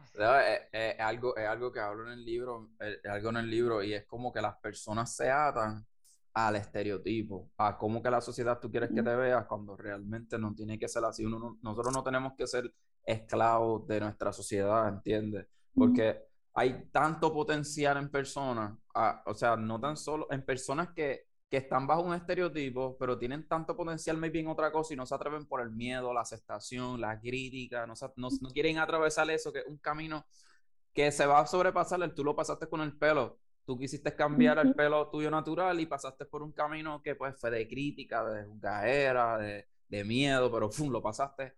es, 0.72 1.00
algo, 1.00 1.36
es 1.36 1.48
algo 1.48 1.72
que 1.72 1.80
hablo 1.80 2.08
en 2.08 2.14
el 2.14 2.26
libro, 2.26 2.70
es 2.80 3.06
algo 3.10 3.30
en 3.30 3.38
el 3.38 3.50
libro, 3.50 3.84
y 3.84 3.94
es 3.94 4.06
como 4.06 4.32
que 4.32 4.42
las 4.42 4.56
personas 4.58 5.16
se 5.16 5.30
atan 5.30 5.86
al 6.34 6.56
estereotipo, 6.56 7.50
a 7.58 7.78
cómo 7.78 8.02
que 8.02 8.12
la 8.12 8.22
sociedad 8.22 8.60
tú 8.60 8.70
quieres 8.70 8.92
que 8.94 9.02
te 9.02 9.16
veas 9.16 9.46
cuando 9.48 9.76
realmente 9.76 10.38
no 10.38 10.54
tiene 10.54 10.78
que 10.78 10.88
ser 10.88 11.04
así. 11.04 11.26
Uno 11.26 11.58
nosotros 11.62 11.94
no 11.94 12.04
tenemos 12.04 12.34
que 12.38 12.46
ser 12.46 12.72
esclavos 13.04 13.88
de 13.88 14.00
nuestra 14.02 14.32
sociedad, 14.32 14.88
¿entiendes? 14.88 15.48
Porque 15.74 16.28
hay 16.54 16.90
tanto 16.92 17.34
potencial 17.34 17.98
en 17.98 18.10
personas, 18.10 18.78
o 19.26 19.34
sea, 19.34 19.56
no 19.56 19.80
tan 19.80 19.96
solo 19.96 20.28
en 20.30 20.44
personas 20.44 20.90
que, 20.96 21.27
que 21.50 21.58
están 21.58 21.88
bajo 21.88 22.02
un 22.02 22.14
estereotipo, 22.14 22.98
pero 22.98 23.18
tienen 23.18 23.48
tanto 23.48 23.76
potencial 23.76 24.18
maybe 24.18 24.40
en 24.40 24.48
otra 24.48 24.72
cosa 24.72 24.94
y 24.94 24.98
no 24.98 25.06
se 25.06 25.16
atreven 25.16 25.46
por 25.46 25.62
el 25.62 25.72
miedo, 25.72 26.14
la 26.14 26.22
aceptación, 26.22 27.00
la 27.00 27.20
crítica, 27.20 27.88
no, 27.88 27.94
no, 28.18 28.30
no 28.42 28.50
quieren 28.50 28.78
atravesar 28.80 29.30
eso, 29.30 29.54
que 29.54 29.60
es 29.60 29.66
un 29.68 29.78
camino 29.78 30.26
que 30.94 31.12
se 31.12 31.26
va 31.26 31.40
a 31.40 31.48
sobrepasar, 31.48 32.14
tú 32.14 32.24
lo 32.24 32.36
pasaste 32.36 32.68
con 32.68 32.82
el 32.82 32.98
pelo, 32.98 33.40
tú 33.66 33.78
quisiste 33.78 34.16
cambiar 34.16 34.60
el 34.60 34.74
pelo 34.74 35.10
tuyo 35.10 35.32
natural 35.32 35.80
y 35.80 35.86
pasaste 35.86 36.26
por 36.26 36.42
un 36.44 36.52
camino 36.52 37.02
que 37.02 37.16
pues 37.16 37.40
fue 37.40 37.52
de 37.52 37.68
crítica, 37.68 38.26
de 38.26 38.44
jugadera, 38.44 39.38
de, 39.38 39.68
de 39.88 40.04
miedo, 40.04 40.52
pero 40.52 40.70
¡fum! 40.70 40.90
lo 40.90 41.02
pasaste 41.02 41.54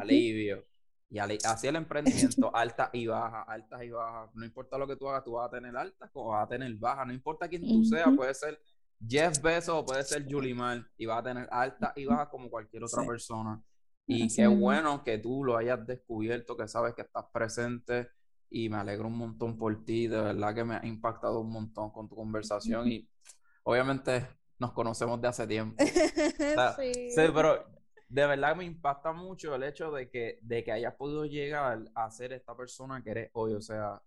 alivio. 0.00 0.64
Y 1.10 1.18
así 1.18 1.66
el 1.66 1.76
emprendimiento, 1.76 2.50
alta 2.54 2.90
y 2.92 3.06
baja, 3.06 3.42
altas 3.42 3.82
y 3.82 3.90
bajas. 3.90 4.34
No 4.34 4.44
importa 4.44 4.76
lo 4.76 4.86
que 4.86 4.96
tú 4.96 5.08
hagas, 5.08 5.24
tú 5.24 5.32
vas 5.32 5.48
a 5.48 5.50
tener 5.50 5.74
altas 5.74 6.10
o 6.12 6.28
vas 6.28 6.44
a 6.44 6.48
tener 6.48 6.74
bajas. 6.74 7.06
No 7.06 7.14
importa 7.14 7.48
quién 7.48 7.62
tú 7.62 7.82
seas, 7.84 8.08
puede 8.14 8.34
ser 8.34 8.60
Jeff 9.06 9.40
Bezos 9.40 9.84
puede 9.84 10.02
ser 10.02 10.26
Julie 10.28 10.54
Mal 10.54 10.88
y 10.96 11.06
vas 11.06 11.20
a 11.20 11.22
tener 11.22 11.48
altas 11.50 11.92
y 11.96 12.04
bajas 12.04 12.28
como 12.28 12.50
cualquier 12.50 12.84
otra 12.84 13.04
persona. 13.04 13.62
Y 14.06 14.34
qué 14.34 14.46
bueno 14.46 15.04
que 15.04 15.18
tú 15.18 15.44
lo 15.44 15.56
hayas 15.56 15.86
descubierto, 15.86 16.56
que 16.56 16.66
sabes 16.66 16.94
que 16.94 17.02
estás 17.02 17.26
presente 17.32 18.08
y 18.50 18.68
me 18.70 18.78
alegro 18.78 19.08
un 19.08 19.18
montón 19.18 19.58
por 19.58 19.84
ti, 19.84 20.06
de 20.06 20.20
verdad 20.20 20.54
que 20.54 20.64
me 20.64 20.76
ha 20.76 20.86
impactado 20.86 21.40
un 21.40 21.52
montón 21.52 21.90
con 21.90 22.08
tu 22.08 22.16
conversación 22.16 22.88
y 22.88 23.06
obviamente 23.64 24.26
nos 24.58 24.72
conocemos 24.72 25.20
de 25.20 25.28
hace 25.28 25.46
tiempo. 25.46 25.76
sí. 26.78 27.10
pero 27.14 27.66
de 28.08 28.26
verdad 28.26 28.56
me 28.56 28.64
impacta 28.64 29.12
mucho 29.12 29.54
el 29.54 29.62
hecho 29.62 29.92
de 29.92 30.08
que, 30.08 30.38
de 30.40 30.64
que 30.64 30.72
hayas 30.72 30.94
podido 30.94 31.26
llegar 31.26 31.84
a 31.94 32.10
ser 32.10 32.32
esta 32.32 32.56
persona 32.56 33.02
que 33.02 33.10
eres 33.10 33.30
hoy, 33.34 33.52
o 33.52 33.60
sea, 33.60 34.02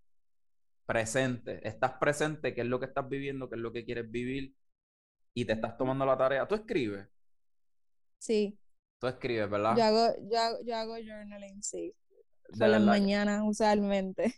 presente, 0.87 1.65
estás 1.67 1.93
presente, 1.93 2.55
qué 2.55 2.61
es 2.61 2.67
lo 2.67 2.79
que 2.79 2.87
estás 2.87 3.07
viviendo, 3.07 3.47
qué 3.47 3.55
es 3.55 3.61
lo 3.61 3.71
que 3.71 3.85
quieres 3.85 4.09
vivir 4.09 4.55
y 5.33 5.45
te 5.45 5.53
estás 5.53 5.77
tomando 5.77 6.05
la 6.05 6.17
tarea. 6.17 6.47
¿Tú 6.47 6.55
escribes? 6.55 7.07
Sí. 8.17 8.57
Tú 8.99 9.07
escribes, 9.07 9.49
¿verdad? 9.49 9.75
Yo 9.75 9.83
hago, 9.83 10.13
yo 10.29 10.39
hago, 10.39 10.57
yo 10.63 10.75
hago 10.75 10.95
journaling, 10.95 11.61
sí 11.63 11.95
por 12.57 12.67
las 12.67 12.81
mañanas 12.81 13.41
usualmente. 13.43 14.35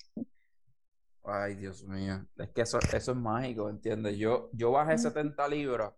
Ay, 1.23 1.55
Dios 1.55 1.83
mío. 1.83 2.25
Es 2.37 2.49
que 2.49 2.61
eso, 2.61 2.79
eso 2.79 3.11
es 3.11 3.17
mágico, 3.17 3.69
¿entiendes? 3.69 4.17
Yo, 4.17 4.49
yo 4.53 4.71
bajé 4.71 4.97
70 4.97 5.47
libras 5.47 5.93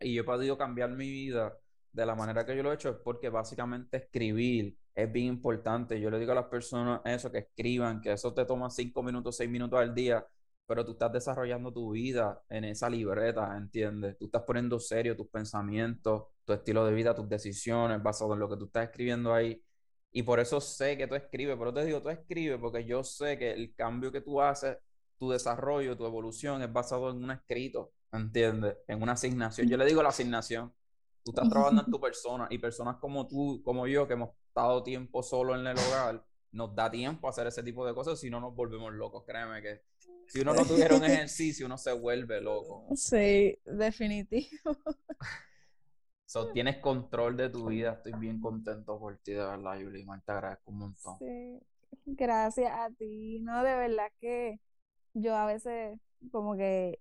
y 0.00 0.14
yo 0.14 0.22
he 0.22 0.24
podido 0.24 0.56
cambiar 0.56 0.90
mi 0.90 1.10
vida 1.10 1.56
de 1.92 2.06
la 2.06 2.14
manera 2.14 2.46
que 2.46 2.56
yo 2.56 2.62
lo 2.62 2.70
he 2.70 2.74
hecho, 2.74 2.90
es 2.90 2.96
porque 2.96 3.28
básicamente 3.28 3.96
escribir 3.96 4.76
es 4.94 5.12
bien 5.12 5.26
importante. 5.26 6.00
Yo 6.00 6.10
le 6.10 6.18
digo 6.18 6.32
a 6.32 6.36
las 6.36 6.46
personas 6.46 7.00
eso, 7.04 7.30
que 7.30 7.38
escriban, 7.38 8.00
que 8.00 8.12
eso 8.12 8.32
te 8.32 8.44
toma 8.44 8.70
5 8.70 9.02
minutos, 9.02 9.36
6 9.36 9.50
minutos 9.50 9.78
al 9.78 9.94
día, 9.94 10.26
pero 10.68 10.84
tú 10.84 10.92
estás 10.92 11.10
desarrollando 11.10 11.72
tu 11.72 11.92
vida 11.92 12.42
en 12.50 12.64
esa 12.64 12.90
libreta, 12.90 13.56
¿entiendes? 13.56 14.18
Tú 14.18 14.26
estás 14.26 14.42
poniendo 14.42 14.78
serio 14.78 15.16
tus 15.16 15.28
pensamientos, 15.28 16.24
tu 16.44 16.52
estilo 16.52 16.84
de 16.84 16.92
vida, 16.92 17.14
tus 17.14 17.26
decisiones, 17.26 18.02
basado 18.02 18.34
en 18.34 18.40
lo 18.40 18.50
que 18.50 18.58
tú 18.58 18.66
estás 18.66 18.84
escribiendo 18.84 19.32
ahí. 19.32 19.64
Y 20.12 20.24
por 20.24 20.40
eso 20.40 20.60
sé 20.60 20.98
que 20.98 21.06
tú 21.06 21.14
escribes, 21.14 21.56
pero 21.58 21.72
te 21.72 21.86
digo, 21.86 22.02
tú 22.02 22.10
escribes 22.10 22.58
porque 22.60 22.84
yo 22.84 23.02
sé 23.02 23.38
que 23.38 23.50
el 23.50 23.74
cambio 23.74 24.12
que 24.12 24.20
tú 24.20 24.42
haces, 24.42 24.76
tu 25.16 25.30
desarrollo, 25.30 25.96
tu 25.96 26.04
evolución 26.04 26.60
es 26.60 26.70
basado 26.70 27.10
en 27.10 27.24
un 27.24 27.30
escrito, 27.30 27.94
¿entiendes? 28.12 28.76
En 28.88 29.02
una 29.02 29.12
asignación. 29.12 29.68
Yo 29.68 29.78
le 29.78 29.86
digo 29.86 30.02
la 30.02 30.10
asignación. 30.10 30.70
Tú 31.24 31.30
estás 31.30 31.48
trabajando 31.48 31.82
en 31.86 31.90
tu 31.90 31.98
persona 32.00 32.46
y 32.50 32.58
personas 32.58 32.96
como 32.96 33.26
tú, 33.26 33.62
como 33.64 33.86
yo, 33.86 34.06
que 34.06 34.12
hemos 34.12 34.30
estado 34.48 34.82
tiempo 34.82 35.22
solo 35.22 35.54
en 35.54 35.66
el 35.66 35.78
hogar, 35.78 36.22
nos 36.52 36.74
da 36.74 36.90
tiempo 36.90 37.26
a 37.26 37.30
hacer 37.30 37.46
ese 37.46 37.62
tipo 37.62 37.86
de 37.86 37.94
cosas, 37.94 38.18
si 38.18 38.30
no 38.30 38.40
nos 38.40 38.54
volvemos 38.54 38.92
locos, 38.92 39.24
créeme 39.26 39.62
que 39.62 39.82
si 40.26 40.40
uno 40.40 40.54
no 40.54 40.64
tuviera 40.64 40.96
un 40.96 41.04
ejercicio, 41.04 41.66
uno 41.66 41.78
se 41.78 41.92
vuelve 41.92 42.40
loco. 42.40 42.86
Sí, 42.94 43.58
definitivo. 43.64 44.48
So, 46.28 46.52
tienes 46.52 46.76
control 46.76 47.38
de 47.38 47.48
tu 47.48 47.68
vida. 47.68 47.92
Estoy 47.92 48.12
bien 48.20 48.38
contento 48.38 48.98
por 48.98 49.16
ti, 49.16 49.32
de 49.32 49.38
verdad, 49.38 49.78
Yulimar. 49.78 50.20
Te 50.20 50.32
agradezco 50.32 50.70
un 50.70 50.78
montón. 50.80 51.16
Sí, 51.18 51.58
gracias 52.04 52.70
a 52.70 52.90
ti. 52.90 53.40
No, 53.40 53.64
de 53.64 53.74
verdad 53.74 54.08
que 54.20 54.60
yo 55.14 55.34
a 55.34 55.46
veces 55.46 55.98
como 56.30 56.54
que 56.54 57.00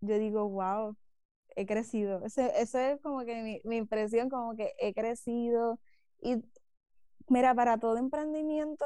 yo 0.00 0.18
digo, 0.18 0.48
wow, 0.48 0.96
he 1.56 1.66
crecido. 1.66 2.24
Eso, 2.24 2.40
eso 2.40 2.78
es 2.78 3.00
como 3.02 3.22
que 3.26 3.42
mi, 3.42 3.60
mi 3.64 3.76
impresión, 3.76 4.30
como 4.30 4.56
que 4.56 4.72
he 4.78 4.94
crecido. 4.94 5.78
Y 6.22 6.42
mira, 7.28 7.54
para 7.54 7.78
todo 7.78 7.96
emprendimiento 7.98 8.84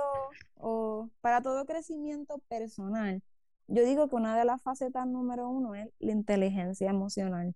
o 0.57 1.09
para 1.20 1.43
todo 1.43 1.66
crecimiento 1.66 2.39
personal, 2.49 3.22
yo 3.68 3.84
digo 3.84 4.09
que 4.09 4.16
una 4.16 4.36
de 4.39 4.45
las 4.45 4.62
facetas 4.62 5.07
número 5.07 5.49
uno 5.49 5.74
es 5.74 5.89
la 5.99 6.12
inteligencia 6.12 6.91
emocional 6.91 7.55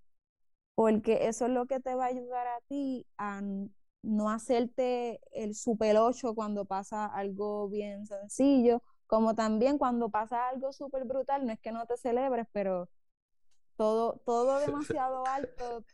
porque 0.74 1.28
eso 1.28 1.46
es 1.46 1.52
lo 1.52 1.66
que 1.66 1.80
te 1.80 1.94
va 1.94 2.04
a 2.06 2.08
ayudar 2.08 2.46
a 2.46 2.60
ti 2.68 3.06
a 3.18 3.42
no 4.02 4.30
hacerte 4.30 5.20
el 5.32 5.54
super 5.54 5.96
8 5.96 6.34
cuando 6.34 6.64
pasa 6.64 7.06
algo 7.06 7.68
bien 7.68 8.06
sencillo, 8.06 8.82
como 9.06 9.34
también 9.34 9.78
cuando 9.78 10.08
pasa 10.08 10.48
algo 10.48 10.72
súper 10.72 11.04
brutal, 11.04 11.46
no 11.46 11.52
es 11.52 11.60
que 11.60 11.72
no 11.72 11.86
te 11.86 11.96
celebres, 11.96 12.46
pero 12.52 12.88
todo, 13.76 14.20
todo 14.24 14.58
demasiado 14.96 15.24
alto, 15.26 15.84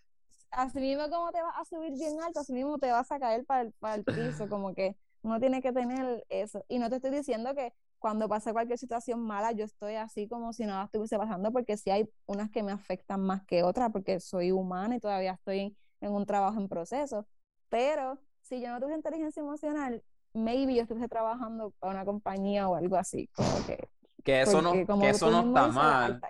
así 0.50 0.80
mismo 0.80 1.08
como 1.10 1.30
te 1.32 1.42
vas 1.42 1.54
a 1.56 1.64
subir 1.64 1.92
bien 1.92 2.20
alto, 2.20 2.40
así 2.40 2.52
mismo 2.52 2.78
te 2.78 2.90
vas 2.90 3.10
a 3.12 3.18
caer 3.18 3.44
para 3.44 3.62
el, 3.62 3.72
para 3.72 3.94
el 3.96 4.04
piso, 4.04 4.48
como 4.48 4.74
que 4.74 4.96
uno 5.22 5.40
tiene 5.40 5.62
que 5.62 5.72
tener 5.72 6.24
eso. 6.28 6.64
Y 6.68 6.78
no 6.78 6.88
te 6.88 6.96
estoy 6.96 7.10
diciendo 7.10 7.54
que 7.54 7.72
cuando 7.98 8.28
pasa 8.28 8.52
cualquier 8.52 8.78
situación 8.78 9.20
mala, 9.20 9.52
yo 9.52 9.64
estoy 9.64 9.96
así 9.96 10.28
como 10.28 10.52
si 10.52 10.64
nada 10.64 10.84
estuviese 10.84 11.18
pasando, 11.18 11.50
porque 11.52 11.76
sí 11.76 11.90
hay 11.90 12.08
unas 12.26 12.50
que 12.50 12.62
me 12.62 12.72
afectan 12.72 13.20
más 13.20 13.44
que 13.44 13.62
otras, 13.62 13.90
porque 13.90 14.20
soy 14.20 14.52
humana 14.52 14.96
y 14.96 15.00
todavía 15.00 15.32
estoy 15.32 15.76
en, 16.00 16.12
un 16.12 16.24
trabajo 16.24 16.60
en 16.60 16.68
proceso. 16.68 17.26
Pero 17.68 18.18
si 18.40 18.60
yo 18.60 18.70
no 18.70 18.78
tuviera 18.78 18.96
inteligencia 18.96 19.40
emocional, 19.40 20.02
maybe 20.32 20.74
yo 20.74 20.82
estuviese 20.82 21.08
trabajando 21.08 21.72
para 21.80 21.92
una 21.92 22.04
compañía 22.04 22.68
o 22.68 22.76
algo 22.76 22.96
así, 22.96 23.28
como 23.34 23.66
que... 23.66 23.88
Que 24.24 24.42
eso 24.42 24.60
no, 24.60 24.72
que 24.72 25.08
eso 25.08 25.30
no 25.30 25.40
está 25.40 25.68
mal. 25.68 26.20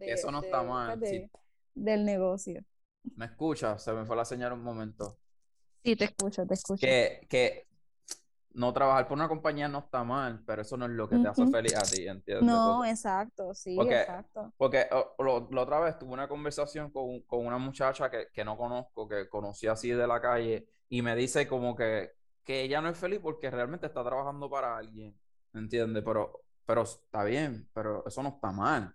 eso 0.00 0.30
no 0.32 0.40
está 0.40 0.62
mal. 0.62 1.00
Del 1.74 2.04
negocio. 2.04 2.64
¿Me 3.14 3.26
escuchas? 3.26 3.82
Se 3.82 3.92
me 3.92 4.04
fue 4.04 4.16
la 4.16 4.24
señal 4.24 4.52
un 4.52 4.62
momento. 4.62 5.18
Sí, 5.84 5.94
te 5.96 6.06
escucho, 6.06 6.46
te 6.46 6.54
escucho. 6.54 6.80
Que, 6.80 7.26
que 7.28 7.66
no 8.56 8.72
trabajar 8.72 9.06
por 9.06 9.16
una 9.16 9.28
compañía 9.28 9.68
no 9.68 9.80
está 9.80 10.02
mal, 10.02 10.42
pero 10.46 10.62
eso 10.62 10.76
no 10.76 10.86
es 10.86 10.92
lo 10.92 11.08
que 11.08 11.18
te 11.18 11.28
hace 11.28 11.46
feliz 11.46 11.76
a 11.76 11.82
ti, 11.82 12.08
¿entiendes? 12.08 12.42
No, 12.42 12.84
exacto, 12.84 13.54
sí, 13.54 13.78
exacto. 13.78 14.52
Porque 14.56 14.86
la 14.90 15.60
otra 15.62 15.80
vez 15.80 15.98
tuve 15.98 16.12
una 16.12 16.26
conversación 16.26 16.90
con, 16.90 17.20
con 17.22 17.46
una 17.46 17.58
muchacha 17.58 18.10
que, 18.10 18.28
que, 18.32 18.44
no 18.44 18.56
conozco, 18.56 19.06
que 19.06 19.28
conocí 19.28 19.66
así 19.66 19.90
de 19.90 20.06
la 20.06 20.20
calle, 20.20 20.66
y 20.88 21.02
me 21.02 21.14
dice 21.14 21.46
como 21.46 21.76
que, 21.76 22.12
que 22.44 22.62
ella 22.62 22.80
no 22.80 22.88
es 22.88 22.98
feliz 22.98 23.20
porque 23.22 23.50
realmente 23.50 23.86
está 23.86 24.02
trabajando 24.02 24.48
para 24.48 24.76
alguien, 24.76 25.14
¿entiendes? 25.52 26.02
Pero, 26.04 26.40
pero 26.64 26.82
está 26.82 27.24
bien, 27.24 27.68
pero 27.74 28.06
eso 28.06 28.22
no 28.22 28.30
está 28.30 28.52
mal. 28.52 28.94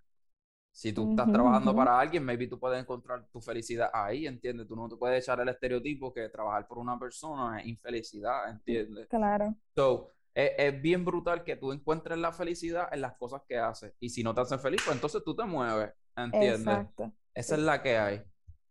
Si 0.72 0.92
tú 0.92 1.10
estás 1.10 1.30
trabajando 1.30 1.76
para 1.76 2.00
alguien, 2.00 2.24
maybe 2.24 2.46
tú 2.46 2.58
puedes 2.58 2.80
encontrar 2.80 3.28
tu 3.30 3.42
felicidad 3.42 3.90
ahí, 3.92 4.26
¿entiendes? 4.26 4.66
Tú 4.66 4.74
no 4.74 4.88
te 4.88 4.96
puedes 4.96 5.22
echar 5.22 5.38
el 5.40 5.48
estereotipo 5.50 6.14
que 6.14 6.30
trabajar 6.30 6.66
por 6.66 6.78
una 6.78 6.98
persona 6.98 7.60
es 7.60 7.66
infelicidad, 7.66 8.50
¿entiendes? 8.50 9.06
Claro. 9.08 9.54
So, 9.74 10.08
es, 10.34 10.80
bien 10.80 11.04
brutal 11.04 11.44
que 11.44 11.56
tú 11.56 11.72
encuentres 11.72 12.18
la 12.18 12.32
felicidad 12.32 12.88
en 12.90 13.02
las 13.02 13.14
cosas 13.16 13.42
que 13.46 13.58
haces. 13.58 13.92
Y 14.00 14.08
si 14.08 14.22
no 14.22 14.34
te 14.34 14.40
hacen 14.40 14.60
feliz, 14.60 14.80
pues 14.82 14.96
entonces 14.96 15.22
tú 15.22 15.36
te 15.36 15.44
mueves, 15.44 15.92
¿entiendes? 16.16 16.60
Exacto. 16.60 17.12
Esa 17.34 17.54
es 17.54 17.60
la 17.60 17.82
que 17.82 17.98
hay. 17.98 18.22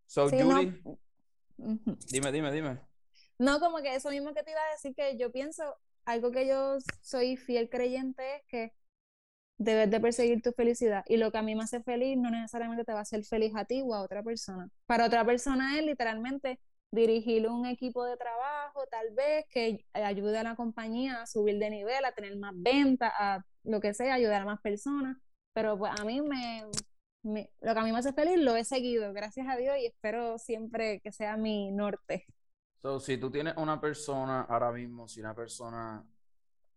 So, 0.07 0.27
Julie, 0.27 0.81
dime, 2.09 2.31
dime, 2.31 2.51
dime. 2.51 2.79
No, 3.37 3.59
como 3.59 3.77
que 3.77 3.95
eso 3.95 4.09
mismo 4.09 4.33
que 4.33 4.43
te 4.43 4.51
iba 4.51 4.59
a 4.59 4.71
decir, 4.71 4.95
que 4.95 5.17
yo 5.17 5.31
pienso, 5.31 5.63
algo 6.05 6.31
que 6.31 6.47
yo 6.47 6.77
soy 7.01 7.37
fiel 7.37 7.69
creyente 7.69 8.37
es 8.37 8.43
que 8.47 8.73
debes 9.61 9.91
de 9.91 9.99
perseguir 9.99 10.41
tu 10.41 10.51
felicidad. 10.51 11.03
Y 11.07 11.17
lo 11.17 11.31
que 11.31 11.37
a 11.37 11.41
mí 11.41 11.55
me 11.55 11.63
hace 11.63 11.81
feliz 11.83 12.17
no 12.17 12.31
necesariamente 12.31 12.83
te 12.83 12.93
va 12.93 12.99
a 12.99 13.01
hacer 13.03 13.23
feliz 13.23 13.53
a 13.55 13.65
ti 13.65 13.81
o 13.85 13.93
a 13.93 14.01
otra 14.01 14.23
persona. 14.23 14.69
Para 14.87 15.05
otra 15.05 15.23
persona 15.23 15.77
es 15.77 15.85
literalmente 15.85 16.59
dirigir 16.91 17.47
un 17.47 17.65
equipo 17.65 18.03
de 18.03 18.17
trabajo, 18.17 18.85
tal 18.89 19.11
vez, 19.11 19.45
que 19.49 19.85
ayude 19.93 20.39
a 20.39 20.43
la 20.43 20.55
compañía 20.55 21.21
a 21.21 21.27
subir 21.27 21.59
de 21.59 21.69
nivel, 21.69 22.03
a 22.03 22.11
tener 22.11 22.35
más 22.37 22.53
ventas, 22.55 23.11
a 23.17 23.45
lo 23.63 23.79
que 23.79 23.93
sea, 23.93 24.15
ayudar 24.15 24.41
a 24.41 24.45
más 24.45 24.61
personas. 24.61 25.17
Pero 25.53 25.77
pues 25.77 25.91
a 25.97 26.03
mí 26.05 26.21
me, 26.21 26.65
lo 27.23 27.73
que 27.73 27.79
a 27.79 27.83
mí 27.83 27.91
me 27.91 27.99
hace 27.99 28.13
feliz 28.13 28.39
lo 28.39 28.55
he 28.55 28.65
seguido, 28.65 29.13
gracias 29.13 29.47
a 29.47 29.57
Dios, 29.57 29.77
y 29.77 29.85
espero 29.85 30.37
siempre 30.39 31.01
que 31.01 31.11
sea 31.11 31.37
mi 31.37 31.71
norte. 31.71 32.25
So, 32.81 32.99
si 32.99 33.17
tú 33.17 33.29
tienes 33.29 33.55
una 33.57 33.79
persona 33.79 34.41
ahora 34.41 34.71
mismo, 34.71 35.07
si 35.07 35.19
una 35.19 35.35
persona 35.35 36.03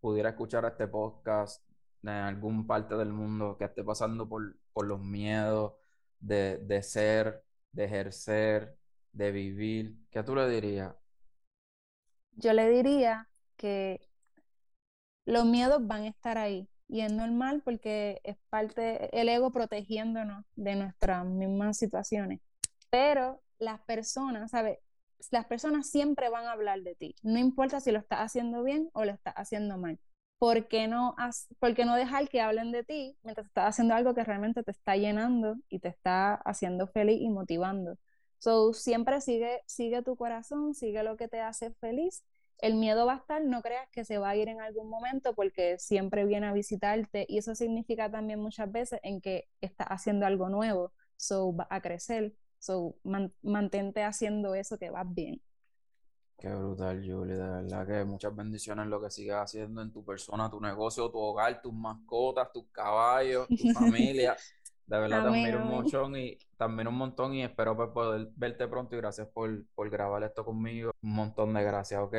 pudiera 0.01 0.29
escuchar 0.29 0.67
este 0.67 0.87
podcast 0.87 1.65
en 2.13 2.25
algún 2.25 2.67
parte 2.67 2.97
del 2.97 3.13
mundo 3.13 3.57
que 3.59 3.65
esté 3.65 3.83
pasando 3.83 4.29
por, 4.29 4.57
por 4.73 4.87
los 4.87 5.01
miedos 5.01 5.75
de, 6.21 6.59
de, 6.59 6.83
ser, 6.83 7.45
de 7.73 7.85
ejercer, 7.85 8.77
de 9.13 9.33
vivir, 9.33 9.97
¿qué 10.11 10.23
tú 10.23 10.35
le 10.35 10.49
dirías? 10.49 10.95
Yo 12.37 12.53
le 12.53 12.69
diría 12.69 13.29
que 13.57 14.01
los 15.25 15.45
miedos 15.47 15.87
van 15.87 16.03
a 16.03 16.09
estar 16.09 16.39
ahí 16.39 16.69
y 16.89 17.01
es 17.01 17.13
normal 17.13 17.63
porque 17.65 18.21
es 18.25 18.37
parte, 18.51 19.09
el 19.19 19.29
ego 19.29 19.53
protegiéndonos 19.53 20.45
de 20.55 20.77
nuestras 20.77 21.25
mismas 21.25 21.79
situaciones. 21.79 22.41
Pero 22.91 23.43
las 23.59 23.81
personas, 23.81 24.51
¿sabes? 24.51 24.79
Las 25.31 25.47
personas 25.47 25.89
siempre 25.91 26.29
van 26.29 26.47
a 26.47 26.53
hablar 26.53 26.83
de 26.83 26.95
ti, 26.97 27.15
no 27.23 27.39
importa 27.39 27.81
si 27.81 27.93
lo 27.93 27.99
estás 27.99 28.21
haciendo 28.21 28.63
bien 28.63 28.91
o 28.93 29.05
lo 29.05 29.13
estás 29.13 29.35
haciendo 29.37 29.79
mal. 29.79 29.99
¿Por 30.39 30.69
qué 30.69 30.89
no, 30.89 31.15
no 31.85 31.95
dejar 31.97 32.29
que 32.29 32.41
hablen 32.41 32.73
de 32.73 32.85
ti 32.85 33.17
mientras 33.23 33.47
estás 33.47 33.67
haciendo 33.71 33.95
algo 33.95 34.15
que 34.15 34.25
realmente 34.25 34.63
te 34.63 34.71
está 34.73 34.97
llenando 34.97 35.57
y 35.69 35.79
te 35.81 35.89
está 35.89 36.35
haciendo 36.35 36.87
feliz 36.89 37.21
y 37.21 37.31
motivando? 37.31 37.99
So, 38.39 38.73
siempre 38.75 39.21
sigue, 39.21 39.63
sigue 39.67 40.03
tu 40.03 40.17
corazón, 40.17 40.75
sigue 40.75 41.03
lo 41.03 41.17
que 41.17 41.29
te 41.29 41.41
hace 41.41 41.73
feliz. 41.75 42.25
El 42.59 42.75
miedo 42.75 43.07
va 43.07 43.15
a 43.15 43.17
estar, 43.17 43.43
no 43.45 43.63
creas 43.63 43.89
que 43.91 44.05
se 44.05 44.19
va 44.19 44.31
a 44.31 44.37
ir 44.37 44.49
en 44.49 44.61
algún 44.61 44.89
momento 44.89 45.35
porque 45.35 45.79
siempre 45.79 46.25
viene 46.25 46.47
a 46.47 46.53
visitarte 46.53 47.27
y 47.29 47.39
eso 47.39 47.55
significa 47.55 48.11
también 48.11 48.41
muchas 48.41 48.71
veces 48.71 49.01
en 49.03 49.21
que 49.21 49.49
estás 49.61 49.89
haciendo 49.89 50.27
algo 50.27 50.49
nuevo, 50.49 50.93
so 51.17 51.55
va 51.55 51.67
a 51.71 51.81
crecer, 51.81 52.35
so 52.59 52.97
mantente 53.43 54.03
haciendo 54.03 54.55
eso 54.55 54.79
que 54.79 54.91
vas 54.91 55.07
bien. 55.13 55.41
Qué 56.39 56.49
brutal, 56.49 56.99
Julie. 56.99 57.35
De 57.35 57.49
verdad 57.49 57.87
que 57.87 58.05
muchas 58.05 58.35
bendiciones 58.35 58.85
en 58.85 58.91
lo 58.91 59.01
que 59.01 59.11
sigas 59.11 59.45
haciendo 59.45 59.83
en 59.83 59.93
tu 59.93 60.05
persona, 60.05 60.51
tu 60.51 60.61
negocio, 60.61 61.11
tu 61.11 61.19
hogar, 61.19 61.61
tus 61.63 61.73
mascotas, 61.73 62.53
tus 62.53 62.67
caballos, 62.71 63.47
tu 63.49 63.73
familia. 63.73 64.37
De 64.87 64.99
verdad 64.99 65.23
te 65.23 65.29
admiro 65.29 65.63
un 65.63 65.71
montón 65.71 66.15
y 66.15 66.37
también 66.59 66.89
un 66.89 66.97
montón 66.97 67.33
y 67.33 67.43
espero 67.43 67.75
pues, 67.75 67.89
poder 67.89 68.29
verte 68.37 68.69
pronto 68.69 68.95
y 68.95 68.99
gracias 68.99 69.27
por, 69.29 69.65
por 69.75 69.89
grabar 69.89 70.23
esto 70.25 70.45
conmigo. 70.45 70.93
Un 71.03 71.15
montón 71.15 71.55
de 71.55 71.63
gracias, 71.63 72.03
¿ok? 72.03 72.15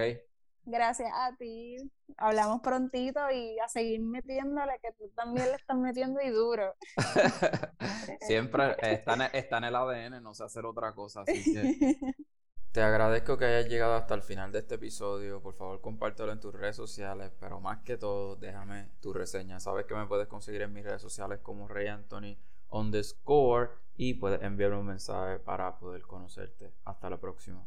Gracias 0.66 1.11
a 1.13 1.36
ti. 1.38 1.78
Hablamos 2.18 2.61
prontito 2.61 3.20
y 3.30 3.59
a 3.59 3.68
seguir 3.68 4.01
metiéndole, 4.01 4.80
que 4.82 4.91
tú 4.93 5.09
también 5.16 5.45
le 5.47 5.57
estás 5.57 5.78
metiendo 5.78 6.20
y 6.22 6.30
duro. 6.30 6.74
Siempre 8.22 8.76
está 8.82 9.13
en, 9.13 9.22
está 9.34 9.59
en 9.59 9.63
el 9.66 9.76
ADN, 9.76 10.24
no 10.24 10.34
sé 10.34 10.43
hacer 10.43 10.66
otra 10.66 10.93
cosa, 10.93 11.22
así 11.22 11.53
que 11.53 11.97
Te 12.76 12.82
agradezco 12.82 13.38
que 13.38 13.45
hayas 13.45 13.69
llegado 13.69 13.93
hasta 13.93 14.15
el 14.15 14.21
final 14.21 14.51
de 14.51 14.59
este 14.59 14.76
episodio. 14.76 15.41
Por 15.41 15.53
favor, 15.53 15.80
compártelo 15.80 16.34
en 16.34 16.41
tus 16.41 16.53
redes 16.53 16.76
sociales, 16.76 17.32
pero 17.39 17.61
más 17.61 17.80
que 17.84 17.95
todo, 17.95 18.36
déjame 18.36 18.89
tu 18.99 19.13
reseña. 19.13 19.61
Sabes 19.61 19.86
que 19.86 19.95
me 19.95 20.05
puedes 20.07 20.28
conseguir 20.28 20.61
en 20.61 20.73
mis 20.73 20.84
redes 20.84 21.01
sociales 21.01 21.39
como 21.41 21.69
Rey 21.69 21.88
Anthony 21.88 22.36
underscore 22.69 23.69
y 23.95 24.15
puedes 24.15 24.41
enviarme 24.41 24.80
un 24.80 24.88
mensaje 24.88 25.39
para 25.39 25.80
poder 25.80 26.01
conocerte. 26.01 26.73
Hasta 26.84 27.09
la 27.09 27.17
próxima. 27.17 27.65